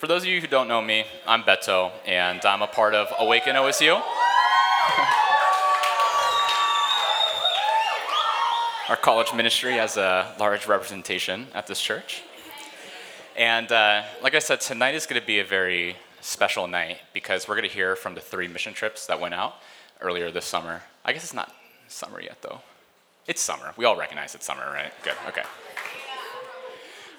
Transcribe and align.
For 0.00 0.06
those 0.06 0.22
of 0.22 0.28
you 0.28 0.40
who 0.40 0.46
don't 0.46 0.66
know 0.66 0.80
me, 0.80 1.04
I'm 1.26 1.42
Beto, 1.42 1.92
and 2.06 2.42
I'm 2.46 2.62
a 2.62 2.66
part 2.66 2.94
of 2.94 3.08
Awaken 3.18 3.54
OSU. 3.54 3.96
Our 8.88 8.96
college 8.96 9.34
ministry 9.34 9.74
has 9.74 9.98
a 9.98 10.34
large 10.40 10.66
representation 10.66 11.48
at 11.52 11.66
this 11.66 11.82
church. 11.82 12.22
And 13.36 13.70
uh, 13.70 14.04
like 14.22 14.34
I 14.34 14.38
said, 14.38 14.62
tonight 14.62 14.94
is 14.94 15.04
going 15.04 15.20
to 15.20 15.26
be 15.26 15.40
a 15.40 15.44
very 15.44 15.96
special 16.22 16.66
night 16.66 16.96
because 17.12 17.46
we're 17.46 17.56
going 17.56 17.68
to 17.68 17.74
hear 17.74 17.94
from 17.94 18.14
the 18.14 18.22
three 18.22 18.48
mission 18.48 18.72
trips 18.72 19.06
that 19.06 19.20
went 19.20 19.34
out 19.34 19.56
earlier 20.00 20.30
this 20.30 20.46
summer. 20.46 20.80
I 21.04 21.12
guess 21.12 21.24
it's 21.24 21.34
not 21.34 21.54
summer 21.88 22.22
yet, 22.22 22.40
though. 22.40 22.62
It's 23.26 23.42
summer. 23.42 23.74
We 23.76 23.84
all 23.84 23.98
recognize 23.98 24.34
it's 24.34 24.46
summer, 24.46 24.64
right? 24.72 24.94
Good, 25.02 25.16
okay. 25.28 25.42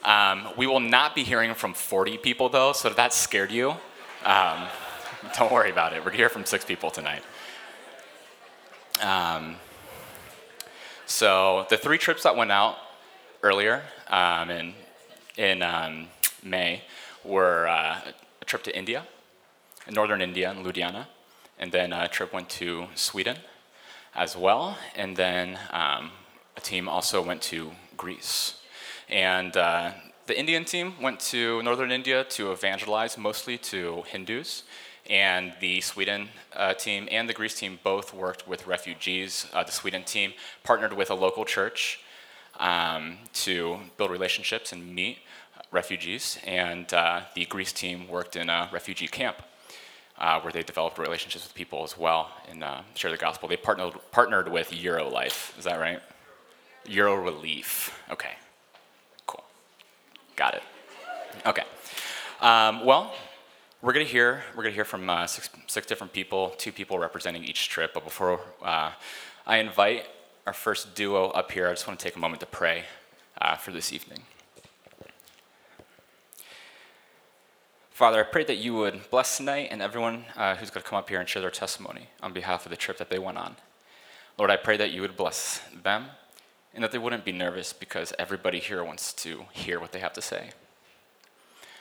Um, 0.04 0.48
we 0.58 0.66
will 0.66 0.80
not 0.80 1.14
be 1.14 1.24
hearing 1.24 1.54
from 1.54 1.74
40 1.74 2.18
people, 2.18 2.50
though, 2.50 2.74
so 2.74 2.90
if 2.90 2.96
that 2.96 3.14
scared 3.14 3.52
you, 3.52 3.76
um, 4.26 4.68
don't 5.38 5.52
worry 5.52 5.70
about 5.70 5.94
it. 5.94 6.04
We're 6.04 6.12
hear 6.12 6.30
from 6.30 6.46
six 6.46 6.66
people 6.66 6.90
tonight. 6.90 7.24
Um, 9.02 9.56
so 11.06 11.66
the 11.70 11.78
three 11.78 11.98
trips 11.98 12.24
that 12.24 12.36
went 12.36 12.52
out 12.52 12.78
earlier 13.44 13.84
um, 14.08 14.50
in, 14.50 14.74
in 15.38 15.62
um, 15.62 16.08
May 16.44 16.84
were 17.24 17.68
uh, 17.68 18.00
a 18.42 18.46
trip 18.46 18.64
to 18.64 18.76
India, 18.76 19.06
northern 19.90 20.22
India 20.22 20.52
in 20.52 20.64
Ludhiana, 20.64 21.06
and 21.60 21.72
then 21.72 21.94
a 21.94 22.08
trip 22.08 22.34
went 22.34 22.50
to 22.50 22.88
Sweden 22.96 23.38
as 24.16 24.36
well, 24.36 24.78
and 24.96 25.16
then 25.16 25.60
um, 25.72 26.12
a 26.58 26.62
team 26.62 26.90
also 26.90 27.22
went 27.22 27.42
to 27.44 27.72
Greece. 27.98 28.61
And 29.12 29.58
uh, 29.58 29.92
the 30.28 30.40
Indian 30.40 30.64
team 30.64 30.94
went 31.02 31.20
to 31.32 31.62
northern 31.64 31.92
India 31.92 32.24
to 32.24 32.52
evangelize 32.52 33.18
mostly 33.18 33.58
to 33.58 34.04
Hindus. 34.08 34.64
And 35.10 35.54
the 35.60 35.82
Sweden 35.82 36.30
uh, 36.56 36.74
team 36.74 37.10
and 37.12 37.28
the 37.28 37.34
Greece 37.34 37.56
team 37.56 37.80
both 37.84 38.14
worked 38.14 38.48
with 38.48 38.68
refugees. 38.68 39.48
Uh, 39.54 39.64
the 39.64 39.72
Sweden 39.72 40.04
team 40.04 40.34
partnered 40.64 40.94
with 40.94 41.10
a 41.10 41.16
local 41.16 41.44
church 41.44 42.00
um, 42.60 43.18
to 43.34 43.80
build 43.98 44.12
relationships 44.12 44.72
and 44.72 44.96
meet 44.96 45.18
refugees. 45.72 46.38
And 46.46 46.94
uh, 46.94 47.22
the 47.36 47.46
Greece 47.46 47.74
team 47.74 48.08
worked 48.08 48.36
in 48.36 48.50
a 48.50 48.70
refugee 48.72 49.08
camp. 49.08 49.38
Uh, 50.18 50.40
where 50.42 50.54
they 50.54 50.62
developed 50.62 51.00
relationships 51.00 51.46
with 51.46 51.56
people 51.56 51.84
as 51.84 51.98
well 51.98 52.30
and 52.48 52.64
uh, 52.64 52.82
share 52.94 53.10
the 53.10 53.18
gospel. 53.18 53.50
They 53.50 53.58
partnered, 53.58 53.96
partnered 54.12 54.52
with 54.52 54.70
Eurolife, 54.70 55.58
is 55.58 55.64
that 55.64 55.80
right? 55.80 56.00
Euro 56.86 57.16
Relief. 57.16 58.00
Okay, 58.12 58.34
Got 60.42 60.56
it. 60.56 60.64
Okay. 61.46 61.62
Um, 62.42 62.84
well, 62.84 63.14
we're 63.84 63.94
gonna 63.94 64.06
hear 64.06 64.42
we're 64.56 64.64
gonna 64.64 64.74
hear 64.74 64.86
from 64.86 65.08
uh, 65.08 65.28
six, 65.28 65.52
six 65.68 65.86
different 65.86 66.14
people, 66.14 66.56
two 66.58 66.72
people 66.72 66.98
representing 66.98 67.44
each 67.44 67.70
trip. 67.70 67.94
But 67.94 68.04
before 68.04 68.40
uh, 68.64 68.94
I 69.46 69.58
invite 69.58 70.08
our 70.48 70.54
first 70.54 70.96
duo 70.96 71.28
up 71.28 71.52
here, 71.52 71.68
I 71.68 71.74
just 71.74 71.86
want 71.86 72.00
to 72.00 72.04
take 72.04 72.16
a 72.16 72.20
moment 72.20 72.40
to 72.40 72.48
pray 72.48 72.86
uh, 73.40 73.56
for 73.56 73.72
this 73.72 73.94
evening. 73.94 74.24
Father, 77.92 78.22
I 78.22 78.24
pray 78.24 78.44
that 78.46 78.58
you 78.58 78.74
would 78.74 79.12
bless 79.12 79.38
tonight 79.38 79.68
and 79.70 79.80
everyone 79.80 80.26
uh, 80.36 80.56
who's 80.56 80.72
going 80.72 80.82
to 80.82 80.90
come 80.90 80.98
up 80.98 81.08
here 81.08 81.20
and 81.20 81.30
share 81.30 81.44
their 81.44 81.52
testimony 81.52 82.08
on 82.24 82.34
behalf 82.34 82.66
of 82.66 82.72
the 82.72 82.78
trip 82.78 82.98
that 82.98 83.12
they 83.12 83.20
went 83.20 83.38
on. 83.38 83.58
Lord, 84.40 84.50
I 84.50 84.56
pray 84.56 84.78
that 84.78 84.90
you 84.90 85.02
would 85.02 85.16
bless 85.16 85.62
them 85.84 86.08
and 86.74 86.84
that 86.84 86.92
they 86.92 86.98
wouldn't 86.98 87.26
be 87.26 87.32
nervous 87.32 87.74
because 87.74 88.14
everybody 88.18 88.60
here 88.60 88.84
wants 88.84 89.14
to 89.14 89.46
hear 89.52 89.80
what 89.80 89.92
they 89.92 90.00
have 90.00 90.14
to 90.14 90.22
say. 90.22 90.52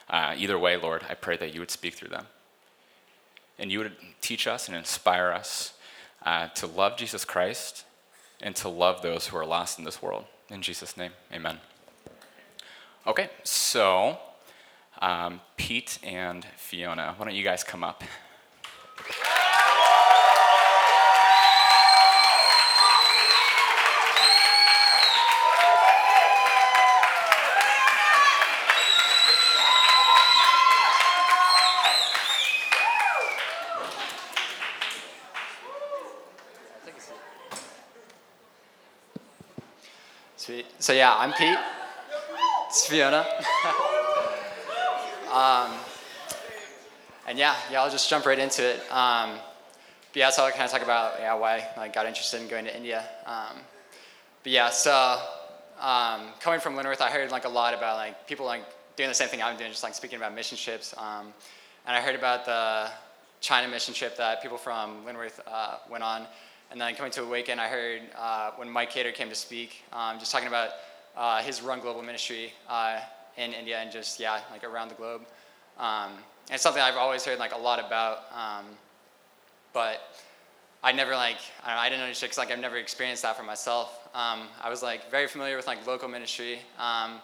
Uh, 0.09 0.35
either 0.37 0.59
way, 0.59 0.77
Lord, 0.77 1.05
I 1.09 1.15
pray 1.15 1.37
that 1.37 1.55
you 1.55 1.61
would 1.61 1.71
speak 1.71 1.95
through 1.95 2.09
them. 2.09 2.27
And 3.59 3.71
you 3.71 3.79
would 3.79 3.93
teach 4.21 4.47
us 4.47 4.67
and 4.67 4.77
inspire 4.77 5.31
us 5.31 5.75
uh, 6.25 6.49
to 6.49 6.67
love 6.67 6.97
Jesus 6.97 7.25
Christ 7.25 7.85
and 8.41 8.57
to 8.57 8.69
love 8.69 9.03
those 9.03 9.29
who 9.29 9.37
are 9.37 9.47
lost 9.47 9.79
in 9.79 9.85
this 9.85 10.03
world. 10.03 10.25
In 10.49 10.63
Jesus' 10.63 10.97
name, 10.97 11.13
amen. 11.33 11.59
Okay, 13.07 13.31
so 13.45 14.19
um, 15.01 15.41
Pete 15.57 15.99
and 16.03 16.45
Fiona, 16.57 17.15
why 17.17 17.25
don't 17.25 17.35
you 17.35 17.45
guys 17.45 17.63
come 17.63 17.85
up? 17.85 18.03
So 40.91 40.97
yeah, 40.97 41.15
I'm 41.15 41.33
Pete. 41.35 41.57
It's 42.67 42.85
Fiona. 42.85 43.19
um, 45.33 45.71
and 47.29 47.39
yeah, 47.39 47.55
yeah, 47.71 47.81
I'll 47.81 47.93
just 47.93 48.11
jump 48.11 48.27
right 48.27 48.41
into 48.41 48.69
it. 48.69 48.81
Um, 48.91 49.39
but 50.13 50.17
yeah, 50.17 50.31
so 50.31 50.45
I'll 50.45 50.51
kind 50.51 50.65
of 50.65 50.71
talk 50.73 50.83
about 50.83 51.21
yeah 51.21 51.35
why 51.35 51.65
I 51.77 51.87
got 51.87 52.07
interested 52.07 52.43
in 52.43 52.49
going 52.49 52.65
to 52.65 52.77
India. 52.77 53.05
Um, 53.25 53.59
but 54.43 54.51
yeah, 54.51 54.71
so 54.71 55.23
um, 55.79 56.23
coming 56.41 56.59
from 56.59 56.75
Linworth, 56.75 57.01
I 57.01 57.09
heard 57.09 57.31
like 57.31 57.45
a 57.45 57.49
lot 57.49 57.73
about 57.73 57.95
like 57.95 58.27
people 58.27 58.45
like 58.45 58.65
doing 58.97 59.09
the 59.09 59.15
same 59.15 59.29
thing 59.29 59.41
I'm 59.41 59.57
doing, 59.57 59.71
just 59.71 59.85
like 59.85 59.95
speaking 59.95 60.17
about 60.17 60.35
mission 60.35 60.59
trips. 60.59 60.93
Um, 60.99 61.33
and 61.87 61.97
I 61.97 62.01
heard 62.01 62.17
about 62.17 62.45
the 62.45 62.91
China 63.41 63.69
mission 63.69 63.95
trip 63.95 64.17
that 64.17 64.43
people 64.43 64.59
from 64.59 65.05
Linworth 65.07 65.39
uh, 65.47 65.77
went 65.89 66.03
on. 66.03 66.27
And 66.71 66.81
then 66.81 66.95
coming 66.95 67.11
to 67.13 67.23
Awaken, 67.23 67.59
I 67.59 67.67
heard 67.67 68.03
uh, 68.17 68.53
when 68.57 68.71
Mike 68.71 68.91
Cater 68.91 69.11
came 69.11 69.29
to 69.29 69.35
speak, 69.35 69.83
um, 69.93 70.21
just 70.21 70.31
talking 70.31 70.47
about 70.47 70.71
uh, 71.17 71.43
his 71.43 71.63
Run 71.63 71.81
Global 71.81 72.03
ministry 72.03 72.53
uh, 72.69 73.01
in 73.37 73.53
India 73.53 73.79
and 73.79 73.91
just, 73.91 74.21
yeah, 74.21 74.41
like 74.53 74.63
around 74.63 74.89
the 74.89 74.95
globe. 74.95 75.23
Um, 75.79 76.13
and 76.47 76.55
it's 76.55 76.63
something 76.63 76.81
I've 76.81 76.97
always 76.97 77.25
heard 77.25 77.41
like 77.41 77.55
a 77.55 77.59
lot 77.59 77.85
about, 77.85 78.19
um, 78.33 78.67
but 79.73 80.01
I 80.83 80.93
never 80.93 81.17
like, 81.17 81.39
I, 81.65 81.75
know, 81.75 81.81
I 81.81 81.89
didn't 81.89 82.03
understand 82.03 82.31
because 82.31 82.39
like 82.39 82.53
I've 82.53 82.61
never 82.61 82.77
experienced 82.77 83.23
that 83.23 83.37
for 83.37 83.43
myself. 83.43 84.09
Um, 84.15 84.43
I 84.63 84.71
was 84.71 84.83
like 84.83 85.11
very 85.11 85.27
familiar 85.27 85.57
with 85.57 85.67
like 85.67 85.85
local 85.87 86.09
ministry. 86.09 86.61
Um, 86.79 87.21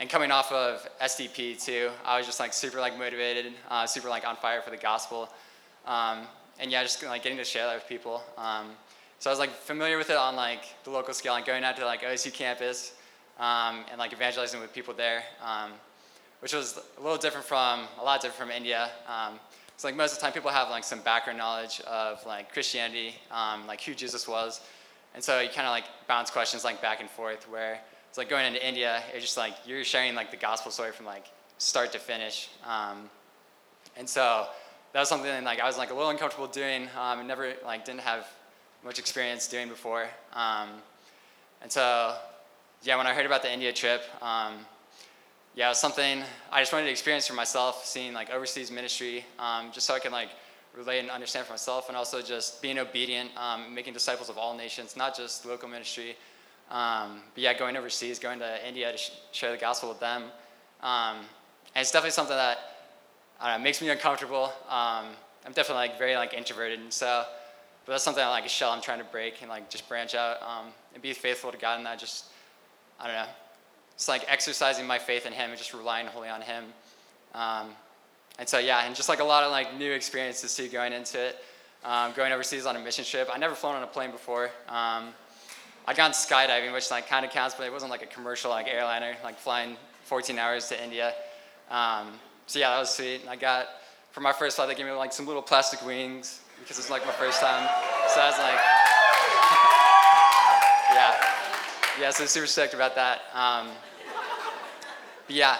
and 0.00 0.10
coming 0.10 0.32
off 0.32 0.50
of 0.50 0.84
SDP 1.00 1.64
too, 1.64 1.90
I 2.04 2.18
was 2.18 2.26
just 2.26 2.40
like 2.40 2.52
super 2.52 2.80
like 2.80 2.98
motivated, 2.98 3.52
uh, 3.70 3.86
super 3.86 4.08
like 4.08 4.26
on 4.26 4.34
fire 4.36 4.60
for 4.60 4.70
the 4.70 4.76
gospel. 4.76 5.28
Um, 5.86 6.26
and 6.60 6.70
yeah, 6.70 6.82
just 6.82 7.02
like 7.02 7.22
getting 7.22 7.38
to 7.38 7.44
share 7.44 7.66
that 7.66 7.74
with 7.74 7.88
people. 7.88 8.22
Um, 8.36 8.70
so 9.18 9.30
I 9.30 9.32
was 9.32 9.38
like 9.38 9.50
familiar 9.50 9.98
with 9.98 10.10
it 10.10 10.16
on 10.16 10.34
like 10.34 10.64
the 10.84 10.90
local 10.90 11.14
scale, 11.14 11.32
like 11.32 11.46
going 11.46 11.62
out 11.62 11.76
to 11.76 11.84
like 11.84 12.02
OSU 12.02 12.32
campus 12.32 12.94
um, 13.38 13.84
and 13.90 13.98
like 13.98 14.12
evangelizing 14.12 14.60
with 14.60 14.72
people 14.72 14.94
there, 14.94 15.22
um, 15.44 15.70
which 16.40 16.52
was 16.52 16.80
a 16.98 17.00
little 17.00 17.18
different 17.18 17.46
from 17.46 17.86
a 18.00 18.04
lot 18.04 18.20
different 18.20 18.50
from 18.50 18.56
India. 18.56 18.90
Um, 19.06 19.38
so 19.76 19.88
like 19.88 19.96
most 19.96 20.12
of 20.12 20.18
the 20.18 20.22
time, 20.22 20.32
people 20.32 20.50
have 20.50 20.70
like 20.70 20.84
some 20.84 21.00
background 21.00 21.38
knowledge 21.38 21.80
of 21.82 22.24
like 22.26 22.52
Christianity, 22.52 23.16
um, 23.30 23.66
like 23.66 23.80
who 23.80 23.94
Jesus 23.94 24.28
was, 24.28 24.60
and 25.14 25.22
so 25.22 25.40
you 25.40 25.48
kind 25.48 25.66
of 25.66 25.72
like 25.72 25.84
bounce 26.06 26.30
questions 26.30 26.64
like 26.64 26.80
back 26.80 27.00
and 27.00 27.10
forth. 27.10 27.48
Where 27.48 27.80
it's 28.08 28.18
like 28.18 28.28
going 28.28 28.46
into 28.46 28.64
India, 28.64 29.02
it's 29.12 29.24
just 29.24 29.36
like 29.36 29.54
you're 29.66 29.84
sharing 29.84 30.14
like 30.14 30.30
the 30.30 30.36
gospel 30.36 30.70
story 30.70 30.92
from 30.92 31.06
like 31.06 31.26
start 31.58 31.92
to 31.92 31.98
finish, 31.98 32.48
um, 32.64 33.10
and 33.96 34.08
so 34.08 34.46
that 34.92 35.00
was 35.00 35.08
something 35.08 35.44
like 35.44 35.60
I 35.60 35.66
was 35.66 35.78
like 35.78 35.90
a 35.90 35.94
little 35.94 36.10
uncomfortable 36.10 36.46
doing. 36.46 36.88
Um, 37.00 37.20
and 37.20 37.28
never 37.28 37.54
like 37.64 37.84
didn't 37.84 38.00
have 38.00 38.26
much 38.84 38.98
experience 38.98 39.48
doing 39.48 39.68
before. 39.68 40.06
Um, 40.34 40.68
and 41.62 41.70
so, 41.70 42.16
yeah, 42.82 42.96
when 42.96 43.06
I 43.06 43.14
heard 43.14 43.26
about 43.26 43.42
the 43.42 43.52
India 43.52 43.72
trip, 43.72 44.02
um, 44.20 44.66
yeah, 45.54 45.66
it 45.66 45.70
was 45.70 45.80
something 45.80 46.22
I 46.50 46.60
just 46.60 46.72
wanted 46.72 46.86
to 46.86 46.90
experience 46.90 47.26
for 47.26 47.34
myself, 47.34 47.86
seeing 47.86 48.12
like 48.12 48.30
overseas 48.30 48.70
ministry, 48.70 49.24
um, 49.38 49.70
just 49.72 49.86
so 49.86 49.94
I 49.94 49.98
can 49.98 50.12
like 50.12 50.30
relate 50.76 51.00
and 51.00 51.10
understand 51.10 51.46
for 51.46 51.52
myself, 51.52 51.88
and 51.88 51.96
also 51.96 52.20
just 52.20 52.60
being 52.60 52.78
obedient, 52.78 53.30
um, 53.36 53.74
making 53.74 53.92
disciples 53.92 54.28
of 54.28 54.38
all 54.38 54.56
nations, 54.56 54.96
not 54.96 55.16
just 55.16 55.46
local 55.46 55.68
ministry. 55.68 56.16
Um, 56.70 57.20
but 57.34 57.42
yeah, 57.42 57.52
going 57.52 57.76
overseas, 57.76 58.18
going 58.18 58.38
to 58.38 58.66
India 58.66 58.90
to 58.90 58.98
sh- 58.98 59.10
share 59.32 59.52
the 59.52 59.58
gospel 59.58 59.90
with 59.90 60.00
them. 60.00 60.24
and 60.82 61.26
it's 61.76 61.92
definitely 61.92 62.12
something 62.12 62.36
that 62.36 62.71
I 63.42 63.46
don't 63.46 63.58
know, 63.58 63.62
it 63.62 63.64
makes 63.64 63.82
me 63.82 63.88
uncomfortable. 63.88 64.52
Um, 64.68 65.06
I'm 65.44 65.52
definitely 65.52 65.88
like 65.88 65.98
very 65.98 66.14
like 66.14 66.32
introverted, 66.32 66.78
and 66.78 66.92
so, 66.92 67.24
but 67.84 67.92
that's 67.92 68.04
something 68.04 68.22
I 68.22 68.28
like 68.28 68.46
a 68.46 68.48
shell 68.48 68.70
I'm 68.70 68.80
trying 68.80 69.00
to 69.00 69.04
break 69.04 69.40
and 69.40 69.50
like 69.50 69.68
just 69.68 69.88
branch 69.88 70.14
out 70.14 70.40
um, 70.42 70.66
and 70.94 71.02
be 71.02 71.12
faithful 71.12 71.50
to 71.50 71.58
God. 71.58 71.78
And 71.78 71.86
that 71.86 71.98
just, 71.98 72.26
I 73.00 73.08
don't 73.08 73.16
know, 73.16 73.26
it's 73.94 74.06
like 74.06 74.24
exercising 74.28 74.86
my 74.86 75.00
faith 75.00 75.26
in 75.26 75.32
Him 75.32 75.50
and 75.50 75.58
just 75.58 75.74
relying 75.74 76.06
wholly 76.06 76.28
on 76.28 76.40
Him. 76.40 76.66
Um, 77.34 77.70
and 78.38 78.48
so 78.48 78.60
yeah, 78.60 78.86
and 78.86 78.94
just 78.94 79.08
like 79.08 79.18
a 79.18 79.24
lot 79.24 79.42
of 79.42 79.50
like 79.50 79.76
new 79.76 79.90
experiences 79.90 80.54
too 80.54 80.68
going 80.68 80.92
into 80.92 81.20
it. 81.20 81.44
Um, 81.84 82.12
going 82.12 82.32
overseas 82.32 82.64
on 82.64 82.76
a 82.76 82.78
mission 82.78 83.04
trip. 83.04 83.28
I 83.32 83.38
never 83.38 83.56
flown 83.56 83.74
on 83.74 83.82
a 83.82 83.88
plane 83.88 84.12
before. 84.12 84.50
Um, 84.68 85.08
I'd 85.88 85.96
gone 85.96 86.12
skydiving, 86.12 86.72
which 86.72 86.92
like 86.92 87.08
kind 87.08 87.26
of 87.26 87.32
counts, 87.32 87.56
but 87.56 87.66
it 87.66 87.72
wasn't 87.72 87.90
like 87.90 88.04
a 88.04 88.06
commercial 88.06 88.52
like 88.52 88.68
airliner, 88.68 89.16
like 89.24 89.36
flying 89.36 89.76
14 90.04 90.38
hours 90.38 90.68
to 90.68 90.80
India. 90.80 91.12
Um, 91.72 92.12
so 92.52 92.58
yeah, 92.58 92.68
that 92.68 92.80
was 92.80 92.90
sweet. 92.90 93.22
And 93.22 93.30
I 93.30 93.36
got 93.36 93.66
for 94.10 94.20
my 94.20 94.34
first 94.34 94.56
flight, 94.56 94.68
they 94.68 94.74
gave 94.74 94.84
me 94.84 94.92
like 94.92 95.10
some 95.10 95.26
little 95.26 95.40
plastic 95.40 95.82
wings 95.86 96.42
because 96.60 96.78
it's 96.78 96.90
like 96.90 97.02
my 97.06 97.12
first 97.12 97.40
time. 97.40 97.66
So 98.08 98.20
I 98.20 98.26
was 98.26 98.38
like, 98.38 98.60
yeah, 101.98 101.98
yeah. 101.98 102.10
So 102.10 102.26
super 102.26 102.46
stoked 102.46 102.74
about 102.74 102.94
that. 102.94 103.22
Um, 103.32 103.68
but 105.26 105.34
yeah, 105.34 105.56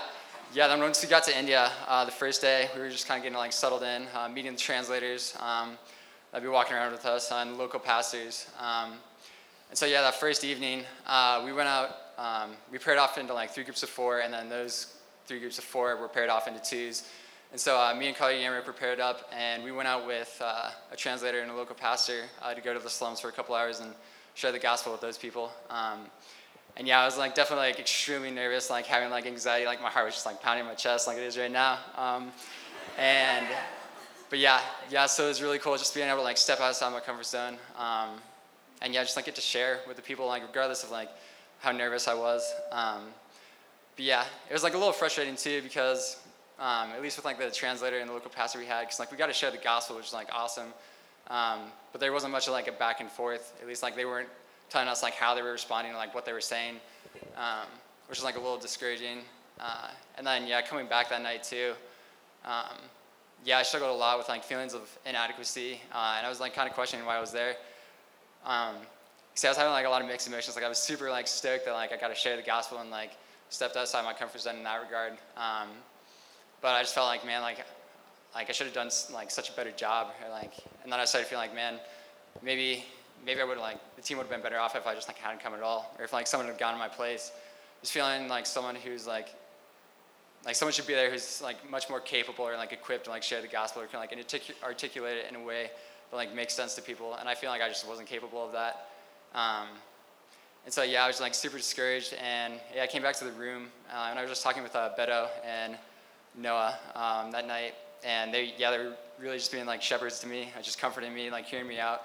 yeah. 0.52 0.68
Then 0.68 0.80
once 0.80 1.02
we 1.02 1.08
got 1.08 1.24
to 1.24 1.38
India, 1.38 1.72
uh, 1.88 2.04
the 2.04 2.10
first 2.10 2.42
day, 2.42 2.68
we 2.74 2.82
were 2.82 2.90
just 2.90 3.08
kind 3.08 3.16
of 3.16 3.22
getting 3.22 3.38
like 3.38 3.54
settled 3.54 3.84
in, 3.84 4.06
uh, 4.14 4.28
meeting 4.28 4.52
the 4.52 4.58
translators. 4.58 5.34
Um, 5.40 5.78
that'd 6.30 6.44
be 6.44 6.50
walking 6.50 6.76
around 6.76 6.92
with 6.92 7.06
us 7.06 7.32
and 7.32 7.56
local 7.56 7.80
pastors. 7.80 8.50
Um, 8.60 8.92
and 9.70 9.78
so 9.78 9.86
yeah, 9.86 10.02
that 10.02 10.16
first 10.16 10.44
evening, 10.44 10.84
uh, 11.06 11.40
we 11.42 11.54
went 11.54 11.70
out. 11.70 11.96
Um, 12.18 12.50
we 12.70 12.76
paired 12.76 12.98
off 12.98 13.16
into 13.16 13.32
like 13.32 13.48
three 13.48 13.64
groups 13.64 13.82
of 13.82 13.88
four, 13.88 14.20
and 14.20 14.34
then 14.34 14.50
those 14.50 14.98
three 15.26 15.38
groups 15.38 15.58
of 15.58 15.64
four 15.64 15.96
were 15.96 16.08
paired 16.08 16.30
off 16.30 16.48
into 16.48 16.60
twos. 16.60 17.08
And 17.52 17.60
so 17.60 17.78
uh, 17.78 17.94
me 17.94 18.08
and 18.08 18.16
Kali 18.16 18.40
Yammer 18.40 18.62
prepared 18.62 18.98
up, 18.98 19.30
and 19.30 19.62
we 19.62 19.72
went 19.72 19.86
out 19.86 20.06
with 20.06 20.40
uh, 20.42 20.70
a 20.90 20.96
translator 20.96 21.40
and 21.40 21.50
a 21.50 21.54
local 21.54 21.74
pastor 21.74 22.22
uh, 22.40 22.54
to 22.54 22.60
go 22.60 22.72
to 22.72 22.80
the 22.80 22.88
slums 22.88 23.20
for 23.20 23.28
a 23.28 23.32
couple 23.32 23.54
hours 23.54 23.80
and 23.80 23.92
share 24.34 24.52
the 24.52 24.58
gospel 24.58 24.90
with 24.90 25.02
those 25.02 25.18
people. 25.18 25.52
Um, 25.68 26.06
and 26.76 26.88
yeah, 26.88 27.00
I 27.00 27.04
was 27.04 27.18
like 27.18 27.34
definitely 27.34 27.66
like 27.66 27.78
extremely 27.78 28.30
nervous, 28.30 28.70
like 28.70 28.86
having 28.86 29.10
like 29.10 29.26
anxiety, 29.26 29.66
like 29.66 29.82
my 29.82 29.90
heart 29.90 30.06
was 30.06 30.14
just 30.14 30.24
like 30.24 30.40
pounding 30.40 30.64
my 30.64 30.74
chest 30.74 31.06
like 31.06 31.18
it 31.18 31.24
is 31.24 31.36
right 31.36 31.50
now. 31.50 31.78
Um, 31.96 32.32
and 32.98 33.46
but 34.30 34.38
yeah, 34.38 34.60
yeah, 34.88 35.04
so 35.04 35.26
it 35.26 35.28
was 35.28 35.42
really 35.42 35.58
cool 35.58 35.76
just 35.76 35.94
being 35.94 36.08
able 36.08 36.18
to 36.18 36.24
like 36.24 36.38
step 36.38 36.60
outside 36.60 36.90
my 36.90 37.00
comfort 37.00 37.26
zone. 37.26 37.58
Um, 37.76 38.12
and 38.80 38.94
yeah, 38.94 39.02
just 39.02 39.16
like 39.16 39.26
get 39.26 39.34
to 39.34 39.42
share 39.42 39.80
with 39.86 39.96
the 39.96 40.02
people, 40.02 40.26
like 40.26 40.42
regardless 40.42 40.84
of 40.84 40.90
like 40.90 41.10
how 41.60 41.70
nervous 41.70 42.08
I 42.08 42.14
was. 42.14 42.50
Um, 42.70 43.02
but 43.96 44.04
yeah, 44.04 44.24
it 44.48 44.52
was 44.52 44.62
like 44.62 44.74
a 44.74 44.78
little 44.78 44.92
frustrating 44.92 45.36
too 45.36 45.62
because 45.62 46.18
um, 46.58 46.90
at 46.90 47.02
least 47.02 47.16
with 47.16 47.24
like 47.24 47.38
the 47.38 47.50
translator 47.50 47.98
and 47.98 48.08
the 48.08 48.14
local 48.14 48.30
pastor 48.30 48.58
we 48.58 48.66
had, 48.66 48.82
because 48.82 49.00
like 49.00 49.10
we 49.10 49.16
got 49.16 49.26
to 49.26 49.32
share 49.32 49.50
the 49.50 49.58
gospel, 49.58 49.96
which 49.96 50.06
is 50.06 50.12
like 50.12 50.28
awesome. 50.32 50.68
Um, 51.28 51.60
but 51.92 52.00
there 52.00 52.12
wasn't 52.12 52.32
much 52.32 52.46
of 52.46 52.52
like 52.52 52.68
a 52.68 52.72
back 52.72 53.00
and 53.00 53.10
forth. 53.10 53.52
At 53.60 53.66
least 53.66 53.82
like 53.82 53.96
they 53.96 54.04
weren't 54.04 54.28
telling 54.70 54.88
us 54.88 55.02
like 55.02 55.14
how 55.14 55.34
they 55.34 55.42
were 55.42 55.52
responding, 55.52 55.92
like 55.94 56.14
what 56.14 56.24
they 56.24 56.32
were 56.32 56.40
saying, 56.40 56.76
um, 57.36 57.66
which 58.08 58.18
is 58.18 58.24
like 58.24 58.36
a 58.36 58.40
little 58.40 58.58
discouraging. 58.58 59.18
Uh, 59.60 59.88
and 60.16 60.26
then 60.26 60.46
yeah, 60.46 60.62
coming 60.62 60.86
back 60.86 61.10
that 61.10 61.22
night 61.22 61.42
too. 61.42 61.72
Um, 62.44 62.78
yeah, 63.44 63.58
I 63.58 63.62
struggled 63.62 63.90
a 63.90 63.94
lot 63.94 64.18
with 64.18 64.28
like 64.28 64.44
feelings 64.44 64.72
of 64.74 64.88
inadequacy, 65.04 65.80
uh, 65.92 66.14
and 66.16 66.26
I 66.26 66.28
was 66.28 66.40
like 66.40 66.54
kind 66.54 66.68
of 66.68 66.74
questioning 66.74 67.04
why 67.04 67.16
I 67.16 67.20
was 67.20 67.32
there. 67.32 67.56
Um, 68.46 68.76
so 69.34 69.48
I 69.48 69.50
was 69.50 69.58
having 69.58 69.72
like 69.72 69.86
a 69.86 69.88
lot 69.88 70.02
of 70.02 70.08
mixed 70.08 70.28
emotions. 70.28 70.56
Like 70.56 70.64
I 70.64 70.68
was 70.68 70.78
super 70.78 71.10
like 71.10 71.26
stoked 71.26 71.64
that 71.64 71.72
like 71.72 71.92
I 71.92 71.96
got 71.96 72.08
to 72.08 72.14
share 72.14 72.36
the 72.36 72.42
gospel 72.42 72.78
and 72.78 72.90
like 72.90 73.12
stepped 73.52 73.76
outside 73.76 74.02
my 74.04 74.14
comfort 74.14 74.40
zone 74.40 74.56
in 74.56 74.64
that 74.64 74.82
regard. 74.82 75.12
Um, 75.36 75.68
but 76.62 76.68
I 76.68 76.80
just 76.80 76.94
felt 76.94 77.06
like, 77.06 77.24
man, 77.26 77.42
like, 77.42 77.58
like 78.34 78.48
I 78.48 78.52
should 78.52 78.66
have 78.66 78.74
done 78.74 78.90
like 79.12 79.30
such 79.30 79.50
a 79.50 79.52
better 79.52 79.70
job. 79.72 80.08
Or, 80.24 80.30
like, 80.30 80.52
and 80.82 80.90
then 80.90 80.98
I 80.98 81.04
started 81.04 81.28
feeling 81.28 81.46
like, 81.48 81.54
man, 81.54 81.78
maybe, 82.42 82.84
maybe 83.24 83.40
I 83.42 83.44
would 83.44 83.58
like 83.58 83.78
the 83.96 84.02
team 84.02 84.16
would 84.16 84.24
have 84.24 84.30
been 84.30 84.42
better 84.42 84.58
off 84.58 84.74
if 84.74 84.86
I 84.86 84.94
just 84.94 85.06
like 85.06 85.18
hadn't 85.18 85.42
come 85.42 85.52
at 85.54 85.62
all, 85.62 85.94
or 85.98 86.04
if 86.04 86.12
like 86.12 86.26
someone 86.26 86.48
had 86.48 86.58
gone 86.58 86.72
in 86.72 86.78
my 86.78 86.88
place. 86.88 87.30
Just 87.82 87.92
feeling 87.92 88.26
like 88.28 88.46
someone 88.46 88.74
who's 88.74 89.06
like, 89.06 89.28
like 90.46 90.54
someone 90.54 90.72
should 90.72 90.86
be 90.86 90.94
there 90.94 91.10
who's 91.10 91.42
like 91.42 91.70
much 91.70 91.90
more 91.90 92.00
capable 92.00 92.46
or 92.46 92.56
like 92.56 92.72
equipped 92.72 93.04
to 93.04 93.10
like 93.10 93.22
share 93.22 93.42
the 93.42 93.48
gospel 93.48 93.82
or 93.82 93.86
can 93.86 94.00
like 94.00 94.12
articulate 94.64 95.18
it 95.18 95.26
in 95.28 95.36
a 95.36 95.44
way 95.44 95.70
that 96.10 96.16
like 96.16 96.34
makes 96.34 96.54
sense 96.54 96.74
to 96.76 96.82
people. 96.82 97.14
And 97.14 97.28
I 97.28 97.34
feel 97.34 97.50
like 97.50 97.60
I 97.60 97.68
just 97.68 97.86
wasn't 97.86 98.08
capable 98.08 98.44
of 98.44 98.52
that. 98.52 98.88
Um, 99.34 99.68
and 100.64 100.72
so 100.72 100.82
yeah, 100.82 101.04
I 101.04 101.08
was 101.08 101.20
like 101.20 101.34
super 101.34 101.56
discouraged, 101.56 102.14
and 102.14 102.54
yeah, 102.74 102.84
I 102.84 102.86
came 102.86 103.02
back 103.02 103.16
to 103.16 103.24
the 103.24 103.32
room, 103.32 103.68
uh, 103.92 104.06
and 104.10 104.18
I 104.18 104.22
was 104.22 104.30
just 104.30 104.42
talking 104.42 104.62
with 104.62 104.76
uh, 104.76 104.90
Beto 104.98 105.28
and 105.44 105.76
Noah 106.36 106.78
um, 106.94 107.32
that 107.32 107.46
night, 107.46 107.74
and 108.04 108.32
they 108.32 108.54
yeah 108.56 108.70
they 108.70 108.78
were 108.78 108.92
really 109.18 109.38
just 109.38 109.50
being 109.50 109.66
like 109.66 109.82
shepherds 109.82 110.20
to 110.20 110.26
me, 110.26 110.50
just 110.62 110.78
comforting 110.80 111.12
me, 111.12 111.30
like 111.30 111.46
hearing 111.46 111.66
me 111.66 111.78
out, 111.78 112.02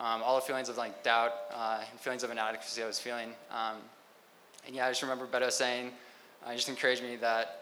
um, 0.00 0.22
all 0.22 0.36
the 0.36 0.42
feelings 0.42 0.68
of 0.68 0.78
like 0.78 1.02
doubt 1.02 1.32
uh, 1.52 1.80
and 1.90 2.00
feelings 2.00 2.22
of 2.22 2.30
inadequacy 2.30 2.82
I 2.82 2.86
was 2.86 2.98
feeling, 2.98 3.30
um, 3.50 3.76
and 4.66 4.74
yeah, 4.74 4.86
I 4.86 4.90
just 4.90 5.02
remember 5.02 5.26
Beto 5.26 5.50
saying, 5.52 5.92
uh, 6.46 6.54
just 6.54 6.68
encouraged 6.68 7.02
me 7.02 7.16
that 7.16 7.60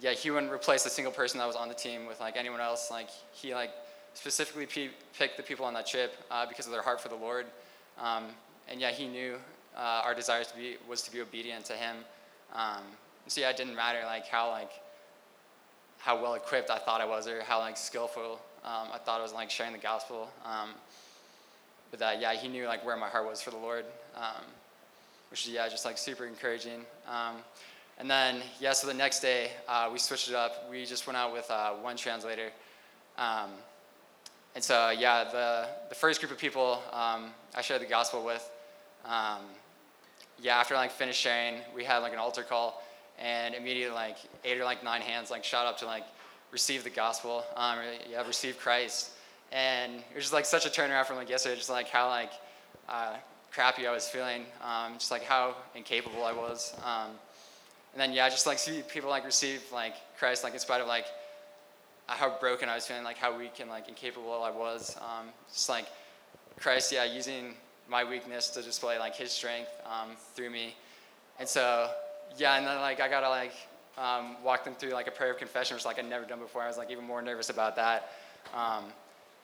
yeah 0.00 0.12
he 0.12 0.30
wouldn't 0.30 0.52
replace 0.52 0.84
a 0.84 0.90
single 0.90 1.12
person 1.12 1.38
that 1.38 1.46
was 1.46 1.56
on 1.56 1.68
the 1.68 1.74
team 1.74 2.06
with 2.06 2.20
like 2.20 2.36
anyone 2.36 2.60
else, 2.60 2.90
like 2.90 3.08
he 3.32 3.54
like 3.54 3.70
specifically 4.12 4.66
p- 4.66 4.90
picked 5.18 5.38
the 5.38 5.42
people 5.42 5.64
on 5.64 5.72
that 5.74 5.86
trip 5.86 6.14
uh, 6.30 6.44
because 6.46 6.66
of 6.66 6.72
their 6.72 6.82
heart 6.82 7.00
for 7.00 7.08
the 7.08 7.16
Lord. 7.16 7.46
Um, 7.98 8.24
and 8.68 8.80
yeah, 8.80 8.90
he 8.90 9.06
knew 9.06 9.36
uh, 9.76 10.02
our 10.04 10.14
desires 10.14 10.48
to 10.48 10.56
be 10.56 10.76
was 10.88 11.02
to 11.02 11.12
be 11.12 11.20
obedient 11.20 11.64
to 11.66 11.74
him. 11.74 11.96
Um, 12.54 12.82
so 13.26 13.40
yeah, 13.40 13.50
it 13.50 13.56
didn't 13.56 13.74
matter 13.74 14.00
like 14.04 14.26
how 14.26 14.50
like 14.50 14.70
how 15.98 16.20
well 16.20 16.34
equipped 16.34 16.70
I 16.70 16.78
thought 16.78 17.00
I 17.00 17.06
was 17.06 17.26
or 17.26 17.42
how 17.42 17.58
like 17.58 17.76
skillful 17.76 18.40
um, 18.64 18.88
I 18.92 18.98
thought 18.98 19.20
I 19.20 19.22
was 19.22 19.32
like 19.32 19.48
sharing 19.48 19.72
the 19.72 19.78
gospel. 19.78 20.28
Um, 20.44 20.70
but 21.90 22.00
that 22.00 22.20
yeah, 22.20 22.34
he 22.34 22.48
knew 22.48 22.66
like 22.66 22.84
where 22.84 22.96
my 22.96 23.08
heart 23.08 23.26
was 23.26 23.40
for 23.40 23.50
the 23.50 23.56
Lord, 23.56 23.84
um, 24.16 24.44
which 25.30 25.46
is 25.46 25.52
yeah, 25.52 25.68
just 25.68 25.84
like 25.84 25.96
super 25.96 26.26
encouraging. 26.26 26.84
Um, 27.08 27.36
and 27.98 28.10
then 28.10 28.42
yeah, 28.60 28.72
so 28.72 28.88
the 28.88 28.94
next 28.94 29.20
day 29.20 29.50
uh, 29.68 29.88
we 29.92 29.98
switched 29.98 30.28
it 30.28 30.34
up. 30.34 30.68
We 30.68 30.84
just 30.84 31.06
went 31.06 31.16
out 31.16 31.32
with 31.32 31.48
uh, 31.50 31.74
one 31.74 31.96
translator. 31.96 32.50
Um, 33.16 33.50
and 34.56 34.64
so, 34.64 34.88
yeah, 34.88 35.24
the, 35.24 35.68
the 35.90 35.94
first 35.94 36.18
group 36.20 36.32
of 36.32 36.38
people 36.38 36.80
I 36.90 37.60
shared 37.60 37.82
the 37.82 37.86
gospel 37.86 38.24
with, 38.24 38.50
um, 39.06 39.40
yeah, 40.40 40.58
after 40.58 40.74
like 40.74 40.90
finished 40.90 41.20
sharing, 41.20 41.60
we 41.74 41.84
had 41.84 41.98
like 41.98 42.12
an 42.12 42.18
altar 42.18 42.42
call, 42.42 42.82
and 43.18 43.54
immediately 43.54 43.94
like 43.94 44.16
eight 44.44 44.60
or 44.60 44.64
like 44.64 44.84
nine 44.84 45.00
hands 45.00 45.30
like 45.30 45.44
shot 45.44 45.66
up 45.66 45.78
to 45.78 45.86
like 45.86 46.04
receive 46.52 46.84
the 46.84 46.90
gospel, 46.90 47.44
um, 47.56 47.78
yeah, 48.10 48.26
receive 48.26 48.58
Christ, 48.58 49.12
and 49.52 49.94
it 49.94 50.14
was 50.14 50.24
just 50.24 50.32
like 50.32 50.44
such 50.44 50.66
a 50.66 50.68
turnaround 50.68 51.06
from 51.06 51.16
like 51.16 51.30
yesterday, 51.30 51.56
just 51.56 51.70
like 51.70 51.88
how 51.88 52.08
like 52.08 52.32
uh, 52.88 53.16
crappy 53.52 53.86
I 53.86 53.92
was 53.92 54.08
feeling, 54.08 54.42
um, 54.62 54.94
just 54.94 55.10
like 55.10 55.24
how 55.24 55.56
incapable 55.74 56.24
I 56.24 56.32
was, 56.32 56.74
um, 56.84 57.10
and 57.92 58.00
then 58.00 58.12
yeah, 58.12 58.28
just 58.28 58.46
like 58.46 58.58
see 58.58 58.82
people 58.82 59.08
like 59.08 59.24
receive 59.24 59.62
like 59.72 59.94
Christ, 60.18 60.44
like 60.44 60.52
in 60.52 60.58
spite 60.58 60.80
of 60.80 60.88
like 60.88 61.06
how 62.06 62.38
broken 62.38 62.68
I 62.68 62.74
was 62.74 62.86
feeling, 62.86 63.04
like 63.04 63.16
how 63.16 63.36
weak 63.36 63.60
and 63.60 63.68
like 63.68 63.88
incapable 63.88 64.42
I 64.42 64.50
was. 64.50 64.96
Um, 64.98 65.26
just 65.52 65.68
like 65.68 65.86
Christ, 66.60 66.92
yeah, 66.92 67.04
using 67.04 67.54
my 67.88 68.04
weakness 68.04 68.50
to 68.50 68.62
display 68.62 68.98
like 68.98 69.14
His 69.14 69.30
strength 69.30 69.70
um, 69.84 70.10
through 70.34 70.50
me. 70.50 70.74
And 71.38 71.48
so, 71.48 71.90
yeah, 72.36 72.56
and 72.56 72.66
then 72.66 72.80
like 72.80 73.00
I 73.00 73.08
gotta 73.08 73.28
like 73.28 73.52
um, 73.98 74.36
walk 74.42 74.64
them 74.64 74.74
through 74.74 74.90
like 74.90 75.08
a 75.08 75.10
prayer 75.10 75.32
of 75.32 75.38
confession, 75.38 75.76
which 75.76 75.84
like 75.84 75.98
I'd 75.98 76.08
never 76.08 76.24
done 76.24 76.38
before. 76.38 76.62
I 76.62 76.68
was 76.68 76.78
like 76.78 76.90
even 76.90 77.04
more 77.04 77.22
nervous 77.22 77.50
about 77.50 77.76
that. 77.76 78.12
Um, 78.54 78.84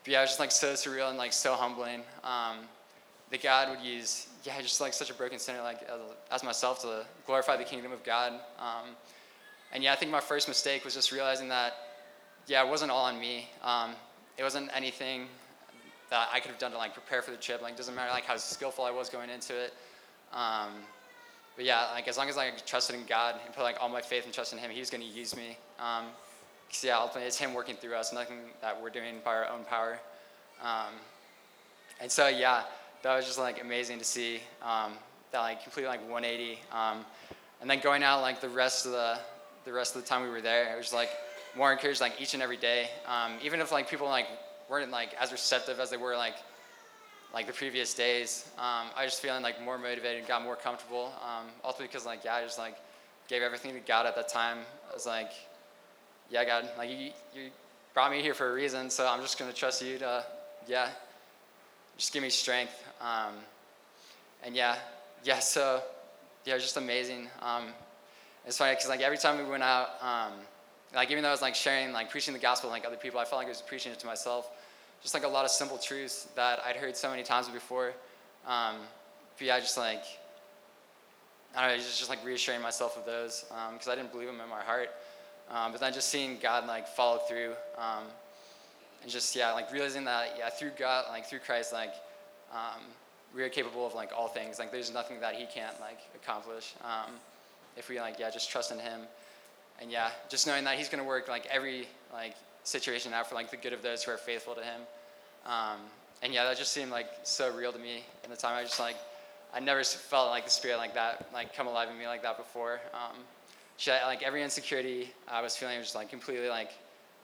but 0.04 0.12
yeah, 0.12 0.18
it 0.18 0.22
was 0.22 0.30
just 0.30 0.40
like 0.40 0.50
so 0.50 0.72
surreal 0.72 1.08
and 1.08 1.18
like 1.18 1.32
so 1.32 1.54
humbling. 1.54 2.02
Um, 2.24 2.58
that 3.32 3.42
God 3.42 3.70
would 3.70 3.80
use, 3.80 4.26
yeah, 4.44 4.60
just 4.60 4.78
like 4.78 4.92
such 4.92 5.08
a 5.08 5.14
broken 5.14 5.38
sinner 5.38 5.62
like 5.62 5.82
as, 5.84 6.00
as 6.30 6.44
myself 6.44 6.82
to 6.82 7.06
glorify 7.26 7.56
the 7.56 7.64
kingdom 7.64 7.90
of 7.90 8.04
God. 8.04 8.34
Um, 8.58 8.90
and 9.72 9.82
yeah, 9.82 9.94
I 9.94 9.96
think 9.96 10.10
my 10.10 10.20
first 10.20 10.48
mistake 10.48 10.84
was 10.84 10.94
just 10.94 11.12
realizing 11.12 11.48
that 11.48 11.72
yeah, 12.46 12.62
it 12.64 12.68
wasn't 12.68 12.90
all 12.90 13.04
on 13.04 13.18
me. 13.18 13.48
Um, 13.62 13.92
it 14.36 14.42
wasn't 14.42 14.70
anything 14.74 15.28
that 16.12 16.28
I 16.30 16.40
could 16.40 16.50
have 16.50 16.60
done 16.60 16.72
to 16.72 16.76
like 16.76 16.92
prepare 16.92 17.22
for 17.22 17.30
the 17.30 17.38
trip. 17.38 17.62
Like, 17.62 17.74
doesn't 17.74 17.94
matter 17.94 18.10
like 18.10 18.26
how 18.26 18.36
skillful 18.36 18.84
I 18.84 18.90
was 18.90 19.08
going 19.08 19.30
into 19.30 19.58
it. 19.58 19.72
Um, 20.30 20.68
but 21.56 21.64
yeah, 21.64 21.86
like 21.94 22.06
as 22.06 22.18
long 22.18 22.28
as 22.28 22.36
I 22.36 22.50
trusted 22.66 22.94
in 22.94 23.06
God 23.06 23.36
and 23.46 23.54
put 23.54 23.62
like 23.62 23.78
all 23.80 23.88
my 23.88 24.02
faith 24.02 24.26
and 24.26 24.34
trust 24.34 24.52
in 24.52 24.58
Him, 24.58 24.70
He's 24.70 24.90
going 24.90 25.02
to 25.02 25.08
use 25.08 25.34
me. 25.34 25.56
Um, 25.80 26.04
cause 26.68 26.84
yeah, 26.84 26.98
ultimately 26.98 27.26
it's 27.26 27.38
Him 27.38 27.54
working 27.54 27.76
through 27.76 27.94
us, 27.94 28.12
nothing 28.12 28.36
that 28.60 28.80
we're 28.80 28.90
doing 28.90 29.16
by 29.24 29.30
our 29.30 29.48
own 29.48 29.64
power. 29.64 29.98
Um, 30.62 30.92
and 31.98 32.12
so 32.12 32.28
yeah, 32.28 32.64
that 33.02 33.16
was 33.16 33.24
just 33.24 33.38
like 33.38 33.62
amazing 33.62 33.98
to 33.98 34.04
see 34.04 34.40
um, 34.62 34.92
that 35.30 35.40
like 35.40 35.62
completely 35.62 35.88
like 35.88 36.02
180. 36.10 36.60
Um, 36.72 37.06
and 37.62 37.70
then 37.70 37.80
going 37.80 38.02
out 38.02 38.20
like 38.20 38.42
the 38.42 38.50
rest 38.50 38.84
of 38.84 38.92
the 38.92 39.18
the 39.64 39.72
rest 39.72 39.96
of 39.96 40.02
the 40.02 40.08
time 40.08 40.22
we 40.22 40.28
were 40.28 40.42
there, 40.42 40.74
it 40.74 40.76
was 40.76 40.92
like 40.92 41.08
more 41.56 41.72
encouraged 41.72 42.02
like 42.02 42.20
each 42.20 42.34
and 42.34 42.42
every 42.42 42.58
day. 42.58 42.90
Um, 43.06 43.32
even 43.42 43.60
if 43.60 43.72
like 43.72 43.88
people 43.88 44.08
like 44.08 44.26
weren't 44.72 44.90
like 44.90 45.14
as 45.20 45.30
receptive 45.30 45.78
as 45.78 45.90
they 45.90 45.98
were 45.98 46.16
like 46.16 46.34
like 47.34 47.46
the 47.46 47.52
previous 47.52 47.94
days, 47.94 48.46
um, 48.58 48.88
I 48.94 49.04
just 49.04 49.22
feeling 49.22 49.42
like 49.42 49.62
more 49.62 49.78
motivated 49.78 50.18
and 50.18 50.28
got 50.28 50.42
more 50.42 50.56
comfortable. 50.56 51.12
Um, 51.22 51.46
ultimately 51.62 51.86
because 51.88 52.06
like 52.06 52.24
yeah, 52.24 52.34
I 52.36 52.42
just 52.42 52.58
like 52.58 52.76
gave 53.28 53.42
everything 53.42 53.74
to 53.74 53.80
God 53.80 54.06
at 54.06 54.16
that 54.16 54.28
time. 54.28 54.58
I 54.90 54.94
was 54.94 55.06
like, 55.06 55.30
yeah, 56.30 56.44
God, 56.44 56.68
like 56.76 56.90
you, 56.90 57.10
you 57.34 57.50
brought 57.94 58.10
me 58.10 58.22
here 58.22 58.34
for 58.34 58.50
a 58.50 58.54
reason, 58.54 58.88
so 58.90 59.06
I'm 59.06 59.20
just 59.20 59.38
gonna 59.38 59.52
trust 59.52 59.82
you 59.82 59.98
to 59.98 60.24
yeah, 60.66 60.88
just 61.98 62.12
give 62.12 62.22
me 62.22 62.30
strength. 62.30 62.74
Um, 63.00 63.34
and 64.42 64.56
yeah, 64.56 64.76
yeah, 65.22 65.38
so 65.38 65.82
yeah, 66.46 66.54
it 66.54 66.56
was 66.56 66.64
just 66.64 66.78
amazing. 66.78 67.28
Um, 67.40 67.64
it's 68.46 68.56
funny 68.56 68.72
because 68.72 68.88
like 68.88 69.02
every 69.02 69.18
time 69.18 69.38
we 69.38 69.48
went 69.48 69.62
out 69.62 69.90
um, 70.02 70.32
like 70.94 71.10
even 71.10 71.22
though 71.22 71.30
I 71.30 71.32
was 71.32 71.42
like 71.42 71.54
sharing, 71.54 71.92
like 71.92 72.10
preaching 72.10 72.34
the 72.34 72.40
gospel 72.40 72.70
like 72.70 72.86
other 72.86 72.96
people, 72.96 73.20
I 73.20 73.24
felt 73.24 73.38
like 73.38 73.46
I 73.46 73.50
was 73.50 73.62
preaching 73.62 73.92
it 73.92 73.98
to 74.00 74.06
myself. 74.06 74.50
Just 75.02 75.14
like 75.14 75.24
a 75.24 75.28
lot 75.28 75.44
of 75.44 75.50
simple 75.50 75.78
truths 75.78 76.28
that 76.36 76.60
I'd 76.64 76.76
heard 76.76 76.96
so 76.96 77.10
many 77.10 77.22
times 77.22 77.48
before. 77.48 77.92
Um, 78.46 78.76
but 79.36 79.46
yeah, 79.46 79.58
just 79.58 79.76
like 79.76 80.04
I 81.54 81.62
don't 81.68 81.76
know, 81.76 81.82
just, 81.82 81.98
just 81.98 82.08
like 82.08 82.24
reassuring 82.24 82.62
myself 82.62 82.96
of 82.96 83.04
those 83.04 83.44
because 83.72 83.86
um, 83.86 83.92
I 83.92 83.96
didn't 83.96 84.12
believe 84.12 84.28
them 84.28 84.40
in 84.40 84.48
my 84.48 84.62
heart. 84.62 84.90
Um, 85.50 85.72
but 85.72 85.80
then 85.80 85.92
just 85.92 86.08
seeing 86.08 86.38
God 86.40 86.66
like 86.66 86.88
follow 86.88 87.18
through, 87.28 87.52
um, 87.76 88.04
and 89.02 89.10
just 89.10 89.36
yeah, 89.36 89.52
like 89.52 89.70
realizing 89.72 90.04
that 90.04 90.36
yeah, 90.38 90.48
through 90.48 90.70
God, 90.78 91.06
like 91.10 91.26
through 91.26 91.40
Christ, 91.40 91.72
like 91.72 91.92
um, 92.52 92.80
we 93.34 93.42
are 93.42 93.48
capable 93.48 93.86
of 93.86 93.94
like 93.94 94.12
all 94.16 94.28
things. 94.28 94.58
Like 94.58 94.72
there's 94.72 94.92
nothing 94.92 95.20
that 95.20 95.34
He 95.34 95.44
can't 95.46 95.78
like 95.80 95.98
accomplish 96.14 96.74
um, 96.84 97.12
if 97.76 97.88
we 97.88 98.00
like 98.00 98.18
yeah, 98.18 98.30
just 98.30 98.50
trust 98.50 98.72
in 98.72 98.78
Him. 98.78 99.00
And 99.80 99.90
yeah, 99.90 100.10
just 100.30 100.46
knowing 100.46 100.64
that 100.64 100.78
He's 100.78 100.88
gonna 100.88 101.04
work 101.04 101.28
like 101.28 101.44
every 101.46 101.86
like 102.12 102.34
situation 102.64 103.12
out 103.12 103.28
for 103.28 103.34
like 103.34 103.50
the 103.50 103.56
good 103.56 103.72
of 103.72 103.82
those 103.82 104.02
who 104.02 104.12
are 104.12 104.16
faithful 104.16 104.54
to 104.54 104.62
Him. 104.62 104.80
Um, 105.46 105.78
and 106.22 106.32
yeah, 106.32 106.44
that 106.44 106.56
just 106.56 106.72
seemed 106.72 106.90
like 106.90 107.08
so 107.24 107.54
real 107.54 107.72
to 107.72 107.78
me 107.78 108.04
in 108.24 108.30
the 108.30 108.36
time. 108.36 108.56
I 108.56 108.62
just 108.62 108.78
like 108.78 108.96
I 109.54 109.60
never 109.60 109.82
felt 109.84 110.30
like 110.30 110.44
the 110.44 110.50
spirit 110.50 110.78
like 110.78 110.94
that 110.94 111.26
like 111.32 111.54
come 111.54 111.66
alive 111.66 111.88
in 111.90 111.98
me 111.98 112.06
like 112.06 112.22
that 112.22 112.38
before. 112.38 112.80
Um, 112.94 113.16
like 114.06 114.22
every 114.22 114.42
insecurity 114.42 115.10
I 115.28 115.42
was 115.42 115.56
feeling 115.56 115.78
was 115.78 115.86
just 115.86 115.96
like 115.96 116.08
completely 116.08 116.48
like 116.48 116.70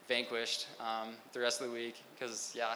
vanquished 0.07 0.67
um, 0.79 1.13
the 1.33 1.39
rest 1.39 1.61
of 1.61 1.67
the 1.67 1.73
week 1.73 1.95
because 2.13 2.53
yeah, 2.55 2.75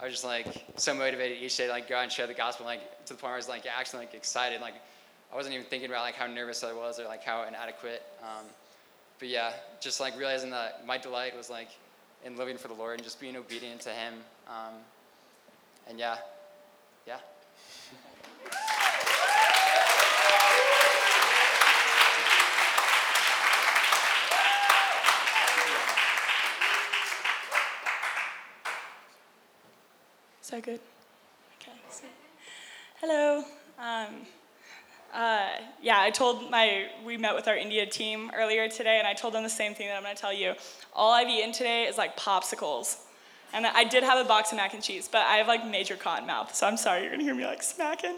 I 0.00 0.04
was 0.04 0.12
just 0.12 0.24
like 0.24 0.64
so 0.76 0.94
motivated 0.94 1.38
each 1.42 1.56
day 1.56 1.66
to 1.66 1.72
like 1.72 1.88
go 1.88 1.96
out 1.96 2.04
and 2.04 2.12
share 2.12 2.26
the 2.26 2.34
gospel 2.34 2.66
like 2.66 3.04
to 3.06 3.14
the 3.14 3.18
point 3.18 3.24
where 3.24 3.32
I 3.34 3.36
was 3.36 3.48
like 3.48 3.64
actually 3.66 4.00
like 4.00 4.14
excited 4.14 4.60
like 4.60 4.74
I 5.32 5.36
wasn't 5.36 5.54
even 5.56 5.66
thinking 5.66 5.90
about 5.90 6.02
like 6.02 6.14
how 6.14 6.28
nervous 6.28 6.62
I 6.62 6.72
was 6.72 7.00
or 7.00 7.04
like 7.06 7.24
how 7.24 7.42
inadequate. 7.42 8.04
Um, 8.22 8.46
but 9.18 9.26
yeah, 9.26 9.52
just 9.80 9.98
like 9.98 10.16
realizing 10.16 10.50
that 10.50 10.86
my 10.86 10.96
delight 10.96 11.36
was 11.36 11.50
like 11.50 11.68
in 12.24 12.36
living 12.36 12.56
for 12.56 12.68
the 12.68 12.74
Lord 12.74 12.94
and 12.94 13.04
just 13.04 13.20
being 13.20 13.36
obedient 13.36 13.82
to 13.82 13.90
Him. 13.90 14.14
Um, 14.48 14.74
and 15.88 15.98
yeah, 15.98 16.16
yeah. 17.06 17.18
Is 30.42 30.50
that 30.50 30.62
good? 30.62 30.80
Okay. 31.60 31.72
Hello. 33.00 33.44
Um, 33.78 34.26
uh, 35.14 35.48
yeah, 35.80 36.00
I 36.00 36.10
told 36.10 36.50
my, 36.50 36.86
we 37.04 37.16
met 37.16 37.34
with 37.34 37.46
our 37.48 37.56
India 37.56 37.86
team 37.86 38.30
earlier 38.34 38.68
today, 38.68 38.98
and 38.98 39.06
I 39.06 39.14
told 39.14 39.34
them 39.34 39.42
the 39.42 39.48
same 39.48 39.74
thing 39.74 39.88
that 39.88 39.96
I'm 39.96 40.02
gonna 40.02 40.14
tell 40.14 40.32
you. 40.32 40.54
All 40.92 41.12
I've 41.12 41.28
eaten 41.28 41.52
today 41.52 41.84
is 41.84 41.96
like 41.96 42.16
popsicles. 42.16 42.98
And 43.52 43.66
I 43.66 43.84
did 43.84 44.02
have 44.02 44.24
a 44.24 44.28
box 44.28 44.50
of 44.50 44.56
mac 44.56 44.74
and 44.74 44.82
cheese, 44.82 45.08
but 45.10 45.22
I 45.22 45.36
have 45.36 45.46
like 45.46 45.64
major 45.64 45.94
cotton 45.94 46.26
mouth, 46.26 46.54
so 46.54 46.66
I'm 46.66 46.76
sorry 46.76 47.02
you're 47.02 47.10
gonna 47.12 47.22
hear 47.22 47.34
me 47.34 47.46
like 47.46 47.62
smacking. 47.62 48.16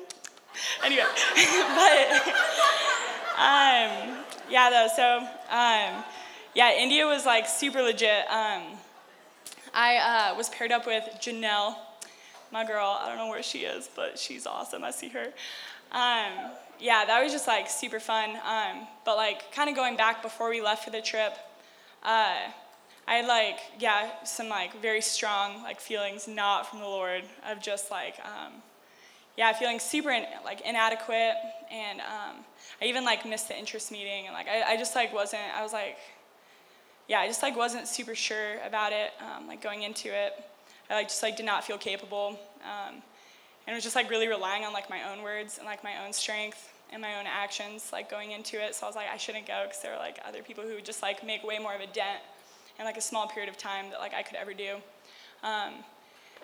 anyway, 0.83 1.05
but 1.35 2.29
um, 3.37 4.17
yeah, 4.49 4.71
though, 4.71 4.89
so 4.97 5.19
um, 5.51 6.05
yeah, 6.55 6.75
India 6.79 7.07
was 7.07 7.27
like 7.27 7.47
super 7.47 7.83
legit. 7.83 8.25
Um, 8.31 8.63
I 9.75 10.31
uh, 10.31 10.35
was 10.37 10.49
paired 10.49 10.73
up 10.73 10.87
with 10.87 11.05
Janelle 11.21 11.77
my 12.53 12.65
girl. 12.65 12.99
I 13.01 13.09
don't 13.09 13.19
know 13.19 13.29
where 13.29 13.43
she 13.43 13.61
is, 13.61 13.91
but 13.95 14.19
she's 14.19 14.47
awesome. 14.47 14.85
I 14.85 14.91
see 14.91 15.09
her. 15.11 15.27
Um, 15.93 16.53
yeah, 16.81 17.05
that 17.05 17.23
was 17.23 17.33
just 17.33 17.47
like 17.47 17.69
super 17.69 18.01
fun. 18.01 18.31
Um, 18.31 18.87
but 19.05 19.17
like 19.17 19.53
kind 19.53 19.69
of 19.69 19.77
going 19.77 19.97
back 19.97 20.23
before 20.23 20.51
we 20.51 20.61
left 20.61 20.85
for 20.85 20.91
the 20.91 21.03
trip, 21.03 21.37
uh, 22.03 22.37
I 23.09 23.15
had 23.15 23.27
like 23.27 23.59
yeah 23.79 24.25
some 24.25 24.49
like 24.49 24.81
very 24.83 25.01
strong 25.01 25.63
like 25.63 25.81
feelings 25.81 26.27
not 26.27 26.67
from 26.69 26.81
the 26.81 26.87
Lord 26.87 27.23
of 27.49 27.61
just 27.61 27.91
like 27.91 28.17
um, 28.25 28.55
yeah 29.37 29.53
feeling 29.53 29.79
super 29.79 30.11
in, 30.11 30.25
like 30.45 30.61
inadequate 30.63 31.35
and 31.71 32.01
um, 32.01 32.45
I 32.83 32.87
even 32.87 33.05
like 33.05 33.25
missed 33.25 33.49
the 33.49 33.57
interest 33.57 33.93
meeting 33.93 34.27
and 34.27 34.35
like 34.35 34.49
I, 34.49 34.73
I 34.73 34.77
just 34.77 34.95
like 34.97 35.15
wasn't 35.15 35.43
I 35.57 35.63
was 35.63 35.73
like 35.73 35.99
yeah 37.09 37.21
I 37.21 37.29
just 37.29 37.43
like 37.43 37.57
wasn't 37.57 37.87
super 37.87 38.15
sure 38.15 38.59
about 38.67 38.93
it 38.93 39.13
um, 39.21 39.47
like 39.47 39.63
going 39.63 39.83
into 39.83 40.09
it. 40.09 40.33
I 40.91 40.95
like 40.95 41.09
just 41.09 41.23
like 41.23 41.37
did 41.37 41.47
not 41.47 41.65
feel 41.65 41.79
capable, 41.79 42.39
um, 42.65 43.03
and 43.67 43.75
was 43.75 43.85
just 43.85 43.97
like 43.97 44.11
really 44.11 44.29
relying 44.29 44.65
on 44.65 44.73
like 44.73 44.89
my 44.89 45.11
own 45.11 45.23
words 45.23 45.59
and 45.59 45.67
like 45.67 45.83
my 45.83 46.05
own 46.05 46.13
strength 46.13 46.73
and 46.93 47.03
my 47.03 47.19
own 47.19 47.27
actions 47.27 47.91
like 47.93 48.11
going 48.11 48.33
into 48.33 48.63
it. 48.63 48.75
So 48.75 48.87
I 48.87 48.89
was 48.89 48.97
like 48.97 49.09
I 49.13 49.17
shouldn't 49.17 49.47
go 49.47 49.65
because 49.65 49.83
there 49.83 49.93
were 49.93 49.99
like 49.99 50.19
other 50.27 50.43
people 50.43 50.65
who 50.65 50.75
would 50.75 50.85
just 50.85 51.03
like 51.03 51.25
make 51.25 51.45
way 51.45 51.59
more 51.59 51.75
of 51.75 51.81
a 51.81 51.87
dent 51.87 52.21
in 52.79 52.85
like 52.85 52.97
a 52.97 53.03
small 53.03 53.27
period 53.27 53.49
of 53.49 53.57
time 53.57 53.91
that 53.91 53.99
like 53.99 54.15
I 54.15 54.23
could 54.23 54.37
ever 54.37 54.55
do. 54.55 54.77
Um, 55.43 55.75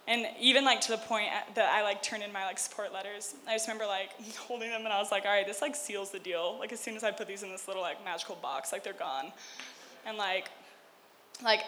and 0.08 0.26
even 0.40 0.64
like 0.64 0.80
to 0.82 0.92
the 0.92 0.98
point 0.98 1.28
that 1.54 1.68
I 1.68 1.82
like 1.82 2.02
turned 2.02 2.24
in 2.24 2.32
my 2.32 2.44
like 2.44 2.58
support 2.58 2.92
letters. 2.92 3.34
I 3.46 3.52
just 3.52 3.68
remember 3.68 3.86
like 3.86 4.10
holding 4.36 4.70
them 4.70 4.84
and 4.84 4.92
I 4.92 4.98
was 4.98 5.12
like, 5.12 5.24
all 5.24 5.30
right, 5.30 5.46
this 5.46 5.62
like 5.62 5.76
seals 5.76 6.10
the 6.10 6.18
deal. 6.18 6.56
Like 6.58 6.72
as 6.72 6.80
soon 6.80 6.96
as 6.96 7.04
I 7.04 7.12
put 7.12 7.28
these 7.28 7.42
in 7.42 7.50
this 7.50 7.68
little 7.68 7.82
like 7.82 8.04
magical 8.04 8.36
box, 8.36 8.72
like 8.72 8.82
they're 8.82 8.92
gone. 8.94 9.32
And 10.04 10.16
like, 10.18 10.50
like 11.44 11.60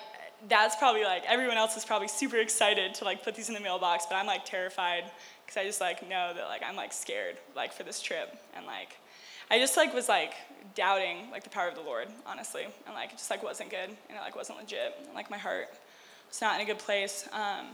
that's 0.49 0.75
probably 0.77 1.05
like 1.05 1.23
everyone 1.29 1.57
else 1.57 1.77
is 1.77 1.85
probably 1.85 2.09
super 2.09 2.37
excited 2.39 2.95
to 2.95 3.05
like 3.05 3.23
put 3.23 3.35
these 3.37 3.49
in 3.49 3.55
the 3.55 3.61
mailbox, 3.61 4.07
but 4.09 4.17
I'm 4.17 4.27
like 4.27 4.45
terrified 4.45 5.05
because 5.45 5.57
I 5.57 5.65
just 5.65 5.81
like 5.81 6.09
know 6.09 6.33
that 6.35 6.45
like 6.49 6.63
I'm 6.67 6.77
like 6.77 6.93
scared 6.93 7.37
like 7.55 7.73
for 7.73 7.83
this 7.83 8.01
trip 8.01 8.37
and 8.55 8.67
like 8.67 8.97
I 9.51 9.59
just 9.59 9.77
like 9.77 9.93
was 9.93 10.09
like 10.09 10.35
doubting 10.75 11.31
like 11.31 11.45
the 11.45 11.51
power 11.51 11.69
of 11.69 11.75
the 11.75 11.83
Lord, 11.83 12.09
honestly, 12.27 12.65
and 12.65 12.95
like 12.95 13.11
it 13.11 13.19
just 13.19 13.31
like 13.31 13.43
wasn't 13.43 13.71
good 13.71 13.89
and 13.89 14.17
it 14.17 14.21
like 14.21 14.37
wasn't 14.37 14.59
legit 14.59 14.97
and 15.05 15.15
like 15.15 15.31
my 15.31 15.39
heart 15.39 15.69
was 16.29 16.41
not 16.41 16.55
in 16.57 16.63
a 16.63 16.65
good 16.65 16.79
place. 16.79 17.29
Um, 17.33 17.67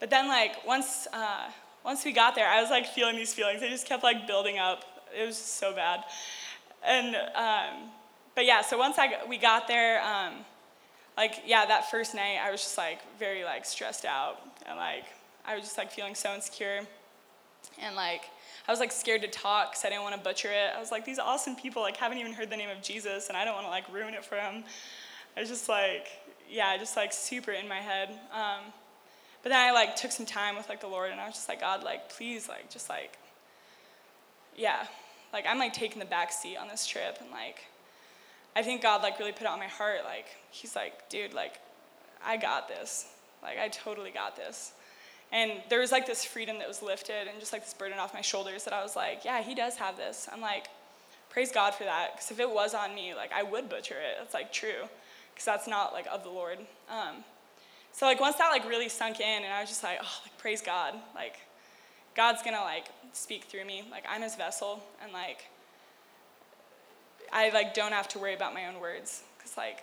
but 0.00 0.10
then 0.10 0.28
like 0.28 0.66
once 0.66 1.06
uh, 1.12 1.50
once 1.84 2.04
we 2.04 2.12
got 2.12 2.34
there, 2.34 2.48
I 2.48 2.60
was 2.60 2.70
like 2.70 2.86
feeling 2.86 3.16
these 3.16 3.34
feelings. 3.34 3.60
They 3.60 3.68
just 3.68 3.86
kept 3.86 4.02
like 4.02 4.26
building 4.26 4.58
up. 4.58 4.84
It 5.16 5.26
was 5.26 5.36
so 5.36 5.74
bad, 5.74 6.04
and 6.84 7.16
um, 7.16 7.90
but 8.34 8.46
yeah. 8.46 8.62
So 8.62 8.78
once 8.78 8.98
I 8.98 9.10
we 9.28 9.38
got 9.38 9.68
there. 9.68 10.02
Um, 10.02 10.44
like 11.16 11.42
yeah 11.46 11.66
that 11.66 11.90
first 11.90 12.14
night 12.14 12.38
i 12.42 12.50
was 12.50 12.60
just 12.62 12.78
like 12.78 13.00
very 13.18 13.44
like 13.44 13.64
stressed 13.64 14.04
out 14.04 14.40
and 14.66 14.76
like 14.78 15.04
i 15.44 15.54
was 15.54 15.64
just 15.64 15.78
like 15.78 15.90
feeling 15.90 16.14
so 16.14 16.34
insecure 16.34 16.80
and 17.80 17.96
like 17.96 18.22
i 18.68 18.72
was 18.72 18.80
like 18.80 18.92
scared 18.92 19.22
to 19.22 19.28
talk 19.28 19.72
because 19.72 19.84
i 19.84 19.88
didn't 19.88 20.02
want 20.02 20.14
to 20.14 20.20
butcher 20.20 20.48
it 20.50 20.72
i 20.76 20.80
was 20.80 20.90
like 20.90 21.04
these 21.04 21.18
awesome 21.18 21.56
people 21.56 21.82
like 21.82 21.96
haven't 21.96 22.18
even 22.18 22.32
heard 22.32 22.50
the 22.50 22.56
name 22.56 22.70
of 22.70 22.82
jesus 22.82 23.28
and 23.28 23.36
i 23.36 23.44
don't 23.44 23.54
want 23.54 23.66
to 23.66 23.70
like 23.70 23.90
ruin 23.92 24.14
it 24.14 24.24
for 24.24 24.34
them 24.34 24.64
i 25.36 25.40
was 25.40 25.48
just 25.48 25.68
like 25.68 26.08
yeah 26.50 26.76
just 26.76 26.96
like 26.96 27.12
super 27.12 27.52
in 27.52 27.68
my 27.68 27.78
head 27.78 28.08
um, 28.32 28.60
but 29.42 29.50
then 29.50 29.58
i 29.58 29.72
like 29.72 29.96
took 29.96 30.12
some 30.12 30.26
time 30.26 30.56
with 30.56 30.68
like 30.68 30.80
the 30.80 30.88
lord 30.88 31.10
and 31.10 31.20
i 31.20 31.26
was 31.26 31.34
just 31.34 31.48
like 31.48 31.60
god 31.60 31.82
like 31.82 32.08
please 32.08 32.48
like 32.48 32.70
just 32.70 32.88
like 32.88 33.18
yeah 34.56 34.86
like 35.32 35.44
i'm 35.48 35.58
like 35.58 35.72
taking 35.72 35.98
the 35.98 36.04
back 36.04 36.32
seat 36.32 36.56
on 36.56 36.68
this 36.68 36.86
trip 36.86 37.18
and 37.20 37.30
like 37.30 37.64
I 38.54 38.62
think 38.62 38.82
God 38.82 39.02
like 39.02 39.18
really 39.18 39.32
put 39.32 39.42
it 39.42 39.46
on 39.48 39.58
my 39.58 39.66
heart. 39.66 40.00
Like 40.04 40.26
He's 40.50 40.76
like, 40.76 41.08
dude, 41.08 41.32
like 41.32 41.58
I 42.24 42.36
got 42.36 42.68
this. 42.68 43.06
Like 43.42 43.58
I 43.58 43.68
totally 43.68 44.10
got 44.10 44.36
this. 44.36 44.72
And 45.32 45.52
there 45.70 45.80
was 45.80 45.90
like 45.90 46.06
this 46.06 46.24
freedom 46.24 46.58
that 46.58 46.68
was 46.68 46.82
lifted 46.82 47.26
and 47.26 47.40
just 47.40 47.52
like 47.52 47.64
this 47.64 47.72
burden 47.72 47.98
off 47.98 48.12
my 48.12 48.20
shoulders 48.20 48.64
that 48.64 48.74
I 48.74 48.82
was 48.82 48.94
like, 48.94 49.24
yeah, 49.24 49.42
He 49.42 49.54
does 49.54 49.76
have 49.76 49.96
this. 49.96 50.28
I'm 50.30 50.42
like, 50.42 50.68
praise 51.30 51.50
God 51.50 51.74
for 51.74 51.84
that. 51.84 52.10
Because 52.12 52.30
if 52.30 52.38
it 52.38 52.50
was 52.50 52.74
on 52.74 52.94
me, 52.94 53.14
like 53.14 53.32
I 53.32 53.42
would 53.42 53.68
butcher 53.68 53.94
it. 53.94 54.16
That's 54.18 54.34
like 54.34 54.52
true. 54.52 54.88
Because 55.32 55.46
that's 55.46 55.66
not 55.66 55.94
like 55.94 56.06
of 56.12 56.22
the 56.22 56.30
Lord. 56.30 56.58
Um, 56.90 57.24
so 57.92 58.06
like 58.06 58.20
once 58.20 58.36
that 58.36 58.50
like 58.50 58.68
really 58.68 58.88
sunk 58.88 59.20
in, 59.20 59.44
and 59.44 59.52
I 59.52 59.60
was 59.60 59.70
just 59.70 59.82
like, 59.82 59.98
oh, 60.02 60.20
like 60.24 60.36
praise 60.38 60.60
God. 60.60 60.94
Like 61.14 61.38
God's 62.14 62.42
gonna 62.42 62.60
like 62.60 62.86
speak 63.12 63.44
through 63.44 63.64
me. 63.64 63.84
Like 63.90 64.04
I'm 64.08 64.22
His 64.22 64.36
vessel, 64.36 64.82
and 65.02 65.12
like 65.12 65.46
I 67.32 67.48
like 67.50 67.72
don't 67.74 67.92
have 67.92 68.08
to 68.08 68.18
worry 68.18 68.34
about 68.34 68.52
my 68.52 68.66
own 68.66 68.80
words 68.80 69.22
because 69.38 69.56
like 69.56 69.82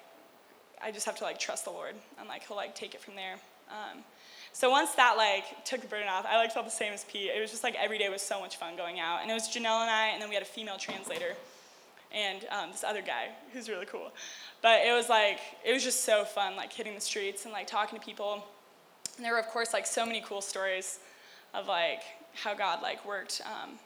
I 0.82 0.92
just 0.92 1.06
have 1.08 1.18
to 1.18 1.24
like 1.24 1.40
trust 1.40 1.66
the 1.66 1.72
Lord 1.72 1.96
and 2.20 2.28
like 2.28 2.48
He'll 2.48 2.58
like 2.58 2.76
take 2.76 2.94
it 2.94 3.02
from 3.02 3.16
there. 3.16 3.36
Um, 3.70 4.04
so 4.52 4.70
once 4.70 4.94
that 4.96 5.16
like 5.18 5.66
took 5.66 5.82
the 5.82 5.88
burden 5.88 6.08
off, 6.08 6.26
I 6.28 6.38
like 6.38 6.52
felt 6.52 6.66
the 6.66 6.72
same 6.72 6.94
as 6.94 7.04
Pete. 7.06 7.32
It 7.36 7.40
was 7.40 7.52
just 7.52 7.64
like 7.64 7.76
every 7.76 7.98
day 7.98 8.10
was 8.10 8.22
so 8.22 8.40
much 8.40 8.58
fun 8.58 8.76
going 8.76 9.00
out, 9.00 9.22
and 9.22 9.32
it 9.32 9.34
was 9.34 9.48
Janelle 9.48 9.82
and 9.82 9.90
I, 9.90 10.08
and 10.08 10.22
then 10.22 10.30
we 10.30 10.36
had 10.36 10.44
a 10.44 10.48
female 10.48 10.78
translator, 10.78 11.36
and 12.12 12.46
um, 12.50 12.72
this 12.72 12.84
other 12.84 13.02
guy 13.02 13.30
who's 13.54 13.70
really 13.70 13.86
cool. 13.86 14.12
But 14.62 14.82
it 14.86 14.94
was 14.94 15.10
like 15.10 15.40
it 15.66 15.74
was 15.74 15.84
just 15.84 16.04
so 16.04 16.26
fun, 16.26 16.56
like 16.56 16.74
hitting 16.74 16.96
the 16.96 17.02
streets 17.02 17.46
and 17.46 17.54
like 17.54 17.68
talking 17.68 18.00
to 18.00 18.06
people. 18.06 18.46
And 19.18 19.26
there 19.26 19.34
were 19.34 19.40
of 19.40 19.48
course 19.48 19.74
like 19.74 19.86
so 19.86 20.06
many 20.06 20.22
cool 20.26 20.42
stories 20.42 21.00
of 21.54 21.68
like 21.68 22.02
how 22.34 22.54
God 22.54 22.82
like 22.82 23.06
worked 23.06 23.42
um, 23.46 23.80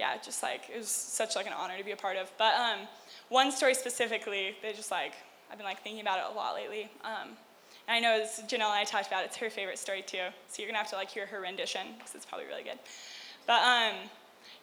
yeah, 0.00 0.16
just 0.24 0.42
like 0.42 0.62
it 0.74 0.78
was 0.78 0.88
such 0.88 1.36
like 1.36 1.46
an 1.46 1.52
honor 1.52 1.76
to 1.76 1.84
be 1.84 1.90
a 1.90 1.96
part 1.96 2.16
of. 2.16 2.32
But 2.38 2.54
um, 2.54 2.78
one 3.28 3.52
story 3.52 3.74
specifically 3.74 4.56
that 4.62 4.74
just 4.74 4.90
like 4.90 5.12
I've 5.50 5.58
been 5.58 5.66
like 5.66 5.82
thinking 5.82 6.00
about 6.00 6.18
it 6.18 6.24
a 6.32 6.34
lot 6.34 6.54
lately. 6.54 6.88
Um, 7.04 7.36
I 7.90 8.00
know 8.00 8.18
this, 8.18 8.40
Janelle 8.46 8.70
and 8.70 8.78
I 8.78 8.84
talked 8.84 9.08
about 9.08 9.24
it's 9.24 9.36
her 9.36 9.50
favorite 9.50 9.78
story 9.78 10.02
too. 10.02 10.28
So 10.48 10.62
you're 10.62 10.68
gonna 10.68 10.78
have 10.78 10.90
to 10.90 10.96
like 10.96 11.10
hear 11.10 11.26
her 11.26 11.40
rendition 11.40 11.88
because 11.98 12.14
it's 12.14 12.24
probably 12.24 12.46
really 12.46 12.62
good. 12.62 12.78
But 13.46 13.62
um, 13.62 13.94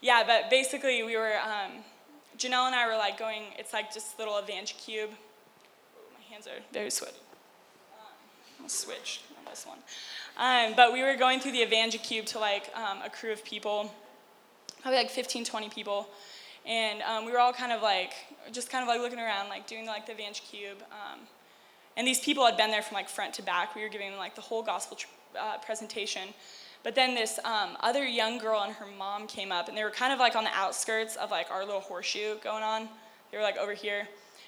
yeah, 0.01 0.23
but 0.25 0.49
basically 0.49 1.03
we 1.03 1.17
were 1.17 1.33
um, 1.37 1.83
Janelle 2.37 2.67
and 2.67 2.75
I 2.75 2.87
were 2.87 2.95
like 2.95 3.19
going. 3.19 3.43
It's 3.59 3.73
like 3.73 3.93
just 3.93 4.17
little 4.17 4.35
EvangeCube. 4.35 5.09
my 5.09 6.23
hands 6.29 6.47
are 6.47 6.61
very 6.71 6.89
sweaty. 6.89 7.17
Um, 7.99 8.63
I'll 8.63 8.69
switch 8.69 9.21
on 9.37 9.45
this 9.49 9.65
one. 9.67 9.79
Um, 10.37 10.75
but 10.75 10.93
we 10.93 11.03
were 11.03 11.15
going 11.15 11.39
through 11.39 11.51
the 11.51 11.65
EvangeCube 11.65 12.25
to 12.27 12.39
like 12.39 12.71
um, 12.75 12.99
a 13.03 13.09
crew 13.09 13.31
of 13.33 13.43
people 13.43 13.91
probably 14.81 14.99
like 14.99 15.09
15, 15.09 15.43
20 15.43 15.69
people. 15.69 16.07
and 16.65 17.01
um, 17.01 17.25
we 17.25 17.31
were 17.33 17.39
all 17.39 17.51
kind 17.51 17.73
of 17.73 17.81
like 17.81 18.13
just 18.53 18.69
kind 18.69 18.83
of 18.83 18.87
like 18.87 19.01
looking 19.01 19.19
around, 19.19 19.49
like 19.49 19.67
doing 19.67 19.85
like 19.85 20.05
the 20.05 20.13
Vanch 20.13 20.41
Cube. 20.49 20.77
And 21.97 22.07
these 22.07 22.19
people 22.19 22.45
had 22.45 22.55
been 22.55 22.71
there 22.71 22.83
from 22.83 22.95
like 22.95 23.09
front 23.09 23.33
to 23.33 23.41
back. 23.41 23.75
We 23.75 23.81
were 23.81 23.89
giving 23.89 24.11
them 24.11 24.19
like 24.19 24.35
the 24.35 24.41
whole 24.41 24.63
gospel 24.63 24.95
tr- 24.95 25.07
uh, 25.37 25.57
presentation. 25.57 26.29
But 26.83 26.95
then 26.95 27.15
this 27.15 27.39
um, 27.43 27.75
other 27.81 28.05
young 28.05 28.37
girl 28.37 28.61
and 28.61 28.71
her 28.73 28.85
mom 28.97 29.27
came 29.27 29.51
up, 29.51 29.67
and 29.67 29.75
they 29.75 29.83
were 29.83 29.91
kind 29.91 30.13
of 30.13 30.19
like 30.19 30.35
on 30.35 30.45
the 30.45 30.53
outskirts 30.53 31.15
of 31.17 31.31
like 31.31 31.51
our 31.51 31.65
little 31.65 31.81
horseshoe 31.81 32.35
going 32.43 32.63
on. 32.63 32.87
They 33.31 33.37
were 33.37 33.43
like 33.43 33.57
over 33.57 33.73
here, 33.73 34.07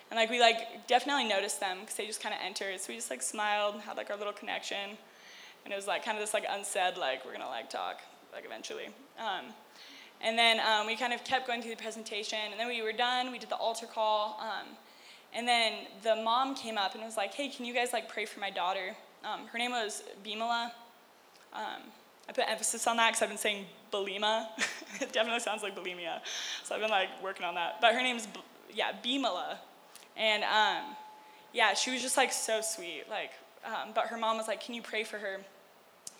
and 0.10 0.18
like 0.18 0.30
we 0.30 0.40
like 0.40 0.88
definitely 0.88 1.28
noticed 1.28 1.60
them 1.60 1.80
because 1.82 1.96
they 1.96 2.06
just 2.06 2.22
kind 2.22 2.34
of 2.34 2.40
entered. 2.42 2.80
So 2.80 2.90
we 2.90 2.96
just 2.96 3.10
like 3.10 3.22
smiled, 3.22 3.74
and 3.74 3.84
had 3.84 3.98
like 3.98 4.10
our 4.10 4.16
little 4.16 4.32
connection, 4.32 4.96
and 5.66 5.74
it 5.74 5.76
was 5.76 5.88
like 5.88 6.06
kind 6.06 6.18
of 6.18 6.24
this 6.24 6.34
like 6.34 6.46
unsaid 6.50 6.98
like 6.98 7.26
we're 7.26 7.34
gonna 7.34 7.48
like 7.48 7.70
talk 7.70 8.00
like 8.32 8.46
eventually. 8.46 8.86
Um, 9.18 9.46
and 10.22 10.38
then 10.38 10.60
um, 10.60 10.86
we 10.86 10.96
kind 10.96 11.14
of 11.14 11.24
kept 11.24 11.48
going 11.48 11.62
through 11.62 11.76
the 11.76 11.82
presentation, 11.82 12.40
and 12.52 12.60
then 12.60 12.68
we 12.68 12.82
were 12.82 12.94
done. 12.94 13.32
We 13.32 13.40
did 13.40 13.50
the 13.50 13.56
altar 13.56 13.86
call, 13.86 14.40
um, 14.40 14.68
and 15.34 15.48
then 15.48 15.74
the 16.04 16.16
mom 16.16 16.56
came 16.56 16.78
up 16.78 16.96
and 16.96 17.04
was 17.04 17.18
like, 17.18 17.34
"Hey, 17.34 17.50
can 17.50 17.66
you 17.66 17.74
guys 17.74 17.94
like 17.94 18.10
pray 18.10 18.26
for 18.26 18.40
my 18.40 18.50
daughter?" 18.50 18.96
Um, 19.24 19.48
her 19.48 19.58
name 19.58 19.72
was 19.72 20.04
Bimala. 20.26 20.72
Um, 21.54 21.82
I 22.28 22.32
put 22.32 22.46
emphasis 22.48 22.88
on 22.88 22.98
that 22.98 23.10
because 23.10 23.24
I've 23.24 23.30
been 23.30 23.38
saying 23.38 23.66
bulima. 23.92 24.48
it 25.02 25.12
definitely 25.12 25.40
sounds 25.40 25.64
like 25.64 25.76
bulimia, 25.76 26.20
so 26.64 26.76
I've 26.76 26.82
been 26.82 26.90
like 26.90 27.10
working 27.24 27.46
on 27.46 27.56
that. 27.56 27.82
But 27.82 27.94
her 27.94 28.02
name's 28.02 28.28
yeah 28.74 28.92
Bimala, 29.04 29.58
and 30.16 30.44
um, 30.44 30.96
yeah, 31.54 31.74
she 31.74 31.92
was 31.92 32.02
just 32.02 32.18
like 32.18 32.32
so 32.32 32.62
sweet. 32.62 33.04
Like, 33.10 33.32
um, 33.66 33.90
but 33.94 34.08
her 34.08 34.18
mom 34.18 34.38
was 34.38 34.48
like, 34.48 34.62
"Can 34.62 34.76
you 34.76 34.82
pray 34.82 35.04
for 35.04 35.18
her?" 35.18 35.40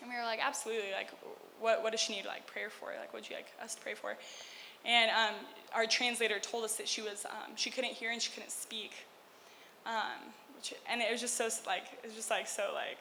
And 0.00 0.10
we 0.10 0.16
were 0.16 0.24
like, 0.24 0.40
"Absolutely." 0.42 0.92
Like, 0.92 1.10
what 1.60 1.82
what 1.82 1.92
does 1.92 2.00
she 2.00 2.14
need 2.14 2.26
like 2.26 2.46
prayer 2.46 2.70
for? 2.70 2.88
Like, 2.88 3.12
what 3.12 3.22
would 3.22 3.30
you 3.30 3.36
like 3.36 3.52
us 3.62 3.74
to 3.74 3.80
pray 3.80 3.94
for? 3.94 4.16
And 4.84 5.10
um, 5.10 5.34
our 5.74 5.86
translator 5.86 6.38
told 6.38 6.64
us 6.64 6.76
that 6.76 6.88
she 6.88 7.02
was 7.02 7.26
um, 7.26 7.52
she 7.56 7.70
couldn't 7.70 7.92
hear 7.92 8.10
and 8.10 8.20
she 8.20 8.32
couldn't 8.32 8.50
speak, 8.50 8.92
um, 9.86 10.32
which, 10.56 10.74
and 10.90 11.00
it 11.00 11.10
was 11.10 11.20
just 11.20 11.36
so 11.36 11.48
like 11.66 11.84
it 12.02 12.06
was 12.06 12.14
just 12.14 12.30
like 12.30 12.48
so 12.48 12.70
like 12.74 12.98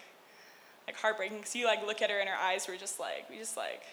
like 0.87 0.97
heartbreaking. 0.97 1.37
Because 1.37 1.55
you 1.55 1.65
like 1.65 1.85
look 1.85 2.01
at 2.01 2.09
her 2.09 2.19
and 2.19 2.29
her 2.29 2.35
eyes 2.35 2.67
were 2.67 2.75
just 2.75 2.99
like 2.99 3.29
we 3.29 3.37
just 3.37 3.55
like 3.55 3.83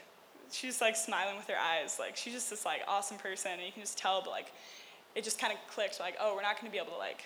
she's 0.50 0.80
like 0.80 0.96
smiling 0.96 1.36
with 1.36 1.46
her 1.46 1.58
eyes. 1.58 1.98
Like 1.98 2.16
she's 2.16 2.32
just 2.32 2.50
this 2.50 2.64
like 2.64 2.82
awesome 2.88 3.18
person. 3.18 3.52
And 3.52 3.62
you 3.62 3.72
can 3.72 3.82
just 3.82 3.98
tell 3.98 4.20
but 4.22 4.30
like 4.30 4.52
it 5.14 5.24
just 5.24 5.38
kind 5.38 5.52
of 5.52 5.58
clicked. 5.72 6.00
Like 6.00 6.16
oh 6.20 6.34
we're 6.34 6.42
not 6.42 6.60
going 6.60 6.70
to 6.70 6.72
be 6.72 6.78
able 6.78 6.92
to 6.92 6.98
like 6.98 7.24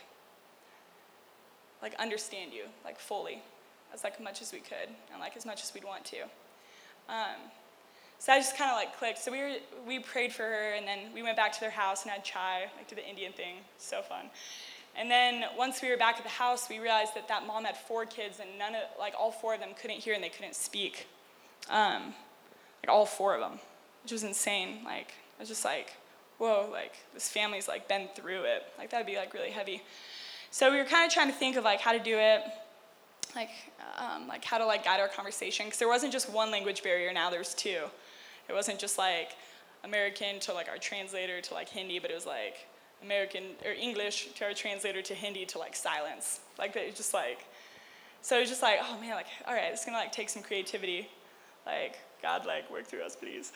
like 1.83 1.95
understand 1.99 2.53
you 2.53 2.65
like 2.85 2.99
fully 2.99 3.41
as 3.95 4.05
like 4.05 4.23
much 4.23 4.43
as 4.43 4.53
we 4.53 4.59
could 4.59 4.89
and 5.11 5.21
like 5.21 5.37
as 5.37 5.47
much 5.47 5.63
as 5.63 5.73
we'd 5.75 5.85
want 5.85 6.05
to. 6.05 6.23
Um, 7.09 7.51
so 8.21 8.35
I 8.35 8.39
just 8.39 8.55
kind 8.55 8.71
of 8.71 8.77
like 8.77 8.99
clicked. 8.99 9.19
So 9.19 9.33
we 9.33 9.39
were 9.39 9.55
we 9.89 9.99
prayed 9.99 10.31
for 10.31 10.43
her, 10.43 10.75
and 10.77 10.87
then 10.87 11.13
we 11.15 11.23
went 11.23 11.39
back 11.39 11.53
to 11.55 11.61
their 11.61 11.71
house 11.71 12.03
and 12.03 12.11
had 12.13 12.23
chai, 12.23 12.67
like 12.77 12.87
to 12.89 12.95
the 12.95 13.09
Indian 13.09 13.33
thing. 13.33 13.57
So 13.79 14.03
fun. 14.03 14.27
And 14.95 15.11
then 15.11 15.45
once 15.57 15.81
we 15.81 15.89
were 15.89 15.97
back 15.97 16.19
at 16.19 16.23
the 16.23 16.29
house, 16.29 16.69
we 16.69 16.81
realized 16.81 17.15
that 17.15 17.29
that 17.29 17.47
mom 17.47 17.65
had 17.65 17.79
four 17.79 18.05
kids, 18.05 18.39
and 18.39 18.51
none 18.59 18.75
of 18.75 18.83
like 18.99 19.15
all 19.19 19.33
four 19.33 19.55
of 19.55 19.61
them 19.61 19.71
couldn't 19.81 19.97
hear 19.97 20.13
and 20.13 20.23
they 20.23 20.29
couldn't 20.29 20.55
speak. 20.55 21.07
Um, 21.71 22.13
like 22.83 22.91
all 22.91 23.07
four 23.07 23.35
of 23.35 23.41
them, 23.41 23.59
which 24.03 24.13
was 24.13 24.23
insane. 24.23 24.85
Like 24.85 25.15
I 25.39 25.41
was 25.41 25.49
just 25.49 25.65
like, 25.65 25.95
whoa, 26.37 26.69
like 26.71 26.93
this 27.15 27.31
family's 27.31 27.69
like 27.69 27.89
been 27.89 28.09
through 28.15 28.43
it. 28.43 28.65
Like 28.77 28.91
that'd 28.91 29.07
be 29.07 29.17
like 29.17 29.33
really 29.33 29.51
heavy. 29.51 29.83
So 30.51 30.71
we 30.71 30.77
were 30.77 30.85
kind 30.85 31.07
of 31.07 31.15
trying 31.15 31.29
to 31.29 31.35
think 31.35 31.57
of 31.57 31.65
like 31.65 31.81
how 31.81 31.93
to 31.93 31.99
do 31.99 32.19
it 32.19 32.43
like 33.37 33.51
um, 33.97 34.27
like 34.27 34.45
how 34.45 34.59
to 34.59 34.67
like 34.67 34.85
guide 34.85 34.99
our 34.99 35.07
conversation 35.09 35.67
because 35.67 35.79
there 35.79 35.89
wasn't 35.89 36.13
just 36.13 36.29
one 36.31 36.51
language 36.51 36.83
barrier 36.83 37.13
now 37.13 37.31
there's 37.31 37.55
two 37.55 37.85
it 38.51 38.55
wasn't 38.55 38.79
just 38.79 38.99
like 38.99 39.31
american 39.85 40.39
to 40.41 40.53
like 40.53 40.69
our 40.69 40.79
translator 40.79 41.41
to 41.41 41.55
like 41.55 41.69
hindi 41.69 41.99
but 41.99 42.11
it 42.11 42.15
was 42.15 42.27
like 42.27 42.67
american 43.03 43.45
or 43.65 43.73
english 43.73 44.29
to 44.35 44.45
our 44.45 44.53
translator 44.53 45.03
to 45.03 45.15
hindi 45.15 45.45
to 45.47 45.59
like 45.59 45.75
silence. 45.75 46.41
Like 46.59 46.77
it 46.77 46.95
just 46.97 47.15
like 47.15 47.47
so 48.23 48.37
it 48.37 48.41
was 48.41 48.49
just 48.49 48.63
like 48.63 48.79
oh 48.83 49.01
man 49.01 49.15
like 49.15 49.27
all 49.47 49.55
right 49.55 49.73
it's 49.73 49.85
gonna 49.85 49.97
like 49.97 50.13
take 50.13 50.29
some 50.29 50.43
creativity. 50.43 51.09
Like 51.67 51.99
god 52.23 52.47
like 52.47 52.71
work 52.71 52.87
through 52.87 53.03
us 53.03 53.17
please. 53.17 53.53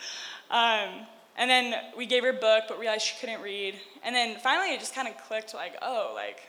Um, 0.51 1.07
and 1.37 1.51
then 1.51 1.75
we 1.97 2.07
gave 2.07 2.23
her 2.23 2.31
a 2.31 2.33
book 2.33 2.65
but 2.69 2.79
realized 2.79 3.07
she 3.07 3.17
couldn't 3.21 3.43
read. 3.43 3.75
And 4.03 4.15
then 4.15 4.39
finally 4.39 4.73
it 4.75 4.81
just 4.81 4.95
kind 4.95 5.09
of 5.09 5.17
clicked 5.19 5.55
like 5.55 5.77
oh 5.83 6.13
like 6.15 6.41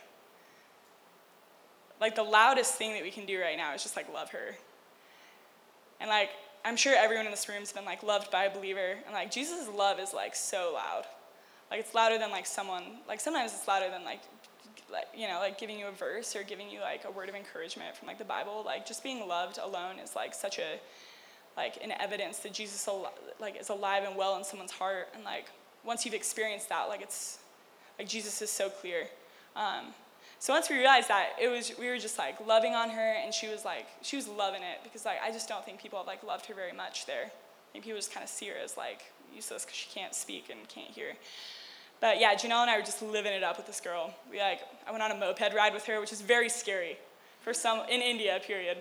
like 2.00 2.16
the 2.16 2.24
loudest 2.24 2.76
thing 2.76 2.94
that 2.94 3.04
we 3.04 3.12
can 3.12 3.26
do 3.26 3.40
right 3.40 3.58
now 3.58 3.74
is 3.74 3.84
just 3.84 3.96
like 3.96 4.12
love 4.14 4.30
her. 4.32 4.56
And 6.00 6.10
like 6.10 6.30
I'm 6.66 6.76
sure 6.76 6.96
everyone 6.98 7.26
in 7.26 7.32
this 7.32 7.48
room's 7.48 7.72
been 7.72 7.86
like 7.86 8.02
loved 8.02 8.32
by 8.32 8.46
a 8.46 8.54
believer 8.54 8.96
and 9.06 9.14
like 9.14 9.30
Jesus' 9.30 9.70
love 9.70 10.00
is 10.00 10.16
like 10.16 10.36
so 10.36 10.72
loud. 10.74 11.04
Like 11.70 11.80
it's 11.80 11.94
louder 11.94 12.18
than 12.18 12.32
like 12.32 12.48
someone 12.48 12.84
like 13.08 13.22
sometimes 13.22 13.54
it's 13.54 13.68
louder 13.68 13.90
than 13.92 14.04
like 14.04 14.22
like 14.92 15.06
you 15.16 15.28
know 15.28 15.38
like 15.40 15.60
giving 15.60 15.78
you 15.78 15.86
a 15.86 15.92
verse 15.92 16.36
or 16.36 16.42
giving 16.42 16.70
you 16.70 16.80
like 16.82 17.06
a 17.06 17.12
word 17.12 17.30
of 17.30 17.36
encouragement 17.36 17.96
from 17.96 18.08
like 18.08 18.18
the 18.18 18.26
Bible. 18.26 18.64
Like 18.66 18.88
just 18.88 19.04
being 19.04 19.28
loved 19.28 19.60
alone 19.60 20.00
is 20.04 20.16
like 20.16 20.34
such 20.34 20.58
a 20.58 20.80
like 21.56 21.78
an 21.84 21.94
evidence 22.00 22.40
that 22.40 22.52
Jesus 22.52 22.88
al- 22.88 23.14
like 23.40 23.62
is 23.62 23.70
alive 23.70 24.04
and 24.04 24.18
well 24.18 24.36
in 24.36 24.44
someone's 24.44 24.72
heart 24.72 25.10
and 25.14 25.24
like 25.24 25.52
once 25.84 26.04
you've 26.04 26.16
experienced 26.16 26.70
that 26.70 26.90
like 26.90 27.04
it's 27.04 27.38
like 28.00 28.08
Jesus 28.08 28.42
is 28.42 28.50
so 28.50 28.70
clear. 28.70 29.08
Um, 29.56 29.94
so 30.46 30.54
once 30.54 30.70
we 30.70 30.76
realized 30.76 31.08
that, 31.08 31.30
it 31.42 31.48
was 31.48 31.72
we 31.80 31.90
were 31.90 31.98
just 31.98 32.20
like 32.20 32.36
loving 32.46 32.76
on 32.76 32.92
her, 32.92 33.14
and 33.14 33.34
she 33.34 33.48
was 33.48 33.66
like 33.66 33.88
she 34.04 34.16
was 34.16 34.28
loving 34.28 34.62
it 34.62 34.78
because 34.84 35.04
like 35.04 35.18
I 35.20 35.32
just 35.32 35.50
don't 35.50 35.66
think 35.66 35.82
people 35.82 35.98
have 35.98 36.06
like 36.06 36.22
loved 36.22 36.46
her 36.46 36.54
very 36.54 36.72
much 36.72 37.08
there. 37.08 37.24
I 37.24 37.72
think 37.72 37.84
people 37.84 37.98
just 37.98 38.14
kind 38.14 38.24
of 38.24 38.30
see 38.30 38.50
her 38.50 38.56
as 38.64 38.78
like 38.78 39.12
useless 39.34 39.66
because 39.66 39.76
she 39.76 39.90
can't 39.90 40.14
speak 40.14 40.52
and 40.52 40.60
can't 40.68 40.92
hear. 40.92 41.14
But 42.00 42.20
yeah, 42.20 42.36
Janelle 42.36 42.62
and 42.62 42.70
I 42.70 42.78
were 42.78 42.86
just 42.86 43.02
living 43.02 43.34
it 43.34 43.42
up 43.42 43.58
with 43.58 43.66
this 43.66 43.82
girl. 43.82 44.14
We 44.30 44.40
like 44.40 44.60
I 44.88 44.92
went 44.92 45.02
on 45.02 45.10
a 45.10 45.16
moped 45.16 45.52
ride 45.56 45.74
with 45.74 45.88
her, 45.88 46.00
which 46.00 46.14
is 46.14 46.22
very 46.22 46.50
scary 46.50 47.00
for 47.42 47.52
some 47.52 47.80
in 47.90 48.04
India, 48.04 48.40
period. 48.46 48.78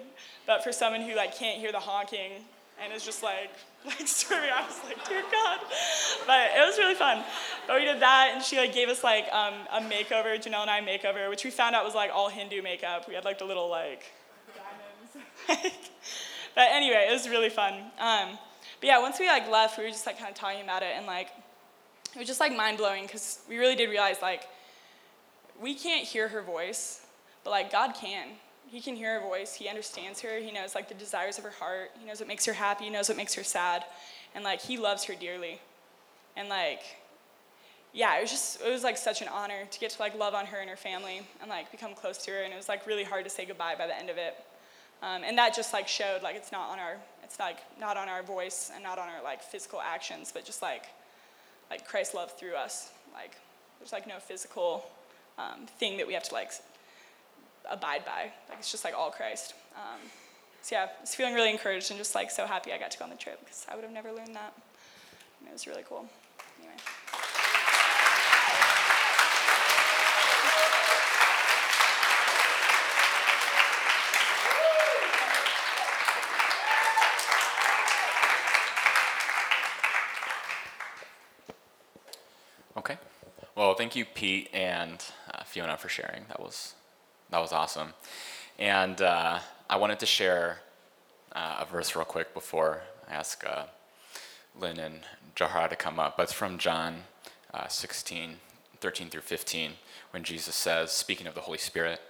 But 0.46 0.62
for 0.62 0.70
someone 0.70 1.00
who 1.00 1.16
like 1.16 1.35
can't 1.35 1.59
hear 1.59 1.72
the 1.72 1.81
honking 1.81 2.44
and 2.83 2.93
is 2.93 3.05
just 3.05 3.23
like 3.23 3.51
like 3.85 4.09
swimming. 4.09 4.51
I 4.55 4.67
was 4.67 4.81
like, 4.85 5.07
dear 5.09 5.23
God. 5.31 5.61
But 6.27 6.51
it 6.57 6.67
was 6.67 6.79
really 6.79 6.95
fun. 6.95 7.23
But 7.67 7.77
we 7.79 7.85
did 7.85 8.01
that, 8.01 8.33
and 8.35 8.43
she 8.43 8.57
like 8.57 8.73
gave 8.73 8.89
us 8.89 9.05
like 9.05 9.27
um, 9.33 9.55
a 9.71 9.81
makeover, 9.81 10.37
Janelle 10.37 10.63
and 10.63 10.71
I 10.71 10.81
makeover, 10.81 11.29
which 11.29 11.45
we 11.45 11.51
found 11.51 11.75
out 11.75 11.85
was 11.85 11.95
like 11.95 12.11
all 12.13 12.29
Hindu 12.29 12.63
makeup. 12.63 13.07
We 13.09 13.15
had 13.15 13.25
like 13.25 13.39
the 13.39 13.45
little 13.45 13.69
like 13.69 14.05
diamonds. 14.55 15.77
but 16.55 16.69
anyway, 16.71 17.07
it 17.09 17.13
was 17.13 17.29
really 17.29 17.51
fun. 17.51 17.75
Um, 17.99 18.39
but 18.81 18.87
yeah, 18.87 18.99
once 19.01 19.19
we 19.19 19.27
like 19.27 19.51
left, 19.51 19.77
we 19.77 19.85
were 19.85 19.91
just 19.91 20.07
like 20.07 20.19
kind 20.19 20.31
of 20.31 20.37
talking 20.37 20.63
about 20.63 20.83
it, 20.83 20.95
and 20.97 21.07
like 21.07 21.29
it 22.15 22.19
was 22.19 22.27
just 22.27 22.41
like 22.41 22.57
mind 22.57 22.79
blowing 22.79 23.05
because 23.05 23.41
we 23.49 23.59
really 23.59 23.77
did 23.77 23.91
realize 23.91 24.23
like 24.23 24.45
we 25.61 25.75
can't 25.75 26.07
hear 26.07 26.29
her 26.29 26.43
voice, 26.43 27.05
but 27.43 27.51
like 27.51 27.71
God 27.71 27.95
can. 27.95 28.29
He 28.75 28.81
can 28.81 28.97
hear 28.97 29.21
her 29.21 29.25
voice. 29.25 29.55
He 29.55 29.69
understands 29.69 30.21
her. 30.23 30.41
He 30.41 30.51
knows 30.51 30.75
like 30.75 30.89
the 30.89 30.97
desires 30.97 31.39
of 31.39 31.45
her 31.45 31.51
heart. 31.51 31.93
He 31.97 32.05
knows 32.05 32.19
what 32.19 32.27
makes 32.27 32.45
her 32.47 32.53
happy. 32.53 32.87
He 32.87 32.91
knows 32.91 33.09
what 33.09 33.17
makes 33.17 33.33
her 33.35 33.45
sad, 33.45 33.85
and 34.35 34.43
like 34.43 34.61
he 34.61 34.79
loves 34.79 35.05
her 35.05 35.15
dearly. 35.15 35.61
And 36.37 36.49
like, 36.49 36.81
yeah, 37.93 38.19
it 38.19 38.23
was 38.23 38.33
just 38.33 38.61
it 38.61 38.69
was 38.69 38.83
like 38.83 38.97
such 38.97 39.23
an 39.23 39.29
honor 39.29 39.65
to 39.71 39.79
get 39.79 39.93
to 39.93 40.03
like 40.03 40.19
love 40.19 40.35
on 40.35 40.47
her 40.47 40.59
and 40.59 40.69
her 40.69 40.77
family 40.77 41.23
and 41.41 41.49
like 41.49 41.71
become 41.71 41.95
close 41.95 42.19
to 42.25 42.33
her. 42.33 42.43
And 42.43 42.53
it 42.53 42.57
was 42.57 42.69
like 42.69 42.85
really 42.85 43.05
hard 43.05 43.23
to 43.23 43.31
say 43.31 43.45
goodbye 43.45 43.77
by 43.79 43.87
the 43.87 43.97
end 43.97 44.11
of 44.11 44.17
it. 44.17 44.35
Um, 45.05 45.23
and 45.25 45.39
that 45.39 45.55
just 45.55 45.73
like 45.73 45.87
showed 45.87 46.25
like 46.25 46.35
it's 46.35 46.51
not 46.51 46.69
on 46.71 46.81
our 46.81 46.97
it's 47.23 47.39
like 47.39 47.59
not 47.79 47.97
on 47.97 48.09
our 48.09 48.25
voice 48.25 48.73
and 48.75 48.83
not 48.83 48.99
on 48.99 49.09
our 49.09 49.23
like 49.23 49.41
physical 49.41 49.81
actions, 49.81 50.33
but 50.35 50.45
just 50.45 50.63
like 50.63 50.87
like 51.71 51.87
Christ's 51.87 52.17
love 52.17 52.37
through 52.37 52.57
us. 52.57 52.91
Like 53.13 53.37
there's 53.79 53.93
like 53.93 54.09
no 54.09 54.19
physical 54.19 54.91
um, 55.39 55.67
thing 55.79 55.97
that 55.99 56.09
we 56.09 56.15
have 56.15 56.25
to 56.25 56.35
like 56.35 56.51
abide 57.70 58.05
by. 58.05 58.33
Like 58.48 58.59
it's 58.59 58.70
just 58.70 58.85
like 58.85 58.94
all 58.94 59.11
Christ. 59.11 59.55
Um, 59.77 60.00
so 60.62 60.77
yeah, 60.77 60.85
I 60.85 61.00
was 61.00 61.14
feeling 61.14 61.35
really 61.35 61.50
encouraged 61.50 61.90
and 61.90 61.98
just 61.98 62.14
like 62.14 62.31
so 62.31 62.46
happy 62.46 62.72
I 62.72 62.79
got 62.79 62.90
to 62.92 62.98
go 62.98 63.05
on 63.05 63.11
the 63.11 63.16
trip 63.16 63.40
because 63.40 63.66
I 63.70 63.74
would 63.74 63.85
have 63.85 63.92
never 63.92 64.12
learned 64.12 64.35
that. 64.35 64.55
And 65.40 65.48
it 65.48 65.53
was 65.53 65.66
really 65.66 65.85
cool. 65.87 66.07
Anyway. 66.61 66.74
Okay. 82.77 82.98
Well, 83.55 83.74
thank 83.74 83.94
you, 83.94 84.05
Pete 84.05 84.50
and 84.53 85.05
uh, 85.33 85.44
Fiona, 85.44 85.77
for 85.77 85.88
sharing. 85.88 86.24
That 86.29 86.40
was 86.40 86.74
that 87.35 87.40
was 87.40 87.53
awesome. 87.53 87.94
And 88.61 89.03
uh, 89.03 89.40
I 89.68 89.77
wanted 89.77 89.99
to 89.99 90.07
share 90.07 90.61
uh, 91.35 91.57
a 91.62 91.64
verse 91.64 91.97
real 91.97 92.05
quick 92.05 92.33
before 92.33 92.83
I 93.11 93.14
ask 93.14 93.44
uh, 93.44 93.64
Lynn 94.57 94.79
and 94.79 95.01
Jahara 95.35 95.68
to 95.70 95.75
come 95.75 95.99
up. 95.99 96.16
But 96.16 96.25
it's 96.25 96.33
from 96.33 96.59
John 96.59 96.94
uh, 97.53 97.66
16, 97.66 98.37
13 98.81 99.09
through 99.09 99.23
15, 99.23 99.73
when 100.12 100.23
Jesus 100.23 100.55
says, 100.55 100.92
speaking 100.92 101.27
of 101.27 101.35
the 101.35 101.40
Holy 101.40 101.59
Spirit, 101.59 102.01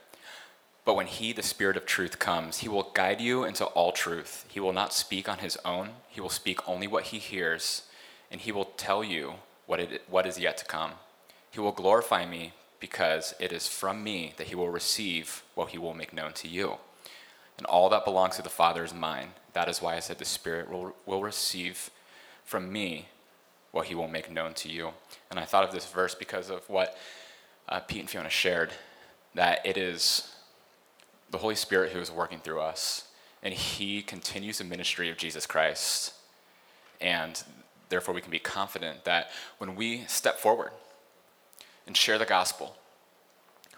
but 0.84 0.94
when 0.94 1.06
he, 1.06 1.32
the 1.32 1.42
Spirit 1.42 1.78
of 1.78 1.86
truth, 1.86 2.18
comes, 2.18 2.58
he 2.58 2.68
will 2.68 2.90
guide 2.92 3.22
you 3.22 3.44
into 3.44 3.64
all 3.64 3.92
truth. 3.92 4.44
He 4.50 4.60
will 4.60 4.74
not 4.74 4.92
speak 4.92 5.26
on 5.26 5.38
his 5.38 5.56
own, 5.64 5.92
he 6.10 6.20
will 6.20 6.28
speak 6.28 6.68
only 6.68 6.86
what 6.86 7.04
he 7.04 7.18
hears, 7.18 7.84
and 8.30 8.42
he 8.42 8.52
will 8.52 8.66
tell 8.76 9.02
you 9.02 9.36
what, 9.64 9.80
it, 9.80 10.02
what 10.06 10.26
is 10.26 10.38
yet 10.38 10.58
to 10.58 10.66
come. 10.66 10.90
He 11.50 11.60
will 11.60 11.72
glorify 11.72 12.26
me 12.26 12.52
because 12.84 13.34
it 13.40 13.50
is 13.50 13.66
from 13.66 14.04
me 14.04 14.34
that 14.36 14.48
he 14.48 14.54
will 14.54 14.68
receive 14.68 15.42
what 15.54 15.70
he 15.70 15.78
will 15.78 15.94
make 15.94 16.12
known 16.12 16.34
to 16.34 16.46
you. 16.46 16.74
And 17.56 17.66
all 17.66 17.88
that 17.88 18.04
belongs 18.04 18.36
to 18.36 18.42
the 18.42 18.50
Father 18.50 18.84
is 18.84 18.92
mine. 18.92 19.28
That 19.54 19.70
is 19.70 19.80
why 19.80 19.96
I 19.96 20.00
said 20.00 20.18
the 20.18 20.26
Spirit 20.26 20.70
will, 20.70 20.94
will 21.06 21.22
receive 21.22 21.88
from 22.44 22.70
me 22.70 23.08
what 23.72 23.86
he 23.86 23.94
will 23.94 24.06
make 24.06 24.30
known 24.30 24.52
to 24.52 24.68
you. 24.68 24.90
And 25.30 25.40
I 25.40 25.46
thought 25.46 25.64
of 25.64 25.72
this 25.72 25.86
verse 25.86 26.14
because 26.14 26.50
of 26.50 26.68
what 26.68 26.94
uh, 27.70 27.80
Pete 27.80 28.00
and 28.00 28.10
Fiona 28.10 28.28
shared 28.28 28.72
that 29.34 29.64
it 29.64 29.78
is 29.78 30.34
the 31.30 31.38
Holy 31.38 31.54
Spirit 31.54 31.92
who 31.92 32.00
is 32.00 32.10
working 32.10 32.40
through 32.40 32.60
us, 32.60 33.04
and 33.42 33.54
he 33.54 34.02
continues 34.02 34.58
the 34.58 34.64
ministry 34.64 35.08
of 35.08 35.16
Jesus 35.16 35.46
Christ. 35.46 36.12
And 37.00 37.42
therefore, 37.88 38.14
we 38.14 38.20
can 38.20 38.30
be 38.30 38.38
confident 38.38 39.06
that 39.06 39.30
when 39.56 39.74
we 39.74 40.04
step 40.04 40.38
forward 40.38 40.72
and 41.86 41.96
share 41.96 42.18
the 42.18 42.24
gospel, 42.24 42.76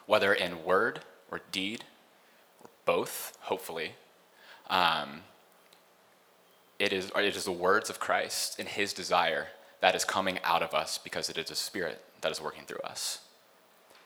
whether 0.07 0.33
in 0.33 0.64
word 0.64 1.01
or 1.31 1.40
deed, 1.53 1.85
or 2.62 2.71
both, 2.85 3.37
hopefully, 3.42 3.92
um, 4.69 5.23
it, 6.79 6.92
is, 6.92 7.11
it 7.16 7.37
is 7.37 7.45
the 7.45 7.53
words 7.53 7.90
of 7.90 7.99
Christ 7.99 8.59
and 8.59 8.69
his 8.69 8.92
desire 8.92 9.49
that 9.81 9.95
is 9.95 10.05
coming 10.05 10.38
out 10.45 10.62
of 10.62 10.75
us 10.75 10.99
because 10.99 11.29
it 11.29 11.38
is 11.38 11.51
a 11.51 11.55
Spirit 11.55 12.03
that 12.21 12.33
is 12.33 12.40
working 12.40 12.64
through 12.66 12.81
us. 12.81 13.21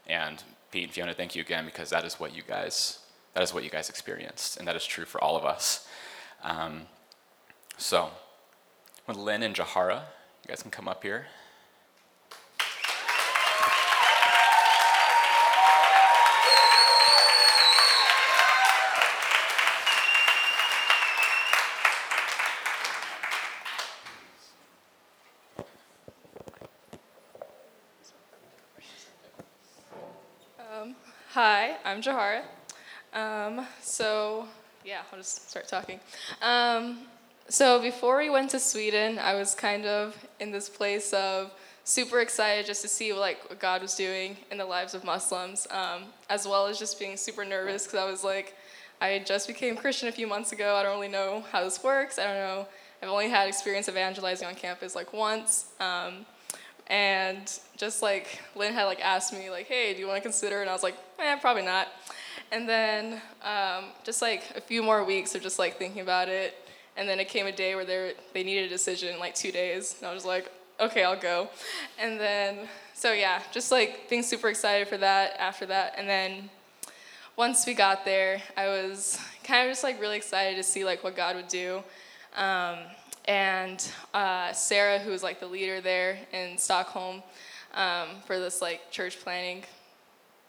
And 0.06 0.42
Pete 0.70 0.84
and 0.84 0.92
Fiona, 0.92 1.14
thank 1.14 1.34
you 1.34 1.42
again 1.42 1.64
because 1.64 1.90
that 1.90 2.04
is 2.04 2.20
what 2.20 2.34
you 2.34 2.42
guys 2.46 3.00
that 3.34 3.42
is 3.42 3.54
what 3.54 3.64
you 3.64 3.70
guys 3.70 3.88
experienced, 3.88 4.56
and 4.56 4.66
that 4.66 4.76
is 4.76 4.84
true 4.84 5.04
for 5.04 5.22
all 5.22 5.36
of 5.36 5.44
us. 5.44 5.86
Um, 6.42 6.82
so, 7.76 8.10
with 9.06 9.16
Lynn 9.16 9.42
and 9.42 9.54
Jahara, 9.54 10.02
you 10.44 10.48
guys 10.48 10.62
can 10.62 10.70
come 10.70 10.88
up 10.88 11.02
here. 11.02 11.26
Hi, 31.32 31.76
Jahara. 32.02 32.42
Um, 33.12 33.66
so, 33.82 34.46
yeah, 34.84 35.02
I'll 35.12 35.18
just 35.18 35.50
start 35.50 35.68
talking. 35.68 36.00
Um, 36.42 37.00
so, 37.48 37.80
before 37.80 38.18
we 38.18 38.30
went 38.30 38.50
to 38.50 38.60
Sweden, 38.60 39.18
I 39.18 39.34
was 39.34 39.54
kind 39.54 39.84
of 39.84 40.16
in 40.38 40.52
this 40.52 40.68
place 40.68 41.12
of 41.12 41.52
super 41.84 42.20
excited 42.20 42.66
just 42.66 42.82
to 42.82 42.88
see 42.88 43.12
like 43.12 43.48
what 43.48 43.58
God 43.58 43.82
was 43.82 43.94
doing 43.94 44.36
in 44.50 44.58
the 44.58 44.64
lives 44.64 44.94
of 44.94 45.04
Muslims, 45.04 45.66
um, 45.70 46.04
as 46.28 46.46
well 46.46 46.66
as 46.66 46.78
just 46.78 46.98
being 46.98 47.16
super 47.16 47.44
nervous 47.44 47.86
because 47.86 47.98
I 47.98 48.10
was 48.10 48.22
like, 48.22 48.54
I 49.00 49.18
just 49.18 49.48
became 49.48 49.76
Christian 49.76 50.08
a 50.08 50.12
few 50.12 50.26
months 50.26 50.52
ago. 50.52 50.76
I 50.76 50.82
don't 50.82 50.94
really 50.94 51.08
know 51.08 51.44
how 51.50 51.64
this 51.64 51.82
works. 51.82 52.18
I 52.18 52.24
don't 52.24 52.34
know. 52.34 52.68
I've 53.02 53.08
only 53.08 53.30
had 53.30 53.48
experience 53.48 53.88
evangelizing 53.88 54.46
on 54.46 54.54
campus 54.54 54.94
like 54.94 55.12
once. 55.12 55.72
Um, 55.80 56.26
and 56.86 57.58
just 57.76 58.02
like 58.02 58.40
Lynn 58.54 58.74
had 58.74 58.84
like 58.84 59.00
asked 59.00 59.32
me 59.32 59.48
like, 59.48 59.66
hey, 59.66 59.94
do 59.94 60.00
you 60.00 60.06
want 60.06 60.18
to 60.18 60.22
consider? 60.22 60.60
And 60.60 60.68
I 60.68 60.72
was 60.72 60.82
like, 60.82 60.96
eh, 61.20 61.36
probably 61.36 61.64
not. 61.64 61.88
And 62.52 62.68
then 62.68 63.20
um, 63.42 63.84
just 64.04 64.22
like 64.22 64.44
a 64.56 64.60
few 64.60 64.82
more 64.82 65.04
weeks 65.04 65.34
of 65.34 65.42
just 65.42 65.58
like 65.58 65.76
thinking 65.76 66.00
about 66.00 66.28
it. 66.28 66.54
And 66.96 67.08
then 67.08 67.20
it 67.20 67.28
came 67.28 67.46
a 67.46 67.52
day 67.52 67.74
where 67.74 67.84
they 67.84 68.14
they 68.34 68.42
needed 68.42 68.64
a 68.64 68.68
decision 68.68 69.14
in 69.14 69.20
like 69.20 69.34
two 69.34 69.52
days. 69.52 69.96
And 70.00 70.08
I 70.10 70.14
was 70.14 70.24
like, 70.24 70.50
okay, 70.80 71.04
I'll 71.04 71.18
go. 71.18 71.48
And 71.98 72.18
then, 72.18 72.68
so 72.94 73.12
yeah, 73.12 73.42
just 73.52 73.70
like 73.70 74.08
being 74.08 74.22
super 74.22 74.48
excited 74.48 74.88
for 74.88 74.96
that 74.98 75.36
after 75.38 75.66
that. 75.66 75.94
And 75.96 76.08
then 76.08 76.50
once 77.36 77.66
we 77.66 77.74
got 77.74 78.04
there, 78.04 78.42
I 78.56 78.66
was 78.66 79.18
kind 79.44 79.66
of 79.66 79.72
just 79.72 79.84
like 79.84 80.00
really 80.00 80.16
excited 80.16 80.56
to 80.56 80.62
see 80.62 80.84
like 80.84 81.04
what 81.04 81.16
God 81.16 81.36
would 81.36 81.48
do. 81.48 81.82
Um, 82.36 82.78
and 83.26 83.86
uh, 84.12 84.52
Sarah, 84.52 84.98
who 84.98 85.10
was 85.10 85.22
like 85.22 85.40
the 85.40 85.46
leader 85.46 85.80
there 85.80 86.18
in 86.32 86.58
Stockholm 86.58 87.22
um, 87.74 88.08
for 88.26 88.38
this 88.38 88.60
like 88.60 88.90
church 88.90 89.20
planting 89.20 89.64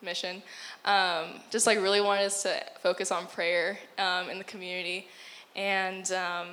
mission, 0.02 0.42
um, 0.86 1.40
just 1.50 1.68
like 1.68 1.80
really 1.80 2.02
wanted 2.02 2.26
us 2.26 2.44
to 2.44 2.64
focus 2.82 3.12
on 3.12 3.28
prayer 3.28 3.78
um, 3.98 4.30
in 4.30 4.38
the 4.38 4.44
community, 4.44 5.08
and 5.56 6.12
um, 6.12 6.48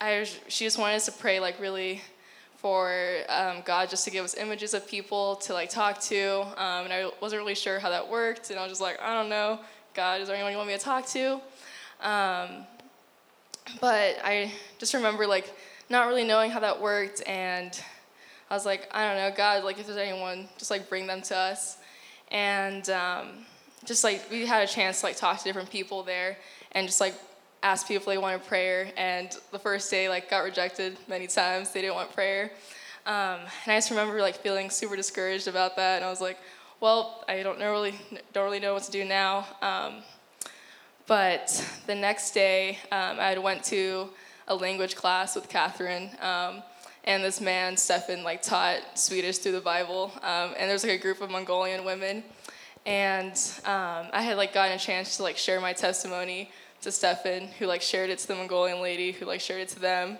I 0.00 0.26
she 0.48 0.64
just 0.64 0.78
wanted 0.78 0.96
us 0.96 1.06
to 1.06 1.12
pray 1.12 1.40
like 1.40 1.60
really 1.60 2.00
for 2.56 2.92
um, 3.28 3.62
God 3.64 3.88
just 3.88 4.04
to 4.04 4.10
give 4.10 4.24
us 4.24 4.34
images 4.36 4.74
of 4.74 4.86
people 4.86 5.36
to 5.36 5.52
like 5.52 5.70
talk 5.70 6.00
to, 6.02 6.42
um, 6.56 6.84
and 6.84 6.92
I 6.92 7.10
wasn't 7.20 7.40
really 7.40 7.54
sure 7.54 7.78
how 7.78 7.90
that 7.90 8.08
worked, 8.08 8.50
and 8.50 8.58
I 8.58 8.62
was 8.62 8.72
just 8.72 8.82
like, 8.82 9.00
I 9.00 9.14
don't 9.14 9.28
know, 9.30 9.60
God, 9.94 10.20
is 10.20 10.28
there 10.28 10.36
anyone 10.36 10.52
you 10.52 10.58
want 10.58 10.68
me 10.68 10.76
to 10.76 10.82
talk 10.82 11.06
to? 11.08 11.40
but 13.80 14.16
I 14.24 14.52
just 14.78 14.94
remember 14.94 15.26
like 15.26 15.54
not 15.88 16.06
really 16.06 16.24
knowing 16.24 16.50
how 16.50 16.60
that 16.60 16.80
worked, 16.80 17.22
and 17.26 17.78
I 18.50 18.54
was 18.54 18.66
like, 18.66 18.88
I 18.92 19.06
don't 19.06 19.16
know, 19.16 19.36
God, 19.36 19.64
like 19.64 19.78
if 19.78 19.86
there's 19.86 19.98
anyone, 19.98 20.48
just 20.58 20.70
like 20.70 20.88
bring 20.88 21.06
them 21.06 21.22
to 21.22 21.36
us, 21.36 21.78
and 22.30 22.88
um, 22.90 23.28
just 23.84 24.04
like 24.04 24.22
we 24.30 24.46
had 24.46 24.62
a 24.68 24.70
chance 24.70 25.00
to 25.00 25.06
like 25.06 25.16
talk 25.16 25.38
to 25.38 25.44
different 25.44 25.70
people 25.70 26.02
there, 26.02 26.36
and 26.72 26.86
just 26.86 27.00
like 27.00 27.14
ask 27.62 27.86
people 27.86 28.02
if 28.02 28.06
they 28.06 28.18
wanted 28.18 28.44
prayer, 28.46 28.90
and 28.96 29.36
the 29.52 29.58
first 29.58 29.90
day 29.90 30.08
like 30.08 30.30
got 30.30 30.40
rejected 30.44 30.96
many 31.08 31.26
times. 31.26 31.72
They 31.72 31.82
didn't 31.82 31.96
want 31.96 32.12
prayer, 32.14 32.52
um, 33.06 33.40
and 33.64 33.72
I 33.72 33.76
just 33.76 33.90
remember 33.90 34.20
like 34.20 34.36
feeling 34.36 34.70
super 34.70 34.96
discouraged 34.96 35.48
about 35.48 35.76
that, 35.76 35.96
and 35.96 36.04
I 36.04 36.10
was 36.10 36.20
like, 36.20 36.38
well, 36.80 37.24
I 37.28 37.42
don't 37.42 37.58
know 37.58 37.70
really 37.70 37.94
don't 38.32 38.44
really 38.44 38.60
know 38.60 38.74
what 38.74 38.84
to 38.84 38.90
do 38.90 39.04
now. 39.04 39.46
Um, 39.60 40.02
but 41.06 41.64
the 41.86 41.94
next 41.94 42.30
day, 42.32 42.78
um, 42.92 43.18
I 43.18 43.36
went 43.38 43.64
to 43.64 44.10
a 44.46 44.54
language 44.54 44.94
class 44.94 45.34
with 45.34 45.48
Catherine, 45.48 46.10
um, 46.20 46.62
and 47.04 47.24
this 47.24 47.40
man, 47.40 47.76
Stefan, 47.76 48.22
like 48.22 48.42
taught 48.42 48.98
Swedish 48.98 49.38
through 49.38 49.52
the 49.52 49.60
Bible. 49.60 50.12
Um, 50.22 50.54
and 50.58 50.68
there 50.68 50.72
was 50.72 50.84
like 50.84 50.92
a 50.92 51.02
group 51.02 51.20
of 51.20 51.30
Mongolian 51.30 51.84
women, 51.84 52.22
and 52.86 53.32
um, 53.64 54.06
I 54.12 54.22
had 54.22 54.36
like 54.36 54.52
gotten 54.52 54.76
a 54.76 54.78
chance 54.78 55.16
to 55.16 55.22
like 55.22 55.36
share 55.36 55.60
my 55.60 55.72
testimony 55.72 56.50
to 56.82 56.92
Stefan, 56.92 57.48
who 57.58 57.66
like 57.66 57.82
shared 57.82 58.10
it 58.10 58.18
to 58.20 58.28
the 58.28 58.34
Mongolian 58.34 58.80
lady, 58.80 59.12
who 59.12 59.26
like 59.26 59.40
shared 59.40 59.62
it 59.62 59.68
to 59.70 59.80
them, 59.80 60.18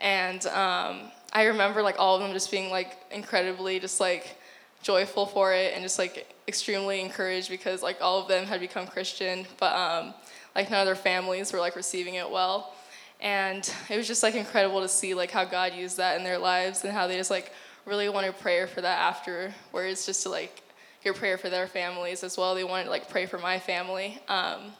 and 0.00 0.46
um, 0.46 1.10
I 1.32 1.44
remember 1.44 1.82
like 1.82 1.96
all 1.98 2.16
of 2.16 2.22
them 2.22 2.32
just 2.32 2.50
being 2.50 2.70
like 2.70 2.98
incredibly 3.10 3.78
just 3.80 4.00
like 4.00 4.38
joyful 4.82 5.26
for 5.26 5.52
it 5.52 5.74
and 5.74 5.82
just 5.82 5.98
like 5.98 6.34
extremely 6.48 7.00
encouraged 7.00 7.48
because 7.48 7.82
like 7.82 7.98
all 8.00 8.20
of 8.20 8.28
them 8.28 8.46
had 8.46 8.60
become 8.60 8.86
Christian, 8.86 9.46
but 9.58 9.74
um, 9.74 10.14
like 10.54 10.70
none 10.70 10.80
of 10.80 10.86
their 10.86 10.96
families 10.96 11.52
were 11.52 11.60
like 11.60 11.76
receiving 11.76 12.14
it 12.14 12.28
well 12.28 12.74
and 13.22 13.72
it 13.88 13.96
was 13.96 14.06
just 14.06 14.22
like 14.22 14.34
incredible 14.34 14.80
to 14.82 14.88
see 14.88 15.14
like 15.14 15.30
how 15.30 15.44
god 15.44 15.72
used 15.72 15.96
that 15.96 16.18
in 16.18 16.24
their 16.24 16.38
lives 16.38 16.84
and 16.84 16.92
how 16.92 17.06
they 17.06 17.16
just 17.16 17.30
like 17.30 17.52
really 17.86 18.08
wanted 18.08 18.38
prayer 18.38 18.66
for 18.66 18.80
that 18.80 18.98
afterwards 18.98 20.04
just 20.04 20.22
to 20.24 20.28
like 20.28 20.62
hear 21.00 21.12
prayer 21.12 21.36
for 21.36 21.50
their 21.50 21.66
families 21.66 22.22
as 22.22 22.38
well. 22.38 22.54
They 22.54 22.62
wanted 22.62 22.84
to 22.84 22.90
like 22.90 23.08
pray 23.08 23.26
for 23.26 23.38
my 23.38 23.58
family. 23.58 24.20
Um, 24.28 24.72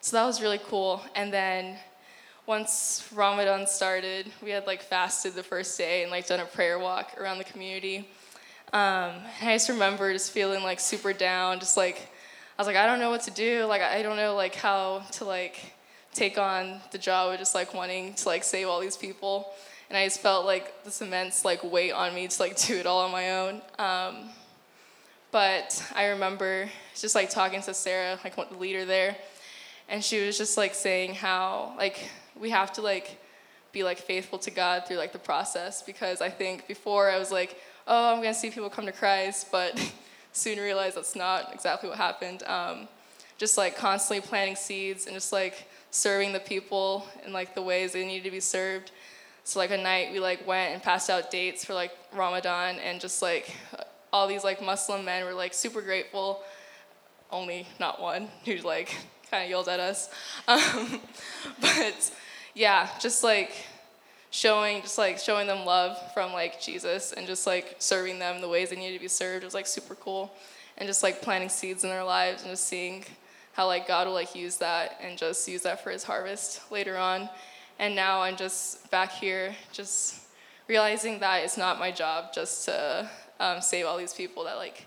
so 0.00 0.16
that 0.16 0.24
was 0.24 0.40
really 0.40 0.60
cool. 0.64 1.02
And 1.14 1.32
then 1.32 1.76
once 2.46 3.06
ramadan 3.12 3.66
started 3.66 4.32
we 4.42 4.48
had 4.48 4.66
like 4.66 4.80
fasted 4.80 5.34
the 5.34 5.42
first 5.42 5.76
day 5.76 6.02
and 6.02 6.10
like 6.10 6.26
done 6.26 6.40
a 6.40 6.46
prayer 6.46 6.78
walk 6.78 7.14
around 7.20 7.36
the 7.36 7.44
community. 7.44 8.08
Um, 8.72 9.12
and 9.40 9.50
i 9.50 9.54
just 9.54 9.68
remember 9.68 10.12
just 10.12 10.32
feeling 10.32 10.62
like 10.62 10.80
super 10.80 11.12
down 11.12 11.58
just 11.58 11.76
like 11.76 12.08
I 12.58 12.62
was 12.62 12.66
like, 12.66 12.76
I 12.76 12.86
don't 12.86 12.98
know 12.98 13.10
what 13.10 13.22
to 13.22 13.30
do. 13.30 13.66
Like, 13.66 13.82
I 13.82 14.02
don't 14.02 14.16
know 14.16 14.34
like 14.34 14.56
how 14.56 15.04
to 15.12 15.24
like 15.24 15.74
take 16.14 16.38
on 16.38 16.80
the 16.90 16.98
job 16.98 17.32
of 17.32 17.38
just 17.38 17.54
like 17.54 17.74
wanting 17.74 18.14
to 18.14 18.28
like 18.28 18.44
save 18.44 18.68
all 18.68 18.80
these 18.80 18.96
people. 18.96 19.52
And 19.88 19.96
I 19.96 20.04
just 20.04 20.20
felt 20.20 20.44
like 20.44 20.84
this 20.84 21.00
immense 21.00 21.44
like 21.44 21.62
weight 21.64 21.92
on 21.92 22.14
me 22.14 22.28
to 22.28 22.42
like 22.42 22.60
do 22.60 22.76
it 22.76 22.86
all 22.86 23.00
on 23.00 23.12
my 23.12 23.30
own. 23.38 23.62
Um, 23.78 24.30
but 25.30 25.84
I 25.94 26.06
remember 26.06 26.68
just 26.96 27.14
like 27.14 27.30
talking 27.30 27.60
to 27.62 27.74
Sarah, 27.74 28.18
like 28.24 28.36
the 28.36 28.56
leader 28.56 28.84
there, 28.84 29.16
and 29.88 30.02
she 30.02 30.24
was 30.24 30.38
just 30.38 30.56
like 30.56 30.74
saying 30.74 31.14
how 31.14 31.74
like 31.76 32.08
we 32.38 32.50
have 32.50 32.72
to 32.74 32.82
like 32.82 33.18
be 33.72 33.82
like 33.82 33.98
faithful 33.98 34.38
to 34.38 34.50
God 34.50 34.86
through 34.86 34.96
like 34.96 35.12
the 35.12 35.18
process 35.18 35.82
because 35.82 36.20
I 36.20 36.30
think 36.30 36.66
before 36.66 37.10
I 37.10 37.18
was 37.18 37.30
like, 37.30 37.60
oh, 37.86 38.14
I'm 38.14 38.22
gonna 38.22 38.34
see 38.34 38.50
people 38.50 38.70
come 38.70 38.86
to 38.86 38.92
Christ, 38.92 39.48
but 39.52 39.78
soon 40.32 40.58
realized 40.58 40.96
that's 40.96 41.16
not 41.16 41.52
exactly 41.52 41.88
what 41.88 41.98
happened. 41.98 42.42
Um, 42.44 42.88
just 43.36 43.56
like 43.56 43.76
constantly 43.76 44.26
planting 44.26 44.56
seeds 44.56 45.06
and 45.06 45.14
just 45.14 45.32
like 45.32 45.68
serving 45.90 46.32
the 46.32 46.40
people 46.40 47.06
in 47.24 47.32
like 47.32 47.54
the 47.54 47.62
ways 47.62 47.92
they 47.92 48.06
need 48.06 48.24
to 48.24 48.30
be 48.30 48.40
served. 48.40 48.90
So 49.44 49.58
like 49.58 49.70
a 49.70 49.78
night 49.78 50.12
we 50.12 50.20
like 50.20 50.46
went 50.46 50.74
and 50.74 50.82
passed 50.82 51.08
out 51.08 51.30
dates 51.30 51.64
for 51.64 51.74
like 51.74 51.92
Ramadan 52.14 52.76
and 52.76 53.00
just 53.00 53.22
like 53.22 53.56
all 54.12 54.26
these 54.26 54.44
like 54.44 54.62
Muslim 54.62 55.04
men 55.04 55.24
were 55.24 55.34
like 55.34 55.54
super 55.54 55.80
grateful. 55.80 56.42
Only 57.30 57.66
not 57.78 58.00
one 58.00 58.28
who 58.44 58.56
like 58.56 58.94
kind 59.30 59.44
of 59.44 59.50
yelled 59.50 59.68
at 59.68 59.80
us. 59.80 60.10
Um, 60.48 61.00
but 61.60 62.10
yeah, 62.54 62.88
just 63.00 63.22
like 63.22 63.52
showing 64.30 64.82
just 64.82 64.98
like 64.98 65.18
showing 65.18 65.46
them 65.46 65.64
love 65.64 65.96
from 66.12 66.32
like 66.32 66.60
Jesus 66.60 67.12
and 67.12 67.26
just 67.26 67.46
like 67.46 67.76
serving 67.78 68.18
them 68.18 68.40
the 68.40 68.48
ways 68.48 68.70
they 68.70 68.76
needed 68.76 68.94
to 68.94 69.00
be 69.00 69.08
served 69.08 69.44
was 69.44 69.54
like 69.54 69.66
super 69.66 69.94
cool 69.94 70.34
and 70.76 70.86
just 70.86 71.02
like 71.02 71.22
planting 71.22 71.48
seeds 71.48 71.84
in 71.84 71.90
their 71.90 72.04
lives 72.04 72.42
and 72.42 72.50
just 72.50 72.66
seeing 72.66 73.04
how 73.58 73.66
like 73.66 73.88
God 73.88 74.06
will 74.06 74.14
like 74.14 74.36
use 74.36 74.58
that 74.58 75.00
and 75.02 75.18
just 75.18 75.48
use 75.48 75.62
that 75.62 75.82
for 75.82 75.90
his 75.90 76.04
harvest 76.04 76.60
later 76.70 76.96
on. 76.96 77.28
And 77.80 77.96
now 77.96 78.20
I'm 78.20 78.36
just 78.36 78.88
back 78.92 79.10
here 79.10 79.52
just 79.72 80.20
realizing 80.68 81.18
that 81.18 81.42
it's 81.42 81.56
not 81.56 81.80
my 81.80 81.90
job 81.90 82.32
just 82.32 82.66
to 82.66 83.10
um, 83.40 83.60
save 83.60 83.84
all 83.84 83.98
these 83.98 84.14
people 84.14 84.44
that 84.44 84.58
like 84.58 84.86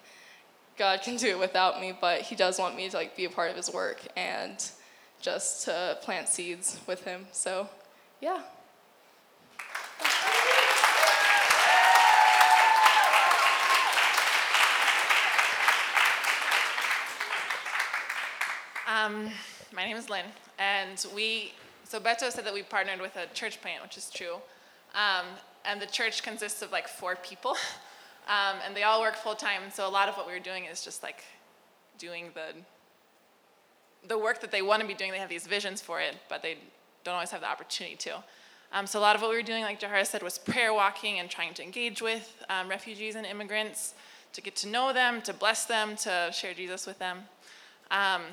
God 0.77 1.01
can 1.01 1.17
do 1.17 1.27
it 1.27 1.37
without 1.37 1.81
me, 1.81 1.93
but 1.99 2.21
he 2.21 2.33
does 2.33 2.59
want 2.59 2.77
me 2.77 2.87
to 2.87 2.95
like 2.95 3.17
be 3.17 3.25
a 3.25 3.29
part 3.29 3.49
of 3.49 3.57
his 3.57 3.73
work 3.73 3.99
and 4.15 4.65
just 5.19 5.65
to 5.65 5.97
plant 6.01 6.29
seeds 6.29 6.79
with 6.87 7.03
him. 7.03 7.27
So, 7.33 7.67
yeah. 8.21 8.41
Um, 18.91 19.29
my 19.73 19.85
name 19.85 19.95
is 19.95 20.09
Lynn, 20.09 20.25
and 20.59 21.05
we, 21.15 21.53
so 21.85 21.97
Beto 21.97 22.29
said 22.29 22.43
that 22.43 22.53
we 22.53 22.61
partnered 22.61 22.99
with 22.99 23.15
a 23.15 23.25
church 23.33 23.61
plant, 23.61 23.81
which 23.81 23.95
is 23.95 24.09
true. 24.09 24.35
Um, 24.93 25.27
and 25.63 25.81
the 25.81 25.85
church 25.85 26.23
consists 26.23 26.61
of 26.61 26.73
like 26.73 26.89
four 26.89 27.15
people, 27.15 27.51
um, 28.27 28.57
and 28.65 28.75
they 28.75 28.83
all 28.83 28.99
work 28.99 29.15
full 29.15 29.35
time. 29.35 29.61
So 29.73 29.87
a 29.87 29.89
lot 29.89 30.09
of 30.09 30.15
what 30.15 30.27
we 30.27 30.33
were 30.33 30.39
doing 30.39 30.65
is 30.65 30.83
just 30.83 31.03
like 31.03 31.23
doing 31.99 32.31
the 32.33 32.53
the 34.09 34.17
work 34.17 34.41
that 34.41 34.51
they 34.51 34.61
want 34.61 34.81
to 34.81 34.87
be 34.87 34.93
doing. 34.93 35.11
They 35.11 35.19
have 35.19 35.29
these 35.29 35.47
visions 35.47 35.79
for 35.79 36.01
it, 36.01 36.17
but 36.27 36.41
they 36.41 36.57
don't 37.05 37.13
always 37.13 37.31
have 37.31 37.41
the 37.41 37.49
opportunity 37.49 37.95
to. 37.97 38.21
Um, 38.73 38.85
so 38.87 38.99
a 38.99 39.01
lot 39.01 39.15
of 39.15 39.21
what 39.21 39.29
we 39.29 39.37
were 39.37 39.41
doing, 39.41 39.63
like 39.63 39.79
Jahara 39.79 40.05
said, 40.05 40.21
was 40.21 40.37
prayer 40.37 40.73
walking 40.73 41.19
and 41.19 41.29
trying 41.29 41.53
to 41.53 41.63
engage 41.63 42.01
with 42.01 42.43
um, 42.49 42.67
refugees 42.67 43.15
and 43.15 43.25
immigrants, 43.25 43.93
to 44.33 44.41
get 44.41 44.57
to 44.57 44.67
know 44.67 44.91
them, 44.91 45.21
to 45.21 45.33
bless 45.33 45.63
them, 45.63 45.95
to 45.97 46.29
share 46.33 46.53
Jesus 46.53 46.85
with 46.85 46.99
them. 46.99 47.19
Um, 47.89 48.23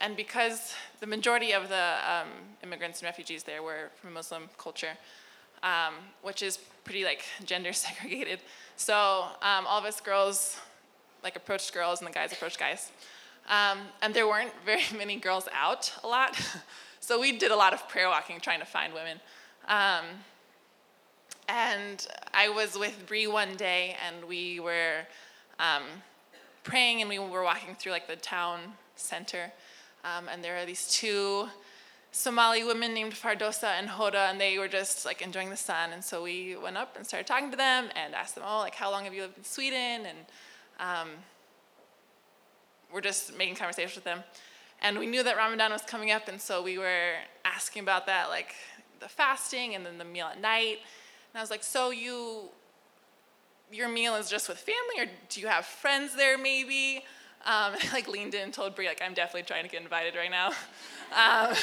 and 0.00 0.16
because 0.16 0.74
the 1.00 1.06
majority 1.06 1.52
of 1.52 1.68
the 1.68 1.94
um, 2.10 2.28
immigrants 2.62 3.00
and 3.00 3.06
refugees 3.06 3.42
there 3.42 3.62
were 3.62 3.90
from 4.00 4.12
Muslim 4.12 4.48
culture, 4.58 4.96
um, 5.62 5.94
which 6.22 6.42
is 6.42 6.58
pretty 6.84 7.04
like 7.04 7.24
gender 7.44 7.72
segregated, 7.84 8.40
so 8.76 9.26
um, 9.42 9.66
all 9.66 9.78
of 9.78 9.84
us 9.84 10.00
girls 10.00 10.58
like 11.22 11.36
approached 11.36 11.72
girls 11.72 12.00
and 12.00 12.08
the 12.08 12.12
guys 12.12 12.32
approached 12.32 12.58
guys. 12.58 12.92
Um, 13.48 13.78
and 14.02 14.12
there 14.12 14.26
weren't 14.26 14.52
very 14.64 14.84
many 14.96 15.16
girls 15.16 15.48
out 15.52 15.92
a 16.04 16.06
lot. 16.06 16.40
so 17.00 17.20
we 17.20 17.32
did 17.32 17.50
a 17.50 17.56
lot 17.56 17.72
of 17.72 17.88
prayer 17.88 18.08
walking 18.08 18.40
trying 18.40 18.60
to 18.60 18.66
find 18.66 18.92
women. 18.92 19.20
Um, 19.66 20.04
and 21.48 22.06
I 22.34 22.48
was 22.48 22.78
with 22.78 23.06
Bree 23.06 23.26
one 23.26 23.56
day 23.56 23.96
and 24.06 24.24
we 24.24 24.60
were 24.60 25.06
praying 26.64 27.00
and 27.00 27.08
we 27.08 27.18
were 27.18 27.42
walking 27.42 27.74
through 27.76 27.92
like 27.92 28.08
the 28.08 28.16
town 28.16 28.60
center. 28.96 29.52
Um, 30.06 30.28
and 30.28 30.42
there 30.44 30.56
are 30.56 30.64
these 30.64 30.88
two 30.88 31.48
Somali 32.12 32.62
women 32.62 32.94
named 32.94 33.12
Fardosa 33.12 33.78
and 33.78 33.88
Hoda, 33.88 34.30
and 34.30 34.40
they 34.40 34.56
were 34.56 34.68
just 34.68 35.04
like 35.04 35.20
enjoying 35.20 35.50
the 35.50 35.56
sun. 35.56 35.92
And 35.92 36.04
so 36.04 36.22
we 36.22 36.56
went 36.56 36.76
up 36.76 36.96
and 36.96 37.04
started 37.04 37.26
talking 37.26 37.50
to 37.50 37.56
them 37.56 37.88
and 37.96 38.14
asked 38.14 38.36
them, 38.36 38.44
oh, 38.46 38.58
like, 38.58 38.76
how 38.76 38.90
long 38.90 39.04
have 39.04 39.12
you 39.12 39.22
lived 39.22 39.36
in 39.36 39.44
Sweden? 39.44 40.06
And 40.06 40.18
um, 40.78 41.08
we're 42.92 43.00
just 43.00 43.36
making 43.36 43.56
conversation 43.56 43.92
with 43.96 44.04
them. 44.04 44.20
And 44.80 44.98
we 44.98 45.06
knew 45.06 45.22
that 45.24 45.36
Ramadan 45.36 45.72
was 45.72 45.82
coming 45.82 46.10
up, 46.10 46.28
and 46.28 46.40
so 46.40 46.62
we 46.62 46.78
were 46.78 47.14
asking 47.44 47.82
about 47.82 48.06
that, 48.06 48.28
like 48.28 48.54
the 49.00 49.08
fasting 49.08 49.74
and 49.74 49.84
then 49.84 49.98
the 49.98 50.04
meal 50.04 50.26
at 50.26 50.40
night. 50.40 50.78
And 51.32 51.38
I 51.38 51.40
was 51.40 51.50
like, 51.50 51.64
so 51.64 51.90
you, 51.90 52.50
your 53.72 53.88
meal 53.88 54.14
is 54.16 54.28
just 54.28 54.48
with 54.48 54.58
family, 54.58 55.06
or 55.06 55.10
do 55.28 55.40
you 55.40 55.48
have 55.48 55.64
friends 55.64 56.14
there 56.14 56.38
maybe? 56.38 57.02
Um, 57.46 57.74
like 57.92 58.08
leaned 58.08 58.34
in 58.34 58.42
and 58.42 58.52
told 58.52 58.74
Bree, 58.74 58.88
like, 58.88 59.00
I'm 59.02 59.14
definitely 59.14 59.44
trying 59.44 59.64
to 59.64 59.70
get 59.70 59.82
invited 59.82 60.14
right 60.14 60.30
now. 60.30 60.52
Um, 61.16 61.54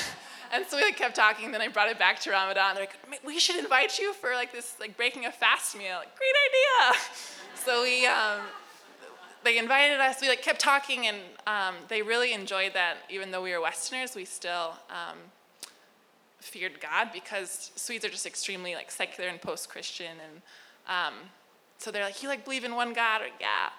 and 0.54 0.66
so 0.66 0.78
we 0.78 0.84
like 0.84 0.96
kept 0.96 1.18
talking. 1.18 1.52
Then 1.52 1.60
I 1.60 1.68
brought 1.68 1.90
it 1.90 2.00
back 2.00 2.18
to 2.22 2.32
Ramadan. 2.32 2.76
They're 2.76 2.86
like, 2.86 3.24
we 3.26 3.40
should 3.40 3.58
invite 3.58 4.00
you 4.00 4.14
for 4.14 4.32
like 4.36 4.54
this 4.54 4.76
like 4.80 4.96
breaking 4.96 5.26
a 5.26 5.32
fast 5.34 5.78
meal. 5.78 5.98
Like, 5.98 6.16
great 6.18 6.34
idea. 6.50 7.02
So 7.66 7.84
we 7.84 8.06
um, 8.06 8.40
they 9.44 9.58
invited 9.58 10.00
us. 10.00 10.22
We 10.22 10.28
like 10.28 10.42
kept 10.42 10.60
talking, 10.60 11.08
and 11.08 11.18
um, 11.48 11.76
they 11.88 12.02
really 12.02 12.34
enjoyed 12.34 12.74
that. 12.74 12.98
Even 13.10 13.32
though 13.32 13.42
we 13.42 13.52
were 13.52 13.62
Westerners, 13.62 14.16
we 14.16 14.26
still 14.26 14.74
um, 14.90 15.18
feared 16.40 16.80
God 16.80 17.10
because 17.14 17.72
Swedes 17.76 18.04
are 18.04 18.10
just 18.10 18.26
extremely 18.26 18.76
like 18.76 18.92
secular 18.92 19.30
and 19.30 19.42
post-Christian, 19.42 20.12
and 20.12 20.42
um, 20.88 21.14
so 21.78 21.92
they're 21.92 22.04
like, 22.04 22.22
"You 22.22 22.30
like 22.30 22.44
believe 22.44 22.64
in 22.64 22.76
one 22.76 22.94
God?" 22.94 23.22
Or 23.22 23.28
yeah. 23.40 23.70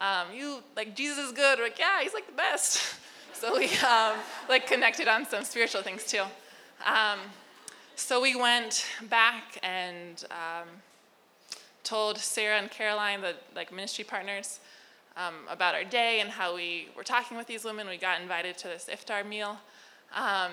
Um, 0.00 0.28
you 0.34 0.62
like 0.76 0.94
Jesus 0.96 1.18
is 1.18 1.32
good? 1.32 1.58
Or 1.60 1.64
like 1.64 1.78
yeah, 1.78 2.02
he's 2.02 2.14
like 2.14 2.26
the 2.26 2.32
best. 2.32 2.96
so 3.32 3.56
we 3.56 3.66
um, 3.78 4.16
like 4.48 4.66
connected 4.66 5.08
on 5.08 5.26
some 5.26 5.44
spiritual 5.44 5.82
things 5.82 6.04
too. 6.04 6.22
Um, 6.84 7.18
so 7.96 8.20
we 8.20 8.34
went 8.34 8.86
back 9.08 9.58
and 9.62 10.24
told 11.84 12.18
Sarah 12.18 12.58
and 12.58 12.70
Caroline, 12.70 13.20
the 13.20 13.36
like 13.54 13.70
ministry 13.70 14.04
partners, 14.04 14.58
um, 15.16 15.34
about 15.48 15.74
our 15.74 15.84
day 15.84 16.20
and 16.20 16.30
how 16.30 16.56
we 16.56 16.88
were 16.96 17.04
talking 17.04 17.36
with 17.36 17.46
these 17.46 17.64
women. 17.64 17.86
We 17.86 17.98
got 17.98 18.20
invited 18.20 18.58
to 18.58 18.68
this 18.68 18.88
iftar 18.90 19.24
meal. 19.26 19.58
Um, 20.14 20.50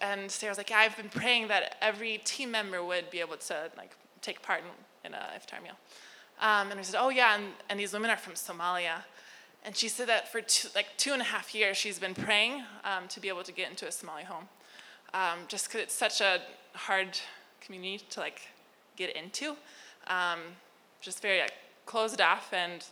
and 0.00 0.30
Sarah 0.30 0.50
was 0.50 0.58
like, 0.58 0.70
yeah, 0.70 0.78
I've 0.78 0.96
been 0.96 1.08
praying 1.08 1.48
that 1.48 1.76
every 1.80 2.18
team 2.24 2.50
member 2.50 2.84
would 2.84 3.10
be 3.10 3.20
able 3.20 3.36
to 3.36 3.70
like 3.76 3.92
take 4.20 4.42
part 4.42 4.60
in, 4.60 5.12
in 5.12 5.14
a 5.14 5.30
iftar 5.38 5.62
meal. 5.62 5.76
Um, 6.42 6.70
and 6.70 6.76
we 6.76 6.84
said, 6.84 6.98
oh 7.00 7.08
yeah, 7.08 7.36
and, 7.36 7.44
and, 7.70 7.78
these 7.78 7.92
women 7.92 8.10
are 8.10 8.16
from 8.16 8.34
Somalia. 8.34 9.04
And 9.64 9.74
she 9.76 9.88
said 9.88 10.08
that 10.08 10.30
for 10.30 10.40
two, 10.40 10.68
like 10.74 10.88
two 10.96 11.12
and 11.12 11.22
a 11.22 11.24
half 11.24 11.54
years, 11.54 11.76
she's 11.76 11.98
been 11.98 12.14
praying 12.14 12.64
um, 12.84 13.08
to 13.08 13.20
be 13.20 13.28
able 13.28 13.44
to 13.44 13.52
get 13.52 13.70
into 13.70 13.86
a 13.86 13.92
Somali 13.92 14.24
home. 14.24 14.48
Um, 15.14 15.38
just 15.46 15.68
because 15.68 15.82
it's 15.82 15.94
such 15.94 16.20
a 16.20 16.40
hard 16.74 17.16
community 17.60 18.04
to 18.10 18.20
like 18.20 18.40
get 18.96 19.16
into. 19.16 19.56
Um, 20.08 20.40
just 21.00 21.22
very 21.22 21.40
like, 21.40 21.54
closed 21.86 22.20
off 22.20 22.52
and 22.52 22.84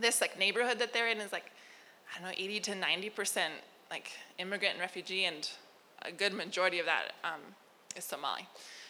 this 0.00 0.20
like 0.20 0.38
neighborhood 0.38 0.78
that 0.78 0.92
they're 0.92 1.08
in 1.08 1.18
is 1.18 1.32
like 1.32 1.50
I 2.14 2.20
don't 2.20 2.28
know 2.28 2.34
80 2.36 2.60
to 2.60 2.74
90 2.74 3.10
percent 3.10 3.54
like 3.90 4.10
immigrant 4.38 4.74
and 4.74 4.80
refugee, 4.80 5.24
and 5.24 5.48
a 6.02 6.12
good 6.12 6.32
majority 6.32 6.78
of 6.78 6.86
that 6.86 7.12
um, 7.24 7.40
is 7.96 8.04
Somali. 8.04 8.46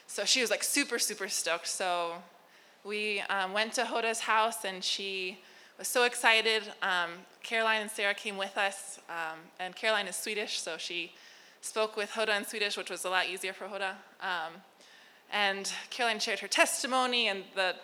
So 0.06 0.24
she 0.24 0.40
was 0.40 0.50
like 0.50 0.62
super 0.62 0.98
super 0.98 1.28
stoked. 1.28 1.68
So 1.68 2.14
we 2.88 3.20
um, 3.28 3.52
went 3.52 3.74
to 3.74 3.82
Hoda's 3.82 4.20
house, 4.20 4.64
and 4.64 4.82
she 4.82 5.38
was 5.76 5.86
so 5.86 6.04
excited. 6.04 6.62
Um, 6.82 7.10
Caroline 7.42 7.82
and 7.82 7.90
Sarah 7.90 8.14
came 8.14 8.38
with 8.38 8.56
us, 8.56 8.98
um, 9.10 9.38
and 9.60 9.76
Caroline 9.76 10.06
is 10.06 10.16
Swedish, 10.16 10.58
so 10.58 10.78
she 10.78 11.12
spoke 11.60 11.96
with 11.96 12.10
Hoda 12.12 12.36
in 12.36 12.46
Swedish, 12.46 12.78
which 12.78 12.90
was 12.90 13.04
a 13.04 13.10
lot 13.10 13.26
easier 13.28 13.52
for 13.52 13.66
Hoda. 13.66 13.90
Um, 14.22 14.54
and 15.30 15.70
Caroline 15.90 16.18
shared 16.18 16.38
her 16.38 16.48
testimony, 16.48 17.28
and 17.28 17.44
the 17.54 17.76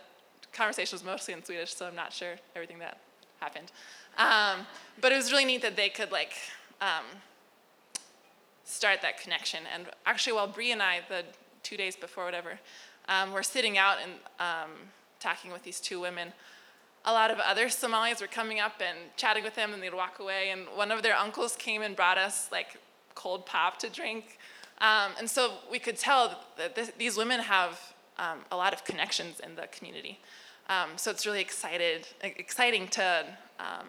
conversation 0.52 0.96
was 0.96 1.04
mostly 1.04 1.34
in 1.34 1.44
Swedish, 1.44 1.74
so 1.74 1.86
I'm 1.86 1.94
not 1.94 2.12
sure 2.12 2.36
everything 2.56 2.78
that 2.78 2.98
happened. 3.40 3.70
Um, 4.16 4.66
but 5.00 5.12
it 5.12 5.16
was 5.16 5.30
really 5.30 5.44
neat 5.44 5.60
that 5.62 5.76
they 5.76 5.90
could 5.90 6.12
like 6.12 6.32
um, 6.80 7.04
start 8.64 9.02
that 9.02 9.20
connection. 9.20 9.60
And 9.74 9.86
actually, 10.06 10.32
while 10.32 10.46
Bree 10.46 10.72
and 10.72 10.82
I, 10.82 11.00
the 11.08 11.24
two 11.64 11.76
days 11.76 11.96
before, 11.96 12.24
whatever, 12.24 12.60
um, 13.08 13.32
were 13.32 13.42
sitting 13.42 13.76
out 13.76 13.96
and 14.02 14.12
um, 14.38 14.70
talking 15.18 15.50
with 15.50 15.64
these 15.64 15.80
two 15.80 16.00
women, 16.00 16.32
a 17.04 17.12
lot 17.12 17.30
of 17.30 17.38
other 17.38 17.68
Somalis 17.68 18.20
were 18.20 18.26
coming 18.26 18.60
up 18.60 18.80
and 18.80 18.96
chatting 19.16 19.44
with 19.44 19.54
them, 19.54 19.74
and 19.74 19.82
they'd 19.82 19.92
walk 19.92 20.20
away. 20.20 20.50
And 20.50 20.66
one 20.74 20.90
of 20.90 21.02
their 21.02 21.16
uncles 21.16 21.56
came 21.56 21.82
and 21.82 21.94
brought 21.94 22.18
us 22.18 22.48
like 22.52 22.78
cold 23.14 23.44
pop 23.44 23.78
to 23.80 23.90
drink. 23.90 24.38
Um, 24.78 25.12
and 25.18 25.28
so 25.28 25.54
we 25.70 25.78
could 25.78 25.96
tell 25.96 26.40
that 26.56 26.74
this, 26.74 26.90
these 26.98 27.16
women 27.16 27.40
have 27.40 27.94
um, 28.18 28.38
a 28.50 28.56
lot 28.56 28.72
of 28.72 28.84
connections 28.84 29.40
in 29.40 29.54
the 29.54 29.66
community. 29.66 30.18
Um, 30.68 30.90
so 30.96 31.10
it's 31.10 31.26
really 31.26 31.42
excited, 31.42 32.08
exciting 32.22 32.88
to 32.88 33.26
um, 33.60 33.86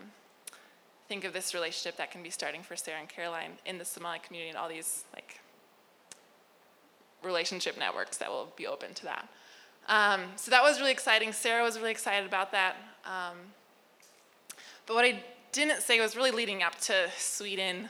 think 1.07 1.23
of 1.23 1.31
this 1.31 1.53
relationship 1.53 1.97
that 1.97 2.11
can 2.11 2.21
be 2.21 2.29
starting 2.29 2.63
for 2.63 2.75
Sarah 2.75 2.99
and 2.99 3.07
Caroline 3.07 3.51
in 3.65 3.77
the 3.77 3.85
Somali 3.85 4.19
community 4.19 4.49
and 4.49 4.57
all 4.57 4.67
these 4.67 5.05
like 5.13 5.39
relationship 7.25 7.77
networks 7.77 8.17
that 8.17 8.29
will 8.29 8.53
be 8.55 8.67
open 8.67 8.93
to 8.93 9.03
that. 9.03 9.27
Um, 9.87 10.21
so 10.35 10.51
that 10.51 10.63
was 10.63 10.79
really 10.79 10.91
exciting. 10.91 11.31
Sarah 11.31 11.63
was 11.63 11.77
really 11.77 11.91
excited 11.91 12.25
about 12.25 12.51
that. 12.51 12.75
Um, 13.05 13.37
but 14.85 14.95
what 14.95 15.05
I 15.05 15.23
didn't 15.51 15.81
say 15.81 15.99
was 15.99 16.15
really 16.15 16.31
leading 16.31 16.63
up 16.63 16.79
to 16.81 17.09
Sweden. 17.17 17.89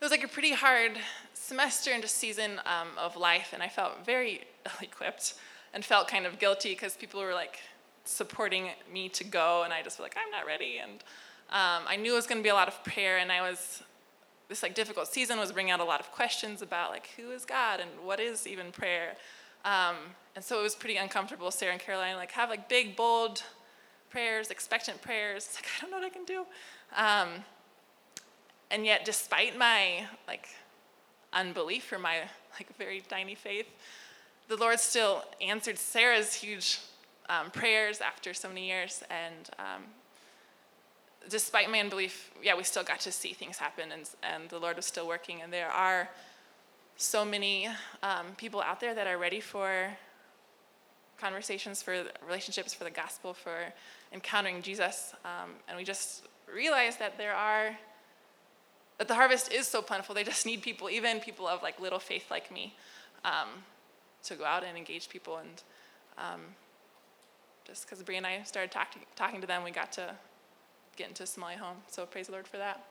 It 0.00 0.04
was 0.04 0.10
like 0.10 0.24
a 0.24 0.28
pretty 0.28 0.52
hard 0.52 0.92
semester 1.34 1.90
and 1.92 2.02
just 2.02 2.16
season 2.16 2.60
um, 2.66 2.88
of 2.98 3.16
life, 3.16 3.50
and 3.52 3.62
I 3.62 3.68
felt 3.68 4.04
very 4.04 4.42
ill-equipped 4.66 5.34
and 5.74 5.84
felt 5.84 6.08
kind 6.08 6.26
of 6.26 6.38
guilty 6.38 6.70
because 6.70 6.96
people 6.96 7.20
were 7.20 7.34
like 7.34 7.58
supporting 8.04 8.70
me 8.92 9.08
to 9.10 9.24
go, 9.24 9.62
and 9.64 9.72
I 9.72 9.82
just 9.82 9.96
felt 9.96 10.08
like 10.08 10.16
I'm 10.16 10.30
not 10.30 10.46
ready. 10.46 10.78
And 10.82 10.92
um, 11.50 11.84
I 11.86 11.96
knew 11.96 12.12
it 12.12 12.16
was 12.16 12.26
going 12.26 12.38
to 12.38 12.42
be 12.42 12.48
a 12.48 12.54
lot 12.54 12.68
of 12.68 12.82
prayer, 12.84 13.18
and 13.18 13.30
I 13.32 13.48
was 13.48 13.82
this 14.48 14.62
like 14.62 14.74
difficult 14.74 15.08
season 15.08 15.38
was 15.38 15.52
bringing 15.52 15.72
out 15.72 15.80
a 15.80 15.84
lot 15.84 16.00
of 16.00 16.10
questions 16.10 16.62
about 16.62 16.90
like 16.90 17.10
who 17.16 17.30
is 17.30 17.44
God 17.44 17.80
and 17.80 17.90
what 18.02 18.18
is 18.18 18.46
even 18.46 18.72
prayer. 18.72 19.14
Um, 19.64 19.96
and 20.34 20.44
so 20.44 20.58
it 20.58 20.62
was 20.62 20.74
pretty 20.74 20.96
uncomfortable. 20.96 21.50
Sarah 21.50 21.72
and 21.72 21.80
Caroline 21.80 22.16
like 22.16 22.32
have 22.32 22.48
like 22.48 22.68
big, 22.68 22.96
bold 22.96 23.42
prayers, 24.10 24.50
expectant 24.50 25.02
prayers. 25.02 25.46
It's 25.46 25.56
like 25.56 25.66
I 25.76 25.80
don't 25.82 25.90
know 25.90 25.98
what 25.98 26.06
I 26.06 26.10
can 26.10 26.24
do. 26.24 26.46
Um, 26.96 27.44
and 28.70 28.84
yet, 28.84 29.04
despite 29.04 29.56
my 29.56 30.06
like 30.26 30.48
unbelief 31.32 31.92
or 31.92 31.98
my 31.98 32.20
like 32.54 32.74
very 32.76 33.00
tiny 33.00 33.34
faith, 33.34 33.66
the 34.48 34.56
Lord 34.56 34.80
still 34.80 35.24
answered 35.40 35.78
Sarah's 35.78 36.34
huge 36.34 36.80
um, 37.28 37.50
prayers 37.50 38.00
after 38.00 38.32
so 38.32 38.48
many 38.48 38.68
years. 38.68 39.02
And 39.10 39.50
um, 39.58 39.84
despite 41.28 41.70
my 41.70 41.80
unbelief, 41.80 42.30
yeah, 42.42 42.56
we 42.56 42.64
still 42.64 42.84
got 42.84 43.00
to 43.00 43.12
see 43.12 43.32
things 43.32 43.58
happen, 43.58 43.92
and 43.92 44.08
and 44.22 44.48
the 44.48 44.58
Lord 44.58 44.76
was 44.76 44.86
still 44.86 45.06
working. 45.06 45.42
And 45.42 45.52
there 45.52 45.70
are 45.70 46.08
so 46.96 47.24
many 47.24 47.68
um, 48.02 48.26
people 48.36 48.60
out 48.60 48.80
there 48.80 48.94
that 48.94 49.06
are 49.06 49.18
ready 49.18 49.40
for 49.40 49.96
conversations, 51.20 51.82
for 51.82 52.04
relationships, 52.26 52.74
for 52.74 52.84
the 52.84 52.90
gospel, 52.90 53.34
for 53.34 53.72
encountering 54.12 54.62
Jesus. 54.62 55.14
Um, 55.24 55.50
and 55.68 55.76
we 55.76 55.84
just 55.84 56.26
realize 56.52 56.96
that 56.96 57.18
there 57.18 57.34
are, 57.34 57.76
that 58.98 59.08
the 59.08 59.14
harvest 59.14 59.52
is 59.52 59.66
so 59.66 59.82
plentiful. 59.82 60.14
They 60.14 60.24
just 60.24 60.46
need 60.46 60.62
people, 60.62 60.88
even 60.90 61.20
people 61.20 61.46
of 61.46 61.62
like 61.62 61.80
little 61.80 61.98
faith 61.98 62.30
like 62.30 62.52
me, 62.52 62.74
um, 63.24 63.48
to 64.24 64.34
go 64.34 64.44
out 64.44 64.64
and 64.64 64.76
engage 64.76 65.08
people. 65.08 65.36
And 65.36 65.62
um, 66.18 66.40
just 67.64 67.84
because 67.86 68.02
Bree 68.02 68.16
and 68.16 68.26
I 68.26 68.42
started 68.42 68.70
talk 68.70 68.88
talking 69.14 69.40
to 69.40 69.46
them, 69.46 69.62
we 69.62 69.70
got 69.70 69.92
to 69.92 70.14
get 70.98 71.08
into 71.08 71.22
Somalia 71.22 71.58
home. 71.58 71.76
So 71.86 72.04
praise 72.06 72.26
the 72.26 72.32
Lord 72.32 72.48
for 72.48 72.56
that. 72.56 72.84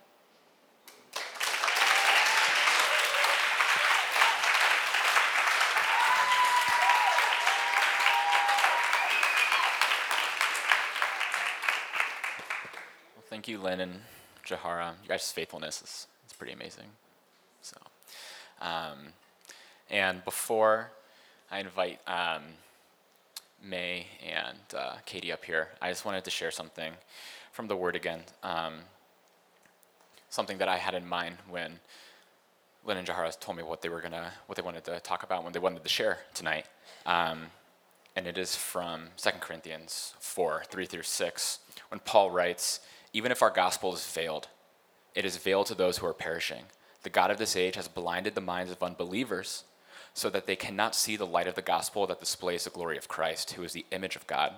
Well, 13.14 13.26
Thank 13.30 13.50
you, 13.50 13.60
Lynn 13.60 13.82
and 13.82 14.00
Jahara. 14.46 14.94
You 15.04 15.10
guys' 15.10 15.30
faithfulness 15.34 15.82
is, 15.82 16.08
is 16.26 16.34
pretty 16.34 16.54
amazing. 16.54 16.86
So, 17.62 17.76
um, 18.62 19.08
and 19.90 20.24
before 20.24 20.92
I 21.52 21.60
invite 21.60 22.00
um, 22.08 22.44
May 23.62 24.08
and 24.26 24.58
uh, 24.74 24.96
Katie 25.06 25.34
up 25.34 25.44
here, 25.44 25.68
I 25.82 25.90
just 25.90 26.06
wanted 26.06 26.24
to 26.24 26.30
share 26.30 26.52
something 26.52 26.94
from 27.58 27.68
the 27.68 27.76
Word 27.76 27.96
again. 27.96 28.20
Um, 28.44 28.76
something 30.30 30.60
that 30.60 30.70
I 30.70 30.78
had 30.78 30.94
in 30.94 31.08
mind 31.08 31.38
when 31.50 31.80
Lynn 32.86 32.98
and 32.98 33.08
Jahara 33.08 33.36
told 33.40 33.58
me 33.58 33.64
what 33.64 33.82
they 33.82 33.90
were 33.90 34.00
gonna, 34.00 34.32
what 34.46 34.58
they 34.58 34.62
wanted 34.62 34.84
to 34.84 35.00
talk 35.00 35.24
about, 35.24 35.44
when 35.44 35.54
they 35.54 35.60
wanted 35.60 35.82
to 35.82 35.90
share 35.90 36.20
tonight. 36.36 36.68
Um, 37.08 37.48
and 38.16 38.28
it 38.28 38.38
is 38.38 38.56
from 38.56 39.08
2 39.18 39.30
Corinthians 39.40 40.14
4, 40.20 40.66
3 40.70 40.86
through 40.86 41.02
6, 41.02 41.60
when 41.90 42.00
Paul 42.02 42.30
writes, 42.30 42.80
even 43.12 43.32
if 43.32 43.42
our 43.42 43.50
gospel 43.50 43.92
is 43.92 44.06
veiled, 44.06 44.50
it 45.16 45.26
is 45.26 45.38
veiled 45.38 45.66
to 45.66 45.74
those 45.74 45.98
who 45.98 46.06
are 46.06 46.14
perishing. 46.14 46.66
The 47.02 47.10
God 47.10 47.32
of 47.32 47.40
this 47.40 47.56
age 47.56 47.74
has 47.76 47.88
blinded 47.88 48.36
the 48.36 48.42
minds 48.42 48.72
of 48.72 48.84
unbelievers 48.84 49.64
so 50.14 50.30
that 50.30 50.46
they 50.46 50.56
cannot 50.56 50.94
see 50.94 51.16
the 51.16 51.26
light 51.26 51.48
of 51.48 51.56
the 51.56 51.64
gospel 51.64 52.06
that 52.06 52.20
displays 52.20 52.66
the 52.66 52.70
glory 52.70 53.00
of 53.00 53.08
Christ, 53.08 53.54
who 53.54 53.64
is 53.64 53.74
the 53.74 53.88
image 53.90 54.16
of 54.16 54.28
God. 54.28 54.54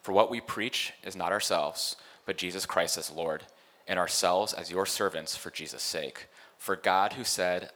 For 0.00 0.12
what 0.12 0.30
we 0.30 0.40
preach 0.40 0.94
is 1.04 1.14
not 1.14 1.30
ourselves, 1.30 1.96
but 2.26 2.36
Jesus 2.36 2.66
Christ 2.66 2.98
as 2.98 3.10
Lord, 3.10 3.44
and 3.86 3.98
ourselves 3.98 4.52
as 4.52 4.70
your 4.70 4.86
servants 4.86 5.36
for 5.36 5.50
Jesus' 5.50 5.82
sake. 5.82 6.26
For 6.56 6.76
God, 6.76 7.14
who 7.14 7.24
said, 7.24 7.70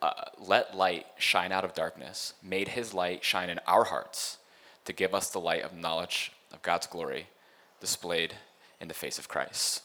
uh, 0.00 0.12
Let 0.38 0.76
light 0.76 1.06
shine 1.18 1.52
out 1.52 1.64
of 1.64 1.74
darkness, 1.74 2.34
made 2.42 2.68
his 2.68 2.94
light 2.94 3.24
shine 3.24 3.50
in 3.50 3.60
our 3.66 3.84
hearts 3.84 4.38
to 4.84 4.92
give 4.92 5.14
us 5.14 5.30
the 5.30 5.40
light 5.40 5.62
of 5.62 5.76
knowledge 5.76 6.32
of 6.52 6.62
God's 6.62 6.86
glory 6.86 7.26
displayed 7.80 8.34
in 8.80 8.88
the 8.88 8.94
face 8.94 9.18
of 9.18 9.28
Christ. 9.28 9.82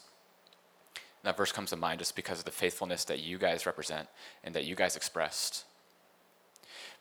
that 1.22 1.36
verse 1.36 1.52
comes 1.52 1.70
to 1.70 1.76
mind 1.76 1.98
just 1.98 2.16
because 2.16 2.38
of 2.38 2.44
the 2.44 2.50
faithfulness 2.50 3.04
that 3.04 3.20
you 3.20 3.38
guys 3.38 3.66
represent 3.66 4.08
and 4.42 4.54
that 4.54 4.64
you 4.64 4.74
guys 4.74 4.96
expressed, 4.96 5.64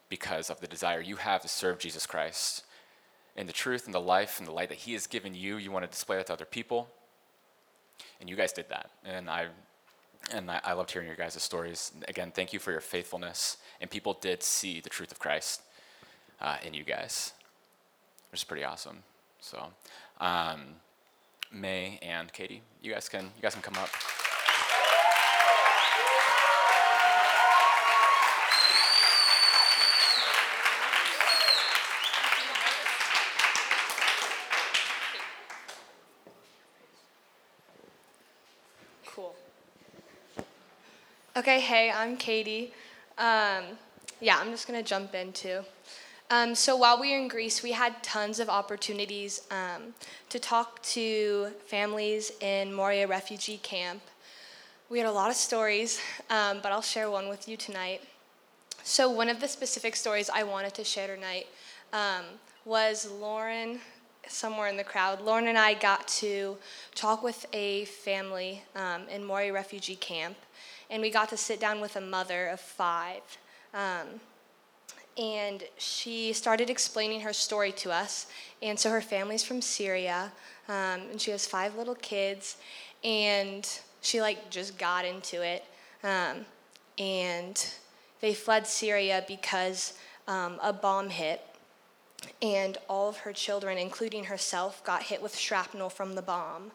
because 0.09 0.49
of 0.49 0.59
the 0.59 0.67
desire 0.67 1.01
you 1.01 1.17
have 1.17 1.41
to 1.41 1.47
serve 1.47 1.79
Jesus 1.79 2.05
Christ 2.05 2.63
in 3.37 3.47
the 3.47 3.53
truth 3.53 3.85
and 3.85 3.93
the 3.93 4.01
life 4.01 4.39
and 4.39 4.47
the 4.47 4.51
light 4.51 4.69
that 4.69 4.79
He 4.79 4.93
has 4.93 5.07
given 5.07 5.33
you. 5.33 5.57
You 5.57 5.71
want 5.71 5.85
to 5.85 5.91
display 5.91 6.17
that 6.17 6.27
to 6.27 6.33
other 6.33 6.45
people, 6.45 6.89
and 8.19 8.29
you 8.29 8.35
guys 8.35 8.51
did 8.51 8.69
that. 8.69 8.91
And 9.05 9.29
I 9.29 9.47
and 10.33 10.51
I, 10.51 10.59
I 10.63 10.73
loved 10.73 10.91
hearing 10.91 11.07
your 11.07 11.17
guys' 11.17 11.41
stories. 11.41 11.91
Again, 12.07 12.31
thank 12.35 12.51
you 12.51 12.59
for 12.59 12.71
your 12.71 12.81
faithfulness. 12.81 13.57
And 13.79 13.89
people 13.89 14.13
did 14.13 14.43
see 14.43 14.81
the 14.81 14.89
truth 14.89 15.11
of 15.11 15.19
Christ 15.19 15.61
uh, 16.41 16.57
in 16.65 16.73
you 16.73 16.83
guys, 16.83 17.33
which 18.31 18.41
is 18.41 18.45
pretty 18.45 18.63
awesome. 18.65 19.03
So. 19.39 19.67
Um, 20.19 20.77
May 21.51 21.99
and 22.01 22.31
Katie. 22.33 22.61
You 22.81 22.93
guys 22.93 23.09
can 23.09 23.25
you 23.35 23.41
guys 23.41 23.53
can 23.53 23.61
come 23.61 23.75
up. 23.75 23.89
Cool. 39.05 39.35
Okay, 41.47 41.61
hey, 41.61 41.89
I'm 41.89 42.17
Katie. 42.17 42.73
Um, 43.17 43.63
yeah, 44.19 44.37
I'm 44.37 44.51
just 44.51 44.67
gonna 44.67 44.83
jump 44.83 45.15
into. 45.15 45.63
Um, 46.29 46.53
so 46.53 46.75
while 46.75 46.99
we 46.99 47.13
were 47.13 47.19
in 47.19 47.29
Greece, 47.29 47.63
we 47.63 47.71
had 47.71 48.03
tons 48.03 48.41
of 48.41 48.49
opportunities 48.49 49.47
um, 49.49 49.93
to 50.27 50.39
talk 50.39 50.83
to 50.83 51.47
families 51.65 52.33
in 52.41 52.73
Moria 52.73 53.07
refugee 53.07 53.59
camp. 53.63 54.01
We 54.89 54.97
had 54.97 55.07
a 55.07 55.11
lot 55.13 55.29
of 55.29 55.37
stories, 55.37 56.01
um, 56.29 56.59
but 56.61 56.73
I'll 56.73 56.81
share 56.81 57.09
one 57.09 57.29
with 57.29 57.47
you 57.47 57.55
tonight. 57.55 58.01
So 58.83 59.09
one 59.09 59.29
of 59.29 59.39
the 59.39 59.47
specific 59.47 59.95
stories 59.95 60.29
I 60.29 60.43
wanted 60.43 60.73
to 60.73 60.83
share 60.83 61.15
tonight 61.15 61.47
um, 61.93 62.25
was 62.65 63.09
Lauren, 63.09 63.79
somewhere 64.27 64.67
in 64.67 64.75
the 64.75 64.83
crowd. 64.83 65.21
Lauren 65.21 65.47
and 65.47 65.57
I 65.57 65.75
got 65.75 66.09
to 66.19 66.57
talk 66.93 67.23
with 67.23 67.45
a 67.53 67.85
family 67.85 68.63
um, 68.75 69.03
in 69.07 69.23
Moria 69.23 69.53
refugee 69.53 69.95
camp, 69.95 70.35
and 70.89 71.01
we 71.01 71.09
got 71.09 71.29
to 71.29 71.37
sit 71.37 71.59
down 71.59 71.81
with 71.81 71.95
a 71.95 72.01
mother 72.01 72.47
of 72.47 72.59
five. 72.59 73.21
Um, 73.73 74.19
and 75.17 75.63
she 75.77 76.31
started 76.33 76.69
explaining 76.69 77.21
her 77.21 77.33
story 77.33 77.71
to 77.71 77.91
us. 77.91 78.27
And 78.61 78.79
so 78.79 78.89
her 78.91 79.01
family's 79.01 79.43
from 79.43 79.61
Syria, 79.61 80.31
um, 80.69 81.01
and 81.11 81.19
she 81.19 81.31
has 81.31 81.47
five 81.47 81.75
little 81.75 81.95
kids, 81.95 82.57
and 83.03 83.67
she 84.01 84.21
like 84.21 84.49
just 84.49 84.77
got 84.77 85.05
into 85.05 85.41
it. 85.41 85.65
Um, 86.03 86.45
and 86.97 87.67
they 88.21 88.33
fled 88.33 88.67
Syria 88.67 89.23
because 89.27 89.93
um, 90.27 90.59
a 90.61 90.73
bomb 90.73 91.09
hit, 91.09 91.41
and 92.41 92.77
all 92.87 93.09
of 93.09 93.17
her 93.17 93.33
children, 93.33 93.77
including 93.77 94.25
herself, 94.25 94.83
got 94.83 95.03
hit 95.03 95.21
with 95.21 95.35
shrapnel 95.35 95.89
from 95.89 96.15
the 96.15 96.21
bomb. 96.21 96.71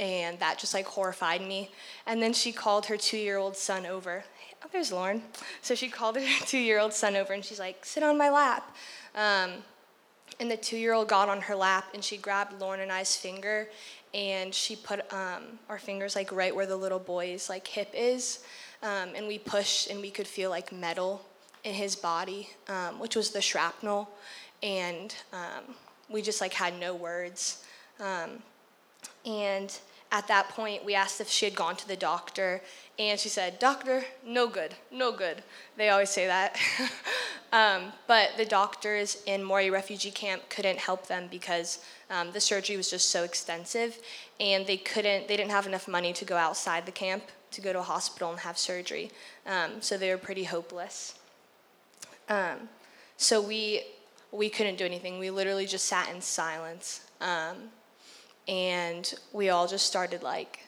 And 0.00 0.38
that 0.40 0.58
just 0.58 0.74
like 0.74 0.86
horrified 0.86 1.40
me. 1.40 1.70
And 2.06 2.22
then 2.22 2.32
she 2.32 2.52
called 2.52 2.86
her 2.86 2.96
two 2.96 3.16
year 3.16 3.36
old 3.36 3.56
son 3.56 3.86
over 3.86 4.24
oh, 4.64 4.68
there's 4.72 4.90
Lauren. 4.90 5.22
So 5.62 5.74
she 5.74 5.88
called 5.88 6.16
her 6.16 6.26
two 6.46 6.58
year 6.58 6.78
old 6.78 6.92
son 6.92 7.16
over 7.16 7.32
and 7.32 7.44
she's 7.44 7.60
like, 7.60 7.84
sit 7.84 8.02
on 8.02 8.18
my 8.18 8.30
lap. 8.30 8.74
Um, 9.14 9.52
and 10.40 10.50
the 10.50 10.56
two 10.56 10.76
year 10.76 10.94
old 10.94 11.08
got 11.08 11.28
on 11.28 11.42
her 11.42 11.54
lap 11.54 11.86
and 11.94 12.02
she 12.02 12.16
grabbed 12.16 12.60
Lauren 12.60 12.80
and 12.80 12.90
I's 12.90 13.14
finger 13.14 13.68
and 14.12 14.54
she 14.54 14.74
put 14.74 15.00
um, 15.12 15.58
our 15.68 15.78
fingers 15.78 16.16
like 16.16 16.32
right 16.32 16.54
where 16.54 16.66
the 16.66 16.76
little 16.76 16.98
boy's 16.98 17.48
like 17.48 17.66
hip 17.66 17.90
is. 17.94 18.44
Um, 18.82 19.10
and 19.14 19.26
we 19.26 19.38
pushed 19.38 19.90
and 19.90 20.00
we 20.00 20.10
could 20.10 20.26
feel 20.26 20.50
like 20.50 20.72
metal 20.72 21.24
in 21.62 21.74
his 21.74 21.96
body, 21.96 22.50
um, 22.68 22.98
which 22.98 23.16
was 23.16 23.30
the 23.30 23.40
shrapnel. 23.40 24.10
And 24.62 25.14
um, 25.32 25.74
we 26.08 26.22
just 26.22 26.40
like 26.40 26.52
had 26.52 26.78
no 26.78 26.94
words. 26.94 27.64
Um, 28.00 28.42
and 29.24 29.78
at 30.12 30.28
that 30.28 30.48
point, 30.50 30.84
we 30.84 30.94
asked 30.94 31.20
if 31.20 31.28
she 31.28 31.44
had 31.44 31.54
gone 31.54 31.76
to 31.76 31.88
the 31.88 31.96
doctor, 31.96 32.62
and 32.98 33.18
she 33.18 33.28
said, 33.28 33.58
Doctor, 33.58 34.04
no 34.24 34.46
good, 34.46 34.74
no 34.92 35.10
good. 35.10 35.42
They 35.76 35.88
always 35.88 36.10
say 36.10 36.26
that. 36.26 36.56
um, 37.52 37.92
but 38.06 38.30
the 38.36 38.44
doctors 38.44 39.22
in 39.26 39.42
Moria 39.42 39.72
refugee 39.72 40.12
camp 40.12 40.48
couldn't 40.48 40.78
help 40.78 41.08
them 41.08 41.26
because 41.30 41.84
um, 42.10 42.30
the 42.30 42.40
surgery 42.40 42.76
was 42.76 42.90
just 42.90 43.10
so 43.10 43.24
extensive, 43.24 43.98
and 44.38 44.66
they 44.66 44.76
couldn't, 44.76 45.26
they 45.26 45.36
didn't 45.36 45.50
have 45.50 45.66
enough 45.66 45.88
money 45.88 46.12
to 46.12 46.24
go 46.24 46.36
outside 46.36 46.86
the 46.86 46.92
camp 46.92 47.24
to 47.50 47.60
go 47.60 47.72
to 47.72 47.80
a 47.80 47.82
hospital 47.82 48.30
and 48.30 48.40
have 48.40 48.58
surgery. 48.58 49.10
Um, 49.46 49.80
so 49.80 49.96
they 49.96 50.10
were 50.10 50.18
pretty 50.18 50.44
hopeless. 50.44 51.14
Um, 52.28 52.68
so 53.16 53.40
we, 53.40 53.82
we 54.32 54.48
couldn't 54.48 54.76
do 54.76 54.84
anything. 54.84 55.18
We 55.18 55.30
literally 55.30 55.66
just 55.66 55.86
sat 55.86 56.10
in 56.12 56.20
silence. 56.20 57.00
And 58.46 59.12
we 59.32 59.48
all 59.48 59.66
just 59.66 59.86
started 59.86 60.22
like 60.22 60.60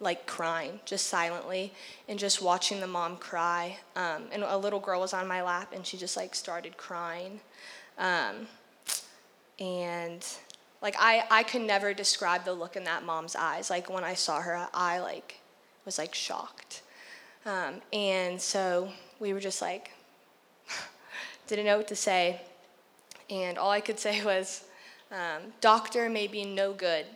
like 0.00 0.26
crying, 0.26 0.80
just 0.84 1.06
silently, 1.06 1.72
and 2.08 2.18
just 2.18 2.42
watching 2.42 2.80
the 2.80 2.86
mom 2.86 3.16
cry. 3.16 3.78
Um, 3.96 4.24
and 4.32 4.42
a 4.42 4.56
little 4.56 4.80
girl 4.80 5.00
was 5.00 5.14
on 5.14 5.26
my 5.26 5.42
lap, 5.42 5.72
and 5.74 5.86
she 5.86 5.96
just 5.96 6.16
like 6.16 6.34
started 6.34 6.76
crying. 6.76 7.40
Um, 7.98 8.48
and 9.58 10.26
like 10.82 10.96
I, 10.98 11.24
I 11.30 11.42
could 11.42 11.62
never 11.62 11.94
describe 11.94 12.44
the 12.44 12.52
look 12.52 12.76
in 12.76 12.84
that 12.84 13.04
mom's 13.04 13.34
eyes. 13.34 13.70
Like 13.70 13.88
when 13.88 14.04
I 14.04 14.14
saw 14.14 14.40
her, 14.40 14.68
I 14.74 14.98
like 14.98 15.40
was 15.84 15.98
like 15.98 16.14
shocked. 16.14 16.82
Um, 17.46 17.80
and 17.92 18.40
so 18.40 18.90
we 19.20 19.32
were 19.32 19.40
just 19.40 19.60
like, 19.60 19.90
didn't 21.46 21.66
know 21.66 21.76
what 21.76 21.88
to 21.88 21.96
say. 21.96 22.40
And 23.30 23.58
all 23.58 23.70
I 23.70 23.80
could 23.80 23.98
say 23.98 24.24
was, 24.24 24.64
um, 25.14 25.52
Doctor 25.60 26.10
may 26.10 26.26
be 26.26 26.44
no 26.44 26.72
good, 26.72 27.06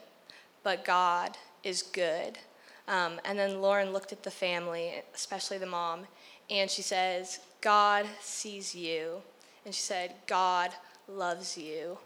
but 0.63 0.85
God 0.85 1.37
is 1.65 1.83
good. 1.83 2.39
Um, 2.87 3.21
and 3.25 3.39
then 3.39 3.61
Lauren 3.61 3.93
looked 3.93 4.13
at 4.13 4.23
the 4.23 4.31
family, 4.31 5.03
especially 5.15 5.59
the 5.59 5.67
mom, 5.67 6.07
and 6.49 6.71
she 6.71 6.83
says, 6.83 7.41
God 7.61 8.07
sees 8.21 8.75
you. 8.75 9.21
And 9.65 9.75
she 9.75 9.83
said, 9.83 10.15
God 10.27 10.71
loves 11.09 11.59
you. 11.59 11.99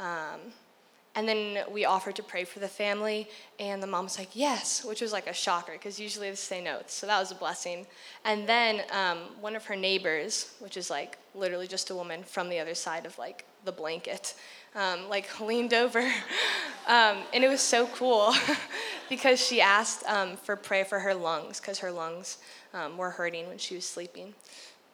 Um, 0.00 0.40
and 1.14 1.28
then 1.28 1.64
we 1.72 1.84
offered 1.84 2.14
to 2.16 2.22
pray 2.22 2.44
for 2.44 2.60
the 2.60 2.68
family, 2.68 3.28
and 3.58 3.82
the 3.82 3.86
mom 3.86 4.04
was 4.04 4.18
like, 4.18 4.28
yes, 4.34 4.84
which 4.84 5.00
was 5.00 5.12
like 5.12 5.26
a 5.26 5.32
shocker 5.32 5.72
because 5.72 5.98
usually 5.98 6.30
they 6.30 6.36
say 6.36 6.62
no. 6.62 6.80
So 6.86 7.06
that 7.06 7.18
was 7.18 7.32
a 7.32 7.34
blessing. 7.34 7.86
And 8.24 8.48
then 8.48 8.82
um, 8.92 9.18
one 9.40 9.56
of 9.56 9.64
her 9.64 9.74
neighbors, 9.74 10.54
which 10.60 10.76
is 10.76 10.90
like 10.90 11.18
literally 11.34 11.66
just 11.66 11.90
a 11.90 11.94
woman 11.94 12.22
from 12.22 12.48
the 12.48 12.60
other 12.60 12.74
side 12.74 13.04
of 13.04 13.18
like 13.18 13.44
the 13.64 13.72
blanket, 13.72 14.34
um, 14.74 15.08
like 15.08 15.40
leaned 15.40 15.74
over. 15.74 16.00
um, 16.86 17.18
and 17.32 17.44
it 17.44 17.48
was 17.48 17.60
so 17.60 17.86
cool 17.88 18.32
because 19.08 19.44
she 19.44 19.60
asked 19.60 20.04
um, 20.06 20.36
for 20.36 20.56
prayer 20.56 20.84
for 20.84 21.00
her 21.00 21.14
lungs 21.14 21.60
because 21.60 21.78
her 21.78 21.90
lungs 21.90 22.38
um, 22.74 22.96
were 22.96 23.10
hurting 23.10 23.48
when 23.48 23.58
she 23.58 23.74
was 23.74 23.84
sleeping 23.84 24.34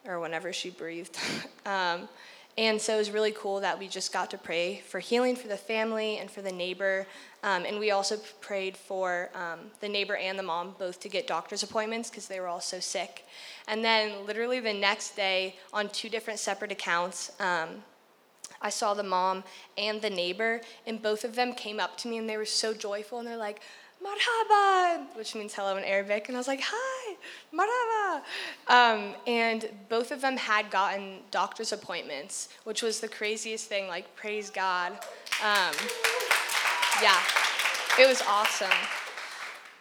or 0.07 0.21
whenever 0.21 0.53
she 0.53 0.71
breathed. 0.71 1.19
Um, 1.67 2.11
and 2.59 2.79
so 2.79 2.95
it 2.95 2.99
was 2.99 3.11
really 3.11 3.33
cool 3.33 3.61
that 3.61 3.79
we 3.79 3.89
just 3.89 4.13
got 4.13 4.31
to 4.33 4.39
pray 4.39 4.83
for 4.87 5.01
healing 5.01 5.35
for 5.35 5.49
the 5.49 5.57
family 5.57 6.19
and 6.19 6.31
for 6.31 6.43
the 6.43 6.53
neighbor. 6.53 7.07
Um, 7.43 7.65
and 7.65 7.81
we 7.81 7.91
also 7.91 8.19
prayed 8.43 8.77
for 8.77 9.31
the 9.81 9.89
neighbor 9.89 10.15
and 10.15 10.39
the 10.39 10.43
mom 10.43 10.75
both 10.79 11.01
to 11.01 11.09
get 11.09 11.27
doctor's 11.27 11.63
appointments 11.63 12.11
because 12.11 12.29
they 12.29 12.39
were 12.39 12.49
all 12.49 12.61
so 12.61 12.81
sick. 12.81 13.25
And 13.67 13.83
then, 13.83 14.27
literally, 14.27 14.61
the 14.61 14.75
next 14.75 15.17
day, 15.17 15.57
on 15.73 15.89
two 15.89 16.11
different 16.11 16.39
separate 16.39 16.71
accounts, 16.71 17.33
I 18.65 18.71
saw 18.71 18.95
the 18.95 19.03
mom 19.03 19.45
and 19.77 20.01
the 20.01 20.09
neighbor, 20.09 20.63
and 20.87 21.01
both 21.01 21.23
of 21.23 21.37
them 21.37 21.53
came 21.53 21.79
up 21.79 21.99
to 21.99 22.09
me 22.09 22.17
and 22.17 22.29
they 22.29 22.39
were 22.39 22.47
so 22.47 22.73
joyful 22.73 23.19
and 23.19 23.29
they're 23.29 23.37
like, 23.37 23.61
marhaba, 24.03 25.07
which 25.17 25.35
means 25.35 25.55
hello 25.55 25.77
in 25.77 25.85
Arabic. 25.85 26.29
And 26.29 26.37
I 26.37 26.41
was 26.41 26.49
like, 26.49 26.63
hi, 26.63 27.17
marhaba. 27.55 28.23
Um, 28.69 29.15
and 29.27 29.69
both 29.91 30.11
of 30.11 30.23
them 30.23 30.39
had 30.39 30.71
gotten 30.71 31.19
doctor's 31.31 31.73
appointments, 31.73 32.49
which 32.65 32.83
was 32.83 33.01
the 33.01 33.09
craziest 33.09 33.69
thing. 33.69 33.87
Like, 33.87 34.17
praise 34.17 34.49
God. 34.49 34.93
Um, 35.43 35.75
yeah, 37.03 37.21
it 37.99 38.09
was 38.09 38.23
awesome. 38.27 38.69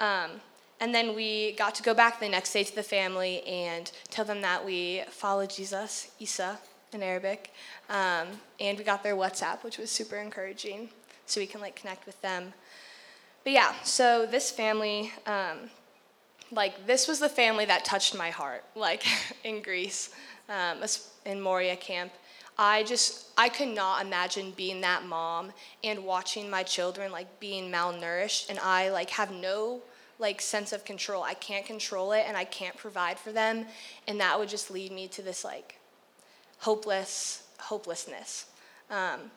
Um, 0.01 0.41
and 0.81 0.93
then 0.93 1.15
we 1.15 1.53
got 1.53 1.73
to 1.75 1.84
go 1.84 1.93
back 1.93 2.19
the 2.19 2.27
next 2.27 2.51
day 2.51 2.65
to 2.65 2.75
the 2.75 2.84
family 2.84 3.43
and 3.43 3.89
tell 4.09 4.25
them 4.25 4.41
that 4.41 4.65
we 4.65 5.03
follow 5.09 5.45
Jesus, 5.45 6.11
Isa 6.19 6.59
in 6.94 7.04
Arabic. 7.04 7.52
Um, 7.89 8.28
and 8.60 8.78
we 8.78 8.84
got 8.84 9.04
their 9.04 9.16
WhatsApp, 9.16 9.64
which 9.64 9.78
was 9.78 9.89
super 9.89 10.18
encouraging, 10.18 10.89
so 11.26 11.39
we 11.39 11.48
can 11.48 11.62
like 11.62 11.76
connect 11.76 12.06
with 12.06 12.22
them. 12.22 12.54
But 13.44 13.54
yeah, 13.54 13.74
so 13.84 14.26
this 14.26 14.52
family, 14.52 15.12
um, 15.26 15.70
like 16.52 16.88
this 16.88 17.08
was 17.08 17.20
the 17.20 17.30
family 17.30 17.66
that 17.66 17.84
touched 17.84 18.16
my 18.16 18.30
heart, 18.30 18.64
like 18.76 19.04
in 19.44 19.62
Greece, 19.62 20.12
um, 20.50 20.78
in 21.26 21.41
Moria 21.41 21.76
camp. 21.76 22.12
I 22.58 22.84
just 22.84 23.30
I 23.38 23.50
could 23.50 23.70
not 23.70 24.06
imagine 24.06 24.52
being 24.52 24.82
that 24.82 25.06
mom 25.06 25.52
and 25.84 26.06
watching 26.06 26.50
my 26.50 26.64
children 26.64 27.12
like 27.12 27.39
being 27.39 27.72
malnourished 27.72 28.50
and 28.50 28.60
I 28.60 28.89
like 28.89 29.10
have 29.12 29.32
no 29.32 29.82
like 30.20 30.39
sense 30.39 30.72
of 30.72 30.86
control. 30.86 31.24
I 31.24 31.34
can't 31.34 31.66
control 31.66 32.12
it 32.12 32.26
and 32.28 32.38
I 32.38 32.44
can't 32.44 32.78
provide 32.78 33.18
for 33.18 33.32
them 33.32 33.66
and 34.08 34.20
that 34.20 34.38
would 34.38 34.50
just 34.50 34.70
lead 34.70 34.91
me 34.91 35.08
to 35.10 35.24
this 35.24 35.44
like 35.44 35.80
hopeless 36.64 37.43
hopelessness. 37.59 38.47
Um, 38.89 39.32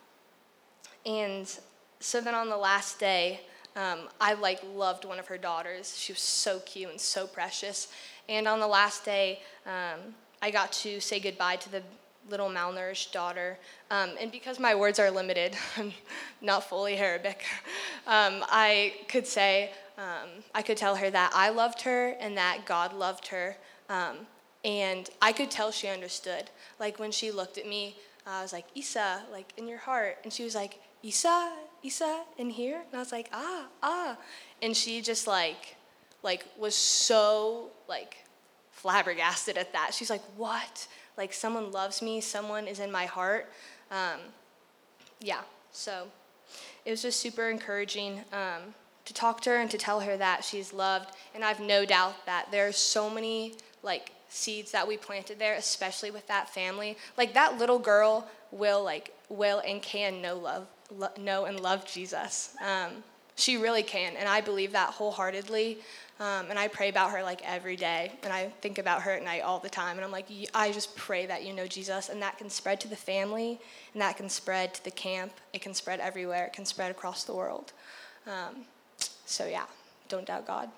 and 1.04 1.58
so 2.00 2.20
then 2.20 2.34
on 2.34 2.48
the 2.48 2.56
last 2.56 2.98
day, 2.98 3.40
um, 3.76 4.08
I 4.20 4.34
like 4.34 4.60
loved 4.74 5.04
one 5.04 5.18
of 5.18 5.26
her 5.28 5.38
daughters. 5.38 5.96
She 5.96 6.12
was 6.12 6.20
so 6.20 6.60
cute 6.60 6.90
and 6.90 7.00
so 7.00 7.26
precious. 7.26 7.88
And 8.28 8.48
on 8.48 8.58
the 8.58 8.66
last 8.66 9.04
day, 9.04 9.40
um, 9.66 10.14
I 10.42 10.50
got 10.50 10.72
to 10.72 11.00
say 11.00 11.20
goodbye 11.20 11.56
to 11.56 11.70
the 11.70 11.82
little 12.28 12.48
malnourished 12.48 13.12
daughter. 13.12 13.58
Um, 13.90 14.10
and 14.20 14.32
because 14.32 14.58
my 14.58 14.74
words 14.74 14.98
are 14.98 15.10
limited, 15.10 15.56
not 16.40 16.64
fully 16.64 16.96
Arabic, 16.96 17.44
um, 18.06 18.44
I 18.48 18.94
could 19.08 19.26
say, 19.26 19.70
um, 19.98 20.28
I 20.54 20.62
could 20.62 20.76
tell 20.76 20.96
her 20.96 21.10
that 21.10 21.30
I 21.34 21.50
loved 21.50 21.82
her 21.82 22.16
and 22.18 22.36
that 22.36 22.66
God 22.66 22.92
loved 22.92 23.28
her. 23.28 23.56
And 24.64 25.08
I 25.22 25.32
could 25.32 25.50
tell 25.50 25.70
she 25.70 25.88
understood. 25.88 26.50
Like 26.80 26.98
when 26.98 27.12
she 27.12 27.30
looked 27.30 27.58
at 27.58 27.66
me, 27.66 27.96
uh, 28.26 28.30
I 28.30 28.42
was 28.42 28.52
like, 28.52 28.66
Isa, 28.74 29.22
like 29.30 29.52
in 29.56 29.68
your 29.68 29.78
heart. 29.78 30.18
And 30.24 30.32
she 30.32 30.44
was 30.44 30.54
like, 30.54 30.80
Isa, 31.02 31.52
Isa, 31.82 32.24
in 32.38 32.50
here? 32.50 32.76
And 32.76 32.94
I 32.94 32.98
was 32.98 33.12
like, 33.12 33.28
ah, 33.32 33.66
ah. 33.82 34.16
And 34.60 34.76
she 34.76 35.00
just 35.00 35.26
like, 35.26 35.76
like 36.22 36.44
was 36.58 36.74
so 36.74 37.70
like 37.88 38.16
flabbergasted 38.72 39.56
at 39.56 39.72
that. 39.72 39.94
She's 39.94 40.10
like, 40.10 40.22
what? 40.36 40.88
Like 41.16 41.32
someone 41.32 41.70
loves 41.70 42.02
me, 42.02 42.20
someone 42.20 42.66
is 42.66 42.80
in 42.80 42.90
my 42.90 43.06
heart. 43.06 43.50
Um, 43.90 44.20
yeah, 45.20 45.42
so 45.72 46.08
it 46.84 46.90
was 46.90 47.02
just 47.02 47.20
super 47.20 47.48
encouraging 47.48 48.20
um, 48.32 48.74
to 49.04 49.14
talk 49.14 49.40
to 49.42 49.50
her 49.50 49.56
and 49.56 49.70
to 49.70 49.78
tell 49.78 50.00
her 50.00 50.16
that 50.16 50.44
she's 50.44 50.72
loved. 50.72 51.10
And 51.34 51.44
I've 51.44 51.60
no 51.60 51.84
doubt 51.84 52.26
that 52.26 52.48
there 52.50 52.66
are 52.68 52.72
so 52.72 53.08
many 53.08 53.54
like 53.82 54.10
seeds 54.28 54.72
that 54.72 54.86
we 54.86 54.96
planted 54.96 55.38
there, 55.38 55.54
especially 55.54 56.10
with 56.10 56.26
that 56.26 56.48
family. 56.48 56.96
Like 57.16 57.34
that 57.34 57.58
little 57.58 57.78
girl 57.78 58.28
will 58.50 58.82
like 58.82 59.12
will 59.28 59.60
and 59.66 59.82
can 59.82 60.22
know 60.22 60.36
love, 60.36 60.66
lo- 60.90 61.08
know 61.18 61.44
and 61.44 61.60
love 61.60 61.86
Jesus. 61.86 62.54
Um, 62.64 63.02
she 63.34 63.58
really 63.58 63.82
can, 63.82 64.16
and 64.16 64.28
I 64.28 64.40
believe 64.40 64.72
that 64.72 64.90
wholeheartedly. 64.90 65.78
Um, 66.18 66.46
and 66.48 66.58
I 66.58 66.68
pray 66.68 66.88
about 66.88 67.10
her 67.10 67.22
like 67.22 67.42
every 67.44 67.76
day, 67.76 68.10
and 68.22 68.32
I 68.32 68.50
think 68.62 68.78
about 68.78 69.02
her 69.02 69.10
at 69.10 69.22
night 69.22 69.42
all 69.42 69.58
the 69.58 69.68
time. 69.68 69.96
And 69.96 70.04
I'm 70.04 70.10
like, 70.10 70.26
I 70.54 70.72
just 70.72 70.96
pray 70.96 71.26
that 71.26 71.44
you 71.44 71.52
know 71.52 71.66
Jesus, 71.66 72.08
and 72.08 72.22
that 72.22 72.38
can 72.38 72.48
spread 72.48 72.80
to 72.80 72.88
the 72.88 72.96
family, 72.96 73.60
and 73.92 74.00
that 74.00 74.16
can 74.16 74.30
spread 74.30 74.72
to 74.74 74.84
the 74.84 74.90
camp. 74.90 75.32
It 75.52 75.60
can 75.60 75.74
spread 75.74 76.00
everywhere. 76.00 76.46
It 76.46 76.54
can 76.54 76.64
spread 76.64 76.90
across 76.90 77.24
the 77.24 77.34
world. 77.34 77.72
Um, 78.26 78.64
so 79.26 79.46
yeah, 79.46 79.66
don't 80.08 80.26
doubt 80.26 80.46
God. 80.46 80.70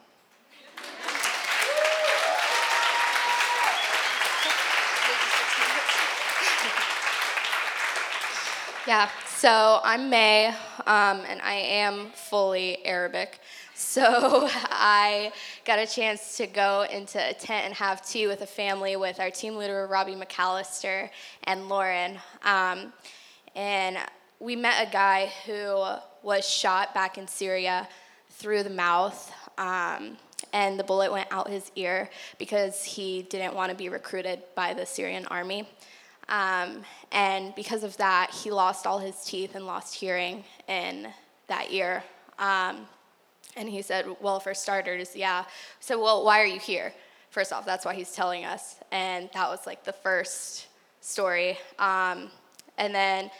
Yeah, 8.88 9.10
so 9.26 9.80
I'm 9.84 10.08
May, 10.08 10.46
um, 10.46 11.20
and 11.28 11.42
I 11.42 11.56
am 11.56 12.06
fully 12.14 12.82
Arabic. 12.86 13.38
So 13.74 14.48
I 14.50 15.30
got 15.64 15.78
a 15.78 15.86
chance 15.86 16.36
to 16.38 16.48
go 16.48 16.84
into 16.90 17.18
a 17.18 17.32
tent 17.32 17.66
and 17.66 17.74
have 17.74 18.04
tea 18.04 18.26
with 18.26 18.40
a 18.40 18.46
family 18.46 18.96
with 18.96 19.20
our 19.20 19.30
team 19.30 19.54
leader, 19.54 19.86
Robbie 19.86 20.16
McAllister, 20.16 21.10
and 21.44 21.68
Lauren. 21.68 22.18
Um, 22.42 22.92
and 23.54 23.98
we 24.40 24.56
met 24.56 24.88
a 24.88 24.90
guy 24.90 25.30
who 25.46 25.84
was 26.24 26.48
shot 26.48 26.92
back 26.92 27.18
in 27.18 27.28
Syria 27.28 27.88
through 28.30 28.64
the 28.64 28.70
mouth. 28.70 29.32
Um, 29.58 30.16
and 30.52 30.76
the 30.76 30.84
bullet 30.84 31.12
went 31.12 31.28
out 31.30 31.48
his 31.48 31.70
ear 31.76 32.10
because 32.38 32.82
he 32.82 33.22
didn't 33.22 33.54
want 33.54 33.70
to 33.70 33.76
be 33.76 33.88
recruited 33.88 34.42
by 34.56 34.74
the 34.74 34.86
Syrian 34.86 35.24
army. 35.26 35.68
Um, 36.28 36.82
and 37.10 37.54
because 37.54 37.84
of 37.84 37.96
that, 37.96 38.30
he 38.30 38.50
lost 38.50 38.86
all 38.86 38.98
his 38.98 39.24
teeth 39.24 39.54
and 39.54 39.66
lost 39.66 39.94
hearing 39.94 40.44
in 40.68 41.08
that 41.46 41.72
year. 41.72 42.04
Um, 42.38 42.86
and 43.56 43.68
he 43.68 43.82
said, 43.82 44.06
Well, 44.20 44.38
for 44.40 44.54
starters, 44.54 45.16
yeah. 45.16 45.44
So, 45.80 46.02
well, 46.02 46.24
why 46.24 46.40
are 46.40 46.46
you 46.46 46.60
here? 46.60 46.92
First 47.30 47.52
off, 47.52 47.64
that's 47.64 47.84
why 47.84 47.94
he's 47.94 48.12
telling 48.12 48.44
us. 48.44 48.76
And 48.92 49.28
that 49.34 49.48
was 49.48 49.66
like 49.66 49.84
the 49.84 49.92
first 49.92 50.66
story. 51.00 51.58
Um, 51.78 52.30
and 52.76 52.94
then 52.94 53.30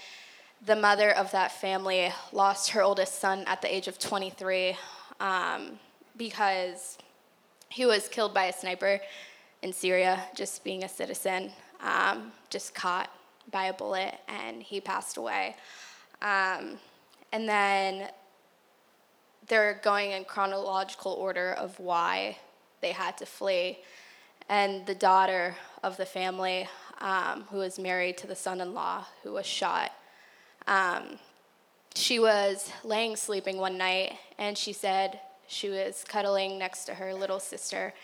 the 0.67 0.77
mother 0.77 1.11
of 1.13 1.31
that 1.33 1.53
family 1.53 2.13
lost 2.33 2.71
her 2.71 2.83
oldest 2.83 3.21
son 3.21 3.45
at 3.47 3.63
the 3.63 3.73
age 3.73 3.87
of 3.87 3.99
23 3.99 4.77
um, 5.21 5.79
because 6.17 6.99
he 7.69 7.87
was 7.87 8.09
killed 8.09 8.35
by 8.35 8.47
a 8.47 8.53
sniper 8.53 9.01
in 9.63 9.73
Syria, 9.73 10.23
just 10.35 10.65
being 10.65 10.85
a 10.85 10.89
citizen 10.89 11.53
um, 11.81 12.33
just 12.51 12.75
caught 12.75 13.11
by 13.51 13.67
a 13.67 13.73
bullet 13.73 14.15
and 14.29 14.63
he 14.63 14.81
passed 14.81 15.17
away. 15.17 15.57
Um, 16.21 16.79
and 17.33 17.49
then 17.49 18.09
they're 19.49 19.81
going 19.83 20.13
in 20.13 20.25
chronological 20.25 21.13
order 21.13 21.53
of 21.53 21.79
why 21.79 22.37
they 22.81 22.93
had 22.93 23.17
to 23.19 23.27
flee. 23.27 23.79
And 24.49 24.87
the 24.87 24.95
daughter 24.95 25.57
of 25.83 25.97
the 25.97 26.07
family, 26.07 26.69
um, 27.01 27.45
who 27.51 27.59
was 27.59 27.79
married 27.79 28.19
to 28.19 28.27
the 28.27 28.35
son 28.35 28.61
in 28.61 28.75
law 28.75 29.05
who 29.23 29.33
was 29.33 29.47
shot, 29.47 29.93
um, 30.67 31.19
she 31.95 32.19
was 32.19 32.71
laying 32.85 33.17
sleeping 33.17 33.59
one 33.59 33.79
night 33.79 34.15
and 34.39 34.57
she 34.57 34.73
said 34.73 35.21
she 35.47 35.69
was 35.69 36.05
cuddling 36.07 36.59
next 36.59 36.85
to 36.85 36.95
her 36.95 37.15
little 37.15 37.41
sister 37.41 37.95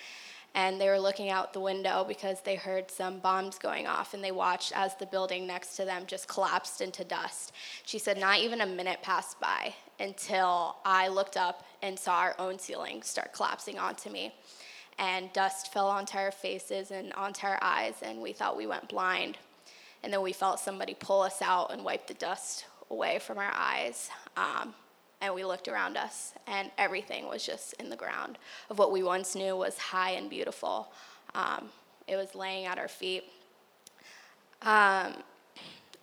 and 0.55 0.81
they 0.81 0.89
were 0.89 1.01
looking 1.01 1.31
out 1.31 1.53
the 1.53 1.61
window 1.61 2.05
because 2.07 2.41
they 2.41 2.55
heard 2.55 2.91
some 2.91 3.19
bombs 3.19 3.59
going 3.59 3.87
off 3.87 4.15
and 4.15 4.23
they 4.23 4.31
watched 4.31 4.73
as 4.75 4.95
the 4.97 5.07
building 5.07 5.47
next 5.47 5.77
to 5.77 5.85
them 5.85 6.05
just 6.07 6.29
collapsed 6.29 6.81
into 6.81 7.03
dust. 7.03 7.53
She 7.85 7.99
said 7.99 8.19
not 8.19 8.39
even 8.39 8.61
a 8.61 8.67
minute 8.67 9.03
passed 9.03 9.41
by 9.41 9.75
until 9.99 10.77
I 10.85 11.09
looked 11.09 11.37
up 11.37 11.65
and 11.83 11.99
saw 11.99 12.19
our 12.19 12.37
own 12.39 12.59
ceiling 12.59 13.03
start 13.03 13.33
collapsing 13.33 13.79
onto 13.79 14.11
me. 14.11 14.33
And 14.97 15.33
dust 15.33 15.73
fell 15.73 15.89
onto 15.89 16.17
our 16.19 16.31
faces 16.31 16.93
and 16.93 17.13
onto 17.15 17.49
our 17.49 17.59
eyes, 17.61 17.95
and 18.01 18.21
we 18.21 18.33
thought 18.33 18.57
we 18.57 18.69
went 18.69 18.89
blind. 18.89 19.37
And 20.05 20.13
then 20.13 20.23
we 20.23 20.33
felt 20.33 20.61
somebody 20.61 20.95
pull 20.95 21.23
us 21.23 21.43
out 21.43 21.73
and 21.73 21.85
wipe 21.85 22.07
the 22.07 22.15
dust 22.15 22.67
away 22.91 23.19
from 23.19 23.39
our 23.39 23.53
eyes. 23.53 24.09
Um, 24.37 24.73
and 25.25 25.35
we 25.35 25.45
looked 25.45 25.69
around 25.69 25.97
us, 25.97 26.35
and 26.47 26.71
everything 26.77 27.27
was 27.29 27.45
just 27.45 27.73
in 27.75 27.89
the 27.89 27.97
ground 27.97 28.39
of 28.69 28.79
what 28.79 28.93
we 28.93 29.03
once 29.03 29.35
knew 29.35 29.57
was 29.57 29.79
high 29.79 30.11
and 30.11 30.29
beautiful. 30.29 30.93
Um, 31.35 31.71
it 32.07 32.17
was 32.17 32.35
laying 32.35 32.67
at 32.67 32.79
our 32.79 32.89
feet. 32.89 33.25
Um, 34.63 35.15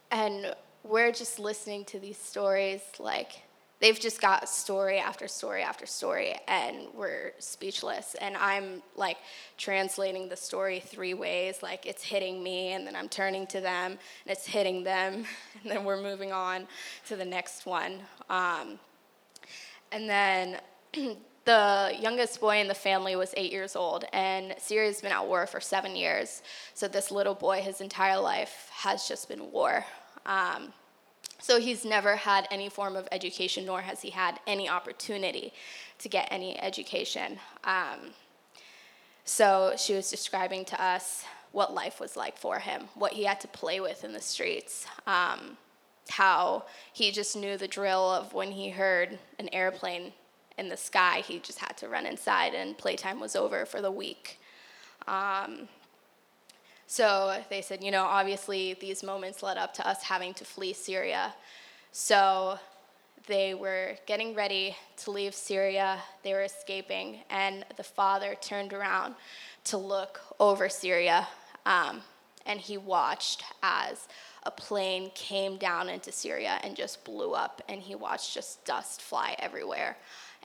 and 0.10 0.56
we're 0.84 1.12
just 1.12 1.40
listening 1.40 1.86
to 1.86 2.00
these 2.00 2.18
stories 2.18 2.82
like 3.00 3.44
they've 3.80 4.00
just 4.00 4.22
got 4.22 4.48
story 4.48 5.00
after 5.00 5.28
story 5.28 5.62
after 5.62 5.86
story 5.86 6.36
and 6.48 6.88
we're 6.96 7.34
speechless 7.40 8.16
and 8.16 8.36
i'm 8.38 8.82
like 8.96 9.18
translating 9.58 10.28
the 10.28 10.36
story 10.36 10.80
three 10.80 11.14
ways 11.14 11.62
like 11.62 11.86
it's 11.86 12.04
hitting 12.04 12.42
me 12.44 12.74
and 12.74 12.86
then 12.86 12.96
i'm 12.96 13.10
turning 13.10 13.46
to 13.46 13.62
them 13.62 13.92
and 13.92 14.00
it's 14.28 14.46
hitting 14.46 14.84
them 14.84 15.14
and 15.62 15.72
then 15.72 15.84
we're 15.84 16.02
moving 16.02 16.32
on 16.32 16.68
to 17.08 17.16
the 17.16 17.26
next 17.26 17.66
one 17.66 18.00
um, 18.30 18.80
and 19.92 20.10
then 20.10 20.60
the 21.46 21.96
youngest 22.00 22.40
boy 22.40 22.60
in 22.60 22.68
the 22.68 22.74
family 22.74 23.16
was 23.16 23.34
eight 23.38 23.52
years 23.52 23.76
old, 23.76 24.06
and 24.14 24.56
Syria's 24.58 25.02
been 25.02 25.12
at 25.12 25.28
war 25.28 25.48
for 25.48 25.60
seven 25.60 25.96
years. 25.96 26.44
So 26.74 26.88
this 26.88 27.12
little 27.12 27.36
boy, 27.36 27.62
his 27.62 27.82
entire 27.82 28.20
life, 28.20 28.70
has 28.72 29.08
just 29.08 29.28
been 29.28 29.52
war. 29.52 29.86
Um, 30.26 30.74
so 31.40 31.60
he's 31.60 31.84
never 31.84 32.16
had 32.16 32.48
any 32.52 32.70
form 32.70 32.96
of 32.96 33.08
education, 33.12 33.66
nor 33.66 33.82
has 33.82 34.02
he 34.02 34.12
had 34.12 34.40
any 34.46 34.70
opportunity 34.70 35.54
to 36.00 36.10
get 36.10 36.28
any 36.30 36.62
education. 36.62 37.40
Um, 37.64 38.12
so 39.26 39.74
she 39.78 39.94
was 39.94 40.12
describing 40.12 40.66
to 40.66 40.84
us 40.84 41.26
what 41.52 41.74
life 41.74 42.00
was 42.00 42.16
like 42.16 42.38
for 42.38 42.60
him, 42.60 42.84
what 42.96 43.14
he 43.14 43.24
had 43.24 43.40
to 43.42 43.48
play 43.48 43.80
with 43.80 44.04
in 44.04 44.14
the 44.14 44.22
streets. 44.22 44.86
Um, 45.08 45.58
how 46.10 46.66
he 46.94 47.12
just 47.12 47.36
knew 47.36 47.58
the 47.58 47.68
drill 47.68 48.10
of 48.10 48.34
when 48.34 48.52
he 48.52 48.70
heard 48.70 49.18
an 49.40 49.50
airplane 49.54 50.14
in 50.58 50.70
the 50.70 50.78
sky, 50.78 51.24
he 51.26 51.40
just 51.40 51.60
had 51.60 51.78
to 51.78 51.88
run 51.88 52.06
inside 52.06 52.54
and 52.54 52.78
playtime 52.78 53.20
was 53.20 53.36
over 53.36 53.66
for 53.66 53.82
the 53.82 53.92
week. 53.92 54.40
Um, 55.08 55.68
so 56.88 57.42
they 57.50 57.62
said, 57.62 57.84
you 57.84 57.90
know, 57.90 58.04
obviously 58.04 58.76
these 58.80 59.02
moments 59.02 59.42
led 59.42 59.58
up 59.58 59.74
to 59.76 59.88
us 59.88 60.04
having 60.04 60.34
to 60.36 60.46
flee 60.46 60.74
Syria. 60.74 61.34
So 61.92 62.60
they 63.28 63.54
were 63.54 63.96
getting 64.06 64.36
ready 64.36 64.76
to 64.98 65.12
leave 65.12 65.34
Syria, 65.34 66.00
they 66.24 66.34
were 66.34 66.44
escaping, 66.44 67.20
and 67.30 67.66
the 67.78 67.84
father 67.84 68.36
turned 68.42 68.74
around 68.74 69.16
to 69.66 69.78
look 69.78 70.20
over 70.40 70.70
Syria, 70.70 71.28
um, 71.66 72.02
and 72.46 72.60
he 72.60 72.78
watched 72.78 73.44
as 73.62 74.08
a 74.44 74.52
plane 74.52 75.12
came 75.14 75.58
down 75.58 75.90
into 75.90 76.12
Syria 76.12 76.60
and 76.64 76.76
just 76.76 77.04
blew 77.04 77.34
up, 77.34 77.62
and 77.70 77.82
he 77.82 77.96
watched 77.96 78.34
just 78.34 78.66
dust 78.66 79.02
fly 79.02 79.36
everywhere. 79.40 79.98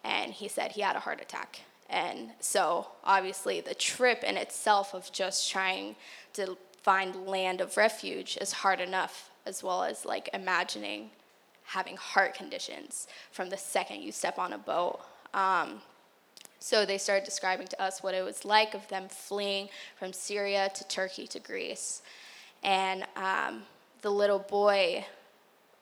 And 0.04 0.32
he 0.32 0.48
said 0.48 0.72
he 0.72 0.82
had 0.82 0.96
a 0.96 1.00
heart 1.00 1.20
attack. 1.20 1.60
And 1.88 2.30
so, 2.40 2.88
obviously, 3.04 3.60
the 3.60 3.74
trip 3.74 4.22
in 4.24 4.36
itself 4.36 4.94
of 4.94 5.10
just 5.12 5.50
trying 5.50 5.96
to 6.34 6.56
find 6.82 7.26
land 7.26 7.60
of 7.60 7.76
refuge 7.76 8.36
is 8.40 8.52
hard 8.52 8.80
enough, 8.80 9.30
as 9.46 9.62
well 9.62 9.82
as 9.82 10.04
like 10.04 10.28
imagining 10.34 11.10
having 11.64 11.96
heart 11.96 12.34
conditions 12.34 13.08
from 13.32 13.50
the 13.50 13.56
second 13.56 14.02
you 14.02 14.12
step 14.12 14.38
on 14.38 14.52
a 14.52 14.58
boat. 14.58 15.00
Um, 15.34 15.80
so 16.58 16.84
they 16.84 16.98
started 16.98 17.24
describing 17.24 17.66
to 17.68 17.82
us 17.82 18.02
what 18.02 18.14
it 18.14 18.24
was 18.24 18.44
like 18.44 18.74
of 18.74 18.86
them 18.88 19.08
fleeing 19.08 19.68
from 19.96 20.12
Syria 20.12 20.70
to 20.74 20.88
Turkey 20.88 21.26
to 21.28 21.40
Greece. 21.40 22.02
And 22.62 23.04
um, 23.16 23.62
the 24.02 24.10
little 24.10 24.38
boy, 24.38 25.04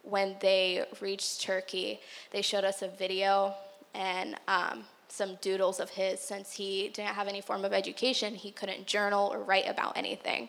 when 0.03 0.37
they 0.41 0.85
reached 1.01 1.43
Turkey, 1.43 2.01
they 2.31 2.43
showed 2.43 2.65
us 2.65 2.83
a 2.83 2.89
video 2.89 3.55
and 3.95 4.37
um, 4.49 4.85
some 5.09 5.37
doodles 5.41 5.81
of 5.81 5.91
his. 5.91 6.21
Since 6.21 6.53
he 6.53 6.89
didn't 6.89 7.15
have 7.15 7.29
any 7.29 7.41
form 7.41 7.65
of 7.65 7.73
education, 7.73 8.35
he 8.35 8.51
couldn't 8.51 8.87
journal 8.87 9.31
or 9.33 9.39
write 9.41 9.69
about 9.69 9.97
anything. 9.97 10.49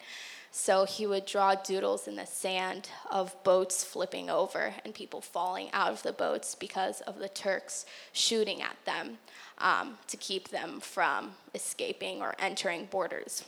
So 0.52 0.86
he 0.86 1.06
would 1.06 1.26
draw 1.26 1.56
doodles 1.56 2.08
in 2.08 2.16
the 2.16 2.26
sand 2.26 2.90
of 3.12 3.36
boats 3.44 3.84
flipping 3.84 4.30
over 4.30 4.74
and 4.86 4.96
people 4.96 5.20
falling 5.20 5.70
out 5.74 5.92
of 5.92 6.02
the 6.02 6.14
boats 6.14 6.56
because 6.56 7.02
of 7.02 7.20
the 7.20 7.28
Turks 7.28 7.86
shooting 8.14 8.62
at 8.62 8.78
them 8.86 9.18
um, 9.58 9.98
to 10.08 10.16
keep 10.16 10.48
them 10.48 10.80
from 10.80 11.34
escaping 11.54 12.22
or 12.22 12.36
entering 12.40 12.86
borders. 12.90 13.44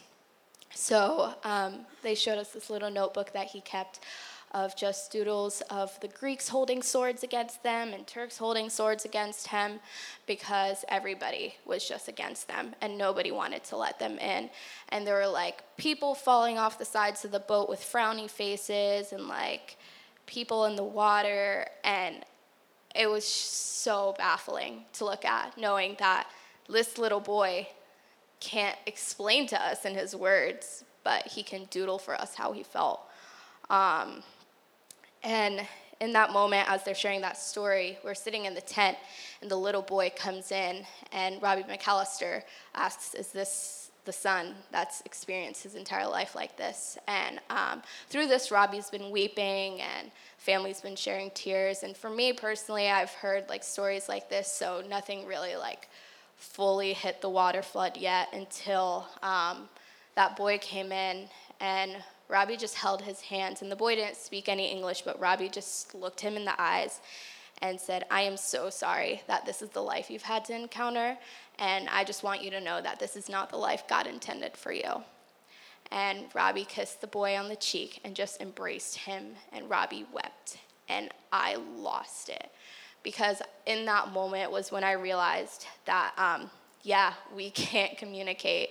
So 0.78 1.34
um, 1.43 1.88
they 2.03 2.13
showed 2.13 2.38
us 2.38 2.49
this 2.49 2.69
little 2.69 2.91
notebook 2.91 3.34
that 3.34 3.47
he 3.47 3.61
kept 3.61 3.99
of 4.51 4.78
just 4.78 5.11
doodles 5.11 5.61
of 5.71 5.99
the 6.01 6.07
Greeks 6.07 6.47
holding 6.47 6.84
swords 6.84 7.23
against 7.23 7.63
them 7.63 7.93
and 7.93 8.05
Turks 8.05 8.38
holding 8.38 8.69
swords 8.69 9.03
against 9.03 9.47
him 9.47 9.80
because 10.28 10.86
everybody 10.88 11.55
was 11.65 11.86
just 11.86 12.07
against 12.07 12.47
them 12.47 12.75
and 12.80 12.95
nobody 12.95 13.32
wanted 13.32 13.63
to 13.65 13.75
let 13.75 13.97
them 13.97 14.19
in. 14.19 14.51
And 14.89 15.05
there 15.05 15.15
were 15.15 15.28
like 15.28 15.63
people 15.78 16.13
falling 16.13 16.59
off 16.59 16.78
the 16.78 16.86
sides 16.86 17.25
of 17.25 17.32
the 17.32 17.39
boat 17.39 17.67
with 17.67 17.80
frowny 17.80 18.30
faces 18.30 19.11
and 19.11 19.28
like 19.28 19.78
people 20.28 20.65
in 20.65 20.75
the 20.75 20.84
water. 20.84 21.67
And 21.84 22.23
it 22.95 23.09
was 23.09 23.25
so 23.25 24.13
baffling 24.19 24.86
to 24.93 25.05
look 25.05 25.25
at, 25.25 25.57
knowing 25.57 25.95
that 25.97 26.28
this 26.69 26.99
little 26.99 27.19
boy 27.19 27.67
can't 28.39 28.77
explain 28.85 29.47
to 29.47 29.61
us 29.61 29.85
in 29.85 29.95
his 29.95 30.15
words, 30.15 30.83
but 31.03 31.27
he 31.27 31.43
can 31.43 31.65
doodle 31.65 31.99
for 31.99 32.15
us 32.15 32.35
how 32.35 32.51
he 32.51 32.63
felt. 32.63 33.01
Um, 33.69 34.23
and 35.23 35.65
in 35.99 36.13
that 36.13 36.31
moment, 36.31 36.69
as 36.69 36.83
they're 36.83 36.95
sharing 36.95 37.21
that 37.21 37.38
story, 37.38 37.97
we're 38.03 38.13
sitting 38.13 38.45
in 38.45 38.53
the 38.53 38.61
tent, 38.61 38.97
and 39.41 39.49
the 39.49 39.55
little 39.55 39.81
boy 39.81 40.11
comes 40.15 40.51
in, 40.51 40.85
and 41.11 41.41
Robbie 41.41 41.63
McAllister 41.63 42.43
asks, 42.75 43.13
Is 43.13 43.29
this 43.29 43.91
the 44.05 44.13
son 44.13 44.55
that's 44.71 45.01
experienced 45.01 45.63
his 45.63 45.75
entire 45.75 46.07
life 46.07 46.35
like 46.35 46.55
this? 46.55 46.97
And 47.07 47.39
um, 47.49 47.81
through 48.09 48.27
this, 48.27 48.51
Robbie's 48.51 48.89
been 48.89 49.09
weeping, 49.09 49.81
and 49.81 50.11
family's 50.38 50.81
been 50.81 50.95
sharing 50.95 51.31
tears. 51.31 51.83
And 51.83 51.97
for 51.97 52.09
me 52.09 52.31
personally, 52.31 52.89
I've 52.89 53.11
heard 53.11 53.49
like 53.49 53.63
stories 53.63 54.07
like 54.07 54.29
this, 54.29 54.51
so 54.51 54.83
nothing 54.88 55.25
really 55.25 55.55
like 55.55 55.89
fully 56.38 56.93
hit 56.93 57.21
the 57.21 57.29
water 57.29 57.61
flood 57.61 57.97
yet 57.97 58.29
until 58.31 59.07
um, 59.21 59.67
that 60.15 60.38
boy 60.38 60.57
came 60.59 60.91
in 60.91 61.27
and 61.59 61.97
Robbie 62.29 62.57
just 62.57 62.75
held 62.75 63.01
his 63.01 63.21
hands. 63.21 63.61
And 63.61 63.71
the 63.71 63.75
boy 63.75 63.95
didn't 63.95 64.17
speak 64.17 64.47
any 64.49 64.71
English, 64.71 65.01
but 65.01 65.19
Robbie 65.19 65.49
just 65.49 65.95
looked 65.95 66.21
him 66.21 66.35
in 66.35 66.45
the 66.45 66.59
eyes 66.61 66.99
and 67.61 67.79
said, 67.79 68.05
I 68.11 68.21
am 68.21 68.38
so 68.38 68.69
sorry 68.69 69.21
that 69.27 69.45
this 69.45 69.61
is 69.61 69.69
the 69.69 69.81
life 69.81 70.11
you've 70.11 70.21
had 70.23 70.45
to 70.45 70.55
encounter. 70.55 71.17
And 71.57 71.89
I 71.89 72.03
just 72.03 72.23
want 72.23 72.43
you 72.43 72.51
to 72.51 72.61
know 72.61 72.81
that 72.81 72.99
this 72.99 73.15
is 73.15 73.29
not 73.29 73.49
the 73.49 73.57
life 73.57 73.88
God 73.88 74.05
intended 74.05 74.55
for 74.55 74.71
you. 74.71 75.03
And 75.91 76.25
Robbie 76.35 76.65
kissed 76.65 77.01
the 77.01 77.07
boy 77.07 77.38
on 77.38 77.49
the 77.49 77.55
cheek 77.55 78.01
and 78.03 78.13
just 78.13 78.41
embraced 78.41 78.97
him, 78.97 79.35
and 79.53 79.69
Robbie 79.69 80.05
wept. 80.13 80.57
And 80.89 81.09
I 81.31 81.55
lost 81.55 82.29
it 82.29 82.51
because 83.03 83.41
in 83.68 83.86
that 83.86 84.13
moment 84.13 84.49
was 84.49 84.72
when 84.72 84.84
I 84.84 84.93
realized 84.93 85.68
that, 85.86 86.13
um, 86.18 86.49
yeah, 86.82 87.13
we 87.36 87.49
can't 87.51 87.97
communicate 87.97 88.70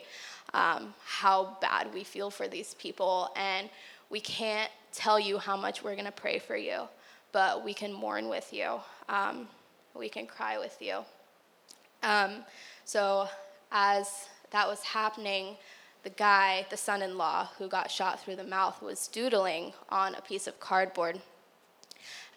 um, 0.54 0.94
how 1.04 1.58
bad 1.60 1.92
we 1.94 2.02
feel 2.02 2.30
for 2.30 2.48
these 2.48 2.74
people, 2.74 3.30
and 3.36 3.68
we 4.10 4.20
can't 4.20 4.70
tell 4.92 5.20
you 5.20 5.38
how 5.38 5.56
much 5.56 5.84
we're 5.84 5.94
going 5.94 6.06
to 6.06 6.12
pray 6.12 6.38
for 6.38 6.56
you, 6.56 6.88
but 7.30 7.64
we 7.64 7.74
can 7.74 7.92
mourn 7.92 8.28
with 8.28 8.52
you. 8.52 8.80
Um, 9.08 9.48
we 9.94 10.08
can 10.08 10.26
cry 10.26 10.58
with 10.58 10.76
you. 10.80 11.00
Um, 12.02 12.44
so, 12.84 13.28
as 13.70 14.28
that 14.50 14.66
was 14.66 14.82
happening, 14.82 15.56
the 16.04 16.10
guy, 16.10 16.66
the 16.70 16.76
son 16.76 17.02
in 17.02 17.18
law, 17.18 17.48
who 17.58 17.68
got 17.68 17.90
shot 17.90 18.20
through 18.20 18.36
the 18.36 18.44
mouth, 18.44 18.80
was 18.80 19.08
doodling 19.08 19.72
on 19.90 20.14
a 20.14 20.20
piece 20.20 20.46
of 20.46 20.58
cardboard 20.60 21.20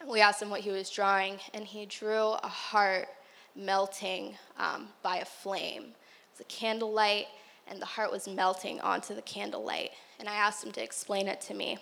we 0.07 0.21
asked 0.21 0.41
him 0.41 0.49
what 0.49 0.61
he 0.61 0.71
was 0.71 0.89
drawing, 0.89 1.39
and 1.53 1.65
he 1.65 1.85
drew 1.85 2.31
a 2.31 2.47
heart 2.47 3.07
melting 3.55 4.35
um, 4.57 4.87
by 5.03 5.17
a 5.17 5.25
flame. 5.25 5.83
It 5.83 6.37
was 6.37 6.41
a 6.41 6.43
candlelight, 6.45 7.27
and 7.67 7.81
the 7.81 7.85
heart 7.85 8.11
was 8.11 8.27
melting 8.27 8.79
onto 8.81 9.13
the 9.13 9.21
candlelight. 9.21 9.91
And 10.19 10.29
I 10.29 10.35
asked 10.35 10.63
him 10.63 10.71
to 10.73 10.83
explain 10.83 11.27
it 11.27 11.41
to 11.41 11.53
me. 11.53 11.77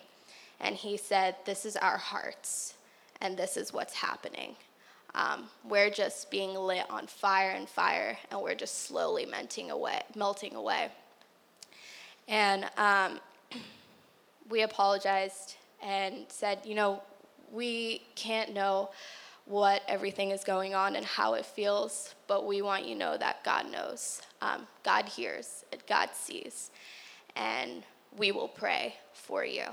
And 0.60 0.76
he 0.76 0.98
said, 0.98 1.36
This 1.46 1.66
is 1.66 1.76
our 1.76 1.98
hearts, 1.98 2.76
and 3.22 3.38
this 3.38 3.58
is 3.58 3.72
what's 3.72 3.94
happening. 3.94 4.56
Um, 5.14 5.50
we're 5.68 5.90
just 5.90 6.30
being 6.30 6.54
lit 6.54 6.86
on 6.90 7.08
fire 7.08 7.52
and 7.52 7.70
fire, 7.70 8.18
and 8.32 8.42
we're 8.42 8.56
just 8.56 8.86
slowly 8.86 9.26
melting 9.26 9.72
away. 9.72 10.02
Melting 10.16 10.56
away. 10.56 10.90
And 12.28 12.66
um, 12.78 13.20
we 14.50 14.64
apologized 14.64 15.56
and 15.82 16.26
said, 16.30 16.60
you 16.66 16.76
know, 16.76 17.02
we 17.52 18.02
can't 18.16 18.54
know 18.54 18.90
what 19.46 19.82
everything 19.88 20.32
is 20.32 20.44
going 20.44 20.76
on 20.76 20.96
and 20.96 21.06
how 21.06 21.34
it 21.36 21.46
feels, 21.46 22.16
but 22.28 22.46
we 22.46 22.62
want 22.62 22.86
you 22.86 22.94
to 22.94 23.00
know 23.00 23.18
that 23.18 23.44
God 23.44 23.72
knows. 23.72 24.22
Um, 24.42 24.68
God 24.84 25.06
hears, 25.06 25.64
and 25.72 25.82
God 25.88 26.10
sees, 26.14 26.70
and 27.36 27.84
we 28.18 28.32
will 28.32 28.50
pray 28.50 28.96
for 29.14 29.46
you 29.46 29.64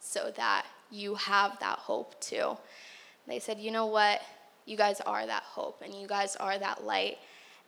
so 0.00 0.32
that 0.36 0.66
you 0.90 1.14
have 1.14 1.58
that 1.60 1.78
hope 1.78 2.20
too. 2.20 2.56
They 3.26 3.38
said, 3.38 3.58
you 3.58 3.70
know 3.70 3.86
what? 3.86 4.22
You 4.64 4.76
guys 4.76 5.00
are 5.00 5.26
that 5.26 5.42
hope 5.42 5.82
and 5.84 5.94
you 5.94 6.06
guys 6.06 6.36
are 6.36 6.58
that 6.58 6.84
light. 6.84 7.18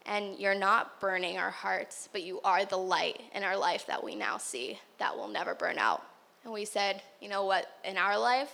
And 0.06 0.38
you're 0.38 0.54
not 0.54 1.00
burning 1.00 1.36
our 1.36 1.50
hearts, 1.50 2.08
but 2.12 2.22
you 2.22 2.40
are 2.42 2.64
the 2.64 2.78
light 2.78 3.20
in 3.34 3.42
our 3.42 3.56
life 3.56 3.86
that 3.86 4.02
we 4.02 4.14
now 4.14 4.38
see 4.38 4.78
that 4.98 5.14
will 5.16 5.28
never 5.28 5.54
burn 5.54 5.78
out. 5.78 6.02
And 6.44 6.52
we 6.52 6.64
said, 6.64 7.02
you 7.20 7.28
know 7.28 7.44
what? 7.44 7.66
In 7.84 7.98
our 7.98 8.18
life, 8.18 8.50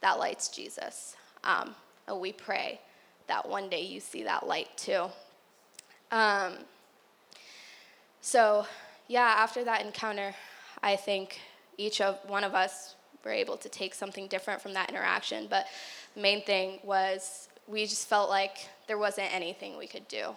that 0.00 0.18
light's 0.18 0.48
Jesus. 0.48 1.16
Um, 1.44 1.74
and 2.06 2.20
we 2.20 2.32
pray 2.32 2.80
that 3.26 3.48
one 3.48 3.68
day 3.68 3.82
you 3.82 4.00
see 4.00 4.24
that 4.24 4.46
light 4.46 4.68
too. 4.76 5.06
Um, 6.10 6.54
so, 8.20 8.66
yeah, 9.08 9.34
after 9.38 9.64
that 9.64 9.84
encounter, 9.84 10.34
I 10.82 10.96
think 10.96 11.40
each 11.78 12.00
of 12.00 12.18
one 12.26 12.44
of 12.44 12.54
us 12.54 12.96
were 13.24 13.30
able 13.30 13.56
to 13.58 13.68
take 13.68 13.94
something 13.94 14.26
different 14.26 14.60
from 14.60 14.74
that 14.74 14.90
interaction. 14.90 15.46
But 15.48 15.66
the 16.14 16.20
main 16.20 16.42
thing 16.42 16.80
was 16.82 17.48
we 17.66 17.86
just 17.86 18.08
felt 18.08 18.28
like 18.28 18.68
there 18.88 18.98
wasn't 18.98 19.32
anything 19.34 19.78
we 19.78 19.86
could 19.86 20.08
do. 20.08 20.34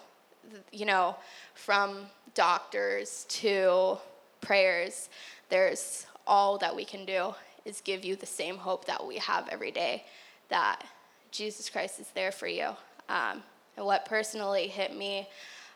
You 0.72 0.86
know, 0.86 1.16
from 1.56 2.06
doctors 2.36 3.26
to 3.30 3.98
prayers, 4.42 5.10
there's 5.50 6.06
all 6.28 6.58
that 6.60 6.76
we 6.76 6.86
can 6.86 7.06
do 7.06 7.34
is 7.66 7.82
give 7.82 8.04
you 8.04 8.16
the 8.16 8.26
same 8.26 8.58
hope 8.58 8.86
that 8.86 9.06
we 9.06 9.18
have 9.18 9.48
every 9.50 9.72
day 9.72 10.06
that 10.50 10.84
Jesus 11.32 11.70
Christ 11.70 12.00
is 12.00 12.10
there 12.14 12.32
for 12.32 12.48
you. 12.48 12.70
Um, 13.10 13.44
and 13.76 13.86
what 13.86 14.06
personally 14.06 14.68
hit 14.68 14.96
me 14.96 15.28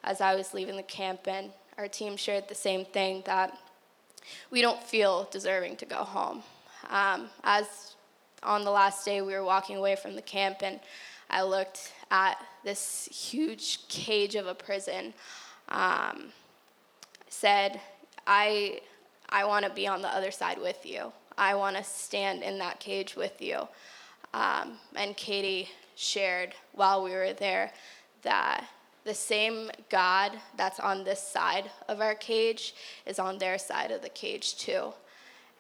as 0.04 0.22
I 0.22 0.36
was 0.36 0.54
leaving 0.54 0.78
the 0.78 0.84
camp, 0.84 1.28
and 1.28 1.52
our 1.78 1.88
team 1.88 2.16
shared 2.16 2.48
the 2.48 2.56
same 2.56 2.86
thing 2.86 3.24
that 3.26 3.58
we 4.52 4.62
don't 4.62 4.82
feel 4.84 5.28
deserving 5.32 5.78
to 5.78 5.86
go 5.86 6.04
home. 6.04 6.44
Um, 6.90 7.30
as 7.44 7.96
on 8.44 8.64
the 8.64 8.72
last 8.72 9.04
day, 9.04 9.22
we 9.22 9.34
were 9.34 9.44
walking 9.44 9.78
away 9.78 9.96
from 9.96 10.16
the 10.16 10.22
camp, 10.22 10.58
and 10.62 10.80
I 11.30 11.44
looked 11.44 11.94
at 12.12 12.38
this 12.64 13.10
huge 13.12 13.88
cage 13.88 14.36
of 14.36 14.48
a 14.48 14.56
prison. 14.56 15.14
Um, 15.70 16.32
said, 17.30 17.82
I, 18.26 18.82
I 19.30 19.46
want 19.46 19.66
to 19.66 19.72
be 19.72 19.88
on 19.88 20.02
the 20.02 20.08
other 20.08 20.32
side 20.32 20.60
with 20.62 20.86
you. 20.86 21.12
I 21.38 21.56
want 21.56 21.78
to 21.78 21.84
stand 21.84 22.44
in 22.44 22.58
that 22.60 22.80
cage 22.80 23.16
with 23.16 23.42
you. 23.42 23.68
Um, 24.34 24.78
and 24.96 25.16
Katie 25.16 25.70
shared 25.96 26.54
while 26.74 27.04
we 27.04 27.12
were 27.12 27.34
there 27.34 27.72
that 28.24 28.66
the 29.04 29.14
same 29.14 29.72
God 29.90 30.34
that's 30.58 30.80
on 30.80 31.04
this 31.04 31.22
side 31.22 31.72
of 31.88 32.02
our 32.02 32.16
cage 32.16 32.76
is 33.06 33.20
on 33.20 33.38
their 33.38 33.58
side 33.58 33.92
of 33.92 34.02
the 34.02 34.10
cage 34.10 34.58
too. 34.58 34.94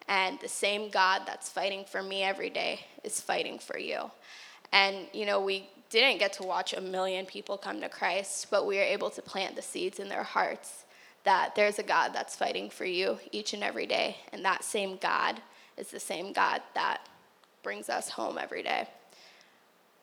And 0.07 0.39
the 0.39 0.47
same 0.47 0.89
God 0.89 1.23
that's 1.25 1.49
fighting 1.49 1.85
for 1.85 2.01
me 2.03 2.23
every 2.23 2.49
day 2.49 2.81
is 3.03 3.21
fighting 3.21 3.59
for 3.59 3.77
you. 3.77 4.11
And, 4.71 5.07
you 5.13 5.25
know, 5.25 5.39
we 5.39 5.69
didn't 5.89 6.19
get 6.19 6.33
to 6.33 6.43
watch 6.43 6.73
a 6.73 6.81
million 6.81 7.25
people 7.25 7.57
come 7.57 7.79
to 7.81 7.89
Christ, 7.89 8.47
but 8.51 8.65
we 8.65 8.77
were 8.77 8.83
able 8.83 9.09
to 9.11 9.21
plant 9.21 9.55
the 9.55 9.61
seeds 9.61 9.99
in 9.99 10.09
their 10.09 10.23
hearts 10.23 10.83
that 11.23 11.55
there's 11.55 11.79
a 11.79 11.83
God 11.83 12.11
that's 12.13 12.35
fighting 12.35 12.69
for 12.69 12.85
you 12.85 13.19
each 13.31 13.53
and 13.53 13.63
every 13.63 13.85
day. 13.85 14.17
And 14.31 14.43
that 14.45 14.63
same 14.63 14.97
God 14.97 15.41
is 15.77 15.89
the 15.89 15.99
same 15.99 16.33
God 16.33 16.61
that 16.73 17.07
brings 17.63 17.89
us 17.89 18.09
home 18.09 18.37
every 18.37 18.63
day. 18.63 18.87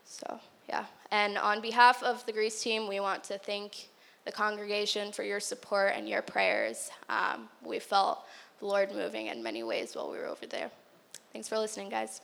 So, 0.05 0.39
yeah. 0.69 0.85
And 1.11 1.39
on 1.39 1.61
behalf 1.61 2.03
of 2.03 2.25
the 2.27 2.33
Greece 2.33 2.63
team, 2.63 2.89
we 2.89 3.01
want 3.01 3.25
to 3.25 3.39
thank 3.39 3.89
the 4.25 4.33
congregation 4.33 5.13
for 5.13 5.23
your 5.23 5.41
support 5.41 5.93
and 5.95 6.09
your 6.09 6.23
prayers. 6.23 6.91
Um, 7.09 7.49
we 7.65 7.79
felt 7.79 8.25
the 8.61 8.67
Lord 8.67 8.93
moving 8.93 9.27
in 9.27 9.43
many 9.43 9.63
ways 9.63 9.95
while 9.95 10.11
we 10.11 10.19
were 10.19 10.27
over 10.27 10.47
there. 10.47 10.71
Thanks 11.33 11.49
for 11.49 11.59
listening, 11.59 11.89
guys. 11.89 12.21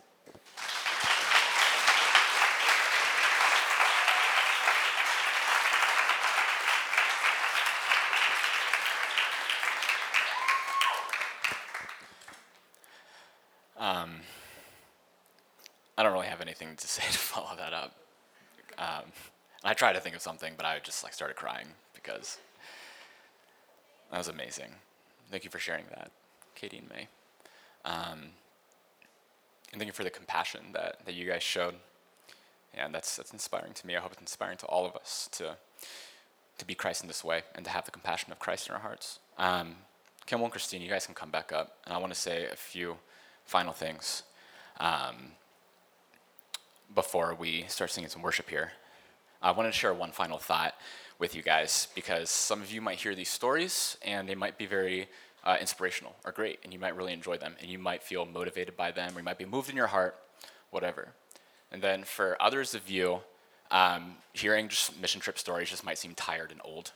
I 16.00 16.02
don't 16.02 16.14
really 16.14 16.28
have 16.28 16.40
anything 16.40 16.76
to 16.76 16.88
say 16.88 17.02
to 17.02 17.18
follow 17.18 17.54
that 17.58 17.74
up. 17.74 17.94
Um, 18.78 19.12
I 19.62 19.74
tried 19.74 19.92
to 19.92 20.00
think 20.00 20.16
of 20.16 20.22
something, 20.22 20.54
but 20.56 20.64
I 20.64 20.78
just 20.82 21.04
like 21.04 21.12
started 21.12 21.36
crying 21.36 21.66
because 21.94 22.38
that 24.10 24.16
was 24.16 24.28
amazing. 24.28 24.70
Thank 25.30 25.44
you 25.44 25.50
for 25.50 25.58
sharing 25.58 25.84
that, 25.90 26.10
Katie 26.54 26.78
and 26.78 26.88
May. 26.88 27.08
Um, 27.84 28.30
and 29.72 29.78
thank 29.78 29.88
you 29.88 29.92
for 29.92 30.02
the 30.02 30.10
compassion 30.10 30.62
that, 30.72 31.04
that 31.04 31.12
you 31.12 31.26
guys 31.26 31.42
showed. 31.42 31.74
And 32.72 32.94
that's, 32.94 33.16
that's 33.16 33.34
inspiring 33.34 33.74
to 33.74 33.86
me. 33.86 33.94
I 33.94 34.00
hope 34.00 34.12
it's 34.12 34.22
inspiring 34.22 34.56
to 34.58 34.66
all 34.66 34.86
of 34.86 34.96
us 34.96 35.28
to, 35.32 35.56
to 36.56 36.64
be 36.64 36.74
Christ 36.74 37.02
in 37.02 37.08
this 37.08 37.22
way 37.22 37.42
and 37.54 37.62
to 37.66 37.70
have 37.70 37.84
the 37.84 37.90
compassion 37.90 38.32
of 38.32 38.38
Christ 38.38 38.68
in 38.68 38.74
our 38.74 38.80
hearts. 38.80 39.18
Um, 39.36 39.76
Kim 40.24 40.40
and 40.40 40.50
Christine, 40.50 40.80
you 40.80 40.88
guys 40.88 41.04
can 41.04 41.14
come 41.14 41.30
back 41.30 41.52
up. 41.52 41.76
And 41.84 41.92
I 41.92 41.98
want 41.98 42.14
to 42.14 42.18
say 42.18 42.46
a 42.46 42.56
few 42.56 42.96
final 43.44 43.74
things 43.74 44.22
um, 44.78 45.32
before 46.94 47.34
we 47.34 47.64
start 47.68 47.90
singing 47.90 48.10
some 48.10 48.22
worship 48.22 48.48
here. 48.48 48.72
I 49.42 49.52
wanted 49.52 49.72
to 49.72 49.78
share 49.78 49.94
one 49.94 50.12
final 50.12 50.38
thought 50.38 50.74
with 51.18 51.34
you 51.34 51.42
guys 51.42 51.88
because 51.94 52.30
some 52.30 52.60
of 52.60 52.70
you 52.70 52.80
might 52.80 52.98
hear 52.98 53.14
these 53.14 53.28
stories 53.28 53.96
and 54.02 54.28
they 54.28 54.34
might 54.34 54.58
be 54.58 54.66
very 54.66 55.08
uh, 55.44 55.56
inspirational 55.60 56.14
or 56.24 56.32
great, 56.32 56.58
and 56.64 56.72
you 56.72 56.78
might 56.78 56.96
really 56.96 57.12
enjoy 57.12 57.36
them, 57.36 57.56
and 57.60 57.70
you 57.70 57.78
might 57.78 58.02
feel 58.02 58.26
motivated 58.26 58.76
by 58.76 58.90
them, 58.90 59.14
or 59.14 59.20
you 59.20 59.24
might 59.24 59.38
be 59.38 59.44
moved 59.44 59.70
in 59.70 59.76
your 59.76 59.86
heart, 59.86 60.16
whatever. 60.70 61.08
And 61.72 61.80
then 61.80 62.04
for 62.04 62.36
others 62.40 62.74
of 62.74 62.90
you, 62.90 63.20
um, 63.70 64.16
hearing 64.32 64.68
just 64.68 65.00
mission 65.00 65.20
trip 65.20 65.38
stories 65.38 65.70
just 65.70 65.84
might 65.84 65.98
seem 65.98 66.14
tired 66.14 66.50
and 66.50 66.60
old, 66.64 66.92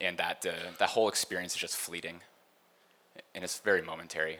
and 0.00 0.18
that 0.18 0.44
uh, 0.46 0.72
that 0.78 0.90
whole 0.90 1.08
experience 1.08 1.54
is 1.54 1.60
just 1.60 1.76
fleeting, 1.76 2.20
and 3.34 3.44
it's 3.44 3.60
very 3.60 3.80
momentary. 3.80 4.38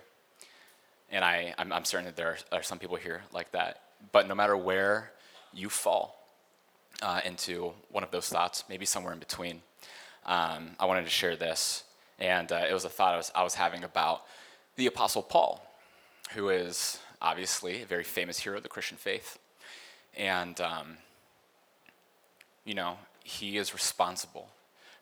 And 1.10 1.24
I, 1.24 1.54
I'm, 1.56 1.72
I'm 1.72 1.84
certain 1.84 2.06
that 2.06 2.16
there 2.16 2.28
are, 2.28 2.58
are, 2.58 2.62
some 2.64 2.80
people 2.80 2.96
here 2.96 3.22
like 3.32 3.52
that. 3.52 3.80
But 4.12 4.28
no 4.28 4.34
matter 4.34 4.56
where 4.56 5.12
you 5.52 5.68
fall 5.68 6.16
uh, 7.02 7.20
into 7.24 7.72
one 7.90 8.04
of 8.04 8.10
those 8.10 8.28
thoughts, 8.28 8.64
maybe 8.68 8.86
somewhere 8.86 9.12
in 9.12 9.18
between, 9.18 9.62
um, 10.24 10.70
I 10.78 10.86
wanted 10.86 11.04
to 11.04 11.10
share 11.10 11.36
this. 11.36 11.84
And 12.18 12.50
uh, 12.50 12.64
it 12.68 12.72
was 12.72 12.84
a 12.84 12.88
thought 12.88 13.14
I 13.14 13.16
was, 13.16 13.32
I 13.34 13.42
was 13.42 13.54
having 13.54 13.84
about 13.84 14.22
the 14.76 14.86
Apostle 14.86 15.22
Paul, 15.22 15.64
who 16.32 16.48
is 16.48 16.98
obviously 17.20 17.82
a 17.82 17.86
very 17.86 18.04
famous 18.04 18.38
hero 18.38 18.56
of 18.56 18.62
the 18.62 18.68
Christian 18.68 18.96
faith. 18.96 19.38
And, 20.16 20.60
um, 20.60 20.96
you 22.64 22.74
know, 22.74 22.98
he 23.22 23.58
is 23.58 23.74
responsible 23.74 24.48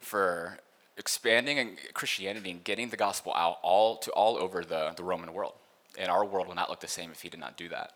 for 0.00 0.58
expanding 0.96 1.76
Christianity 1.92 2.50
and 2.50 2.62
getting 2.62 2.88
the 2.88 2.96
gospel 2.96 3.32
out 3.34 3.58
all 3.62 3.96
to 3.98 4.10
all 4.12 4.36
over 4.36 4.64
the, 4.64 4.92
the 4.96 5.02
Roman 5.02 5.32
world 5.32 5.54
and 5.98 6.10
our 6.10 6.24
world 6.24 6.48
will 6.48 6.54
not 6.54 6.70
look 6.70 6.80
the 6.80 6.88
same 6.88 7.10
if 7.10 7.22
he 7.22 7.28
did 7.28 7.40
not 7.40 7.56
do 7.56 7.68
that. 7.68 7.92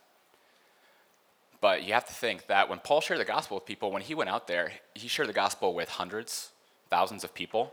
But 1.61 1.85
you 1.85 1.93
have 1.93 2.07
to 2.07 2.13
think 2.13 2.47
that 2.47 2.69
when 2.69 2.79
Paul 2.79 3.01
shared 3.01 3.21
the 3.21 3.25
gospel 3.25 3.57
with 3.57 3.67
people, 3.67 3.91
when 3.91 4.03
he 4.03 4.15
went 4.15 4.31
out 4.31 4.47
there, 4.47 4.73
he 4.95 5.09
shared 5.09 5.29
the 5.29 5.33
gospel 5.33 5.75
with 5.75 5.89
hundreds, 5.89 6.51
thousands 6.89 7.25
of 7.25 7.35
people. 7.35 7.73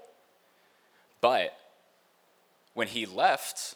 But 1.22 1.58
when 2.74 2.88
he 2.88 3.06
left, 3.06 3.76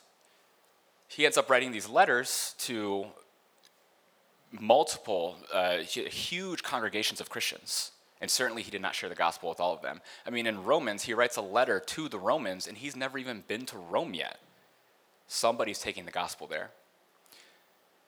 he 1.07 1.25
ends 1.25 1.37
up 1.37 1.49
writing 1.49 1.71
these 1.71 1.87
letters 1.87 2.55
to 2.59 3.05
multiple, 4.51 5.37
uh, 5.53 5.77
huge 5.77 6.63
congregations 6.63 7.21
of 7.21 7.29
Christians. 7.29 7.91
And 8.21 8.29
certainly 8.29 8.63
he 8.63 8.71
did 8.71 8.81
not 8.81 8.95
share 8.95 9.09
the 9.09 9.15
gospel 9.15 9.49
with 9.49 9.59
all 9.59 9.73
of 9.73 9.81
them. 9.81 10.01
I 10.25 10.31
mean, 10.31 10.47
in 10.47 10.63
Romans, 10.63 11.03
he 11.03 11.13
writes 11.13 11.37
a 11.37 11.41
letter 11.41 11.79
to 11.79 12.09
the 12.09 12.19
Romans, 12.19 12.67
and 12.67 12.77
he's 12.77 12.95
never 12.95 13.17
even 13.17 13.43
been 13.47 13.65
to 13.67 13.77
Rome 13.77 14.13
yet 14.13 14.39
somebody's 15.29 15.79
taking 15.79 16.05
the 16.05 16.11
gospel 16.11 16.47
there. 16.47 16.71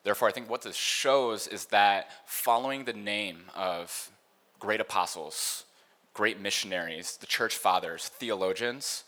Therefore, 0.04 0.28
I 0.28 0.32
think 0.32 0.50
what 0.50 0.62
this 0.62 0.76
shows 0.76 1.46
is 1.46 1.66
that 1.66 2.10
following 2.26 2.84
the 2.84 2.92
name 2.92 3.42
of 3.54 4.10
great 4.58 4.80
apostles, 4.80 5.64
great 6.12 6.40
missionaries, 6.40 7.16
the 7.16 7.26
church 7.26 7.56
fathers, 7.56 8.08
theologians, 8.08 9.04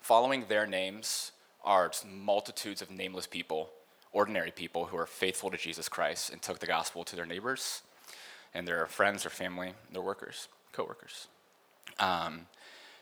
following 0.00 0.46
their 0.48 0.66
names 0.66 1.32
are 1.62 1.92
multitudes 2.10 2.80
of 2.80 2.90
nameless 2.90 3.26
people, 3.26 3.70
ordinary 4.12 4.50
people 4.50 4.86
who 4.86 4.96
are 4.96 5.06
faithful 5.06 5.50
to 5.50 5.58
Jesus 5.58 5.88
Christ 5.88 6.30
and 6.30 6.40
took 6.40 6.58
the 6.58 6.66
gospel 6.66 7.04
to 7.04 7.16
their 7.16 7.26
neighbors 7.26 7.82
and 8.54 8.66
their 8.66 8.86
friends, 8.86 9.22
their 9.22 9.30
family, 9.30 9.74
their 9.92 10.02
workers, 10.02 10.48
co-workers. 10.72 11.28
Um, 11.98 12.46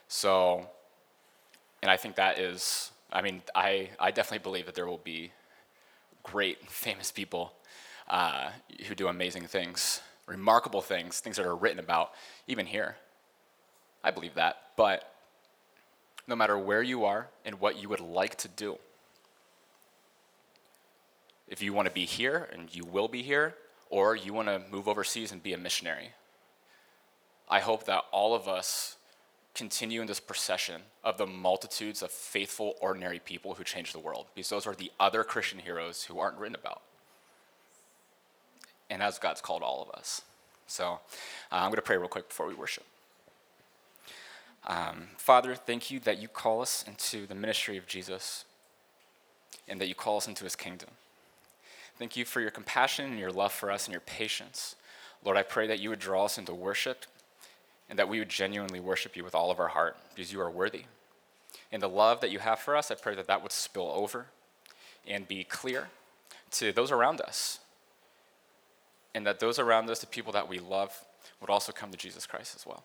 so, 0.07 0.67
and 1.81 1.89
I 1.89 1.95
think 1.95 2.15
that 2.15 2.37
is, 2.37 2.91
I 3.11 3.21
mean, 3.21 3.41
I, 3.55 3.89
I 3.99 4.11
definitely 4.11 4.43
believe 4.43 4.65
that 4.65 4.75
there 4.75 4.87
will 4.87 4.97
be 4.97 5.31
great, 6.23 6.69
famous 6.69 7.11
people 7.11 7.53
uh, 8.09 8.49
who 8.87 8.95
do 8.95 9.07
amazing 9.07 9.45
things, 9.47 10.01
remarkable 10.27 10.81
things, 10.81 11.19
things 11.19 11.37
that 11.37 11.45
are 11.45 11.55
written 11.55 11.79
about, 11.79 12.11
even 12.47 12.65
here. 12.65 12.95
I 14.03 14.11
believe 14.11 14.35
that. 14.35 14.57
But 14.75 15.13
no 16.27 16.35
matter 16.35 16.57
where 16.57 16.83
you 16.83 17.05
are 17.05 17.27
and 17.45 17.59
what 17.59 17.81
you 17.81 17.89
would 17.89 17.99
like 17.99 18.35
to 18.37 18.47
do, 18.47 18.77
if 21.47 21.61
you 21.61 21.73
want 21.73 21.87
to 21.87 21.93
be 21.93 22.05
here 22.05 22.47
and 22.53 22.73
you 22.73 22.85
will 22.85 23.07
be 23.07 23.23
here, 23.23 23.55
or 23.89 24.15
you 24.15 24.33
want 24.33 24.47
to 24.47 24.61
move 24.71 24.87
overseas 24.87 25.31
and 25.31 25.41
be 25.41 25.53
a 25.53 25.57
missionary, 25.57 26.11
I 27.49 27.59
hope 27.59 27.85
that 27.85 28.03
all 28.11 28.35
of 28.35 28.47
us 28.47 28.97
continue 29.55 30.01
in 30.01 30.07
this 30.07 30.19
procession 30.19 30.81
of 31.03 31.17
the 31.17 31.25
multitudes 31.25 32.01
of 32.01 32.11
faithful, 32.11 32.75
ordinary 32.81 33.19
people 33.19 33.55
who 33.55 33.63
change 33.63 33.91
the 33.91 33.99
world, 33.99 34.27
because 34.33 34.49
those 34.49 34.67
are 34.67 34.75
the 34.75 34.91
other 34.99 35.23
Christian 35.23 35.59
heroes 35.59 36.03
who 36.03 36.19
aren't 36.19 36.37
written 36.37 36.55
about. 36.55 36.81
And 38.89 39.03
as 39.03 39.19
God's 39.19 39.41
called 39.41 39.61
all 39.61 39.87
of 39.87 39.97
us. 39.97 40.21
So 40.67 40.99
uh, 41.51 41.55
I'm 41.55 41.69
going 41.69 41.75
to 41.75 41.81
pray 41.81 41.97
real 41.97 42.07
quick 42.07 42.29
before 42.29 42.47
we 42.47 42.53
worship. 42.53 42.85
Um, 44.67 45.09
Father, 45.17 45.55
thank 45.55 45.89
you 45.89 45.99
that 46.01 46.21
you 46.21 46.27
call 46.27 46.61
us 46.61 46.83
into 46.87 47.25
the 47.25 47.35
ministry 47.35 47.77
of 47.77 47.87
Jesus 47.87 48.45
and 49.67 49.79
that 49.81 49.87
you 49.87 49.95
call 49.95 50.17
us 50.17 50.27
into 50.27 50.43
his 50.43 50.55
kingdom. 50.55 50.89
Thank 51.97 52.15
you 52.15 52.25
for 52.25 52.39
your 52.39 52.51
compassion 52.51 53.05
and 53.05 53.19
your 53.19 53.31
love 53.31 53.51
for 53.51 53.71
us 53.71 53.85
and 53.85 53.91
your 53.91 54.01
patience. 54.01 54.75
Lord, 55.23 55.37
I 55.37 55.43
pray 55.43 55.67
that 55.67 55.79
you 55.79 55.89
would 55.89 55.99
draw 55.99 56.25
us 56.25 56.37
into 56.37 56.53
worship 56.53 57.05
and 57.89 57.97
that 57.97 58.07
we 58.07 58.19
would 58.19 58.29
genuinely 58.29 58.79
worship 58.79 59.17
you 59.17 59.23
with 59.23 59.35
all 59.35 59.51
of 59.51 59.59
our 59.59 59.69
heart 59.69 59.97
because 60.13 60.31
you 60.31 60.39
are 60.41 60.49
worthy. 60.49 60.83
And 61.71 61.81
the 61.81 61.89
love 61.89 62.21
that 62.21 62.31
you 62.31 62.39
have 62.39 62.59
for 62.59 62.75
us, 62.75 62.91
I 62.91 62.95
pray 62.95 63.15
that 63.15 63.27
that 63.27 63.41
would 63.41 63.51
spill 63.51 63.91
over 63.93 64.27
and 65.07 65.27
be 65.27 65.43
clear 65.43 65.89
to 66.51 66.71
those 66.71 66.91
around 66.91 67.21
us. 67.21 67.59
And 69.15 69.25
that 69.25 69.39
those 69.39 69.57
around 69.57 69.89
us, 69.89 69.99
the 69.99 70.07
people 70.07 70.33
that 70.33 70.47
we 70.47 70.59
love, 70.59 71.03
would 71.41 71.49
also 71.49 71.71
come 71.71 71.91
to 71.91 71.97
Jesus 71.97 72.27
Christ 72.27 72.55
as 72.55 72.65
well. 72.65 72.83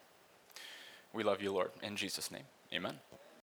We 1.12 1.22
love 1.22 1.42
you, 1.42 1.52
Lord. 1.52 1.70
In 1.82 1.96
Jesus' 1.96 2.30
name, 2.30 2.44
amen. 2.72 2.94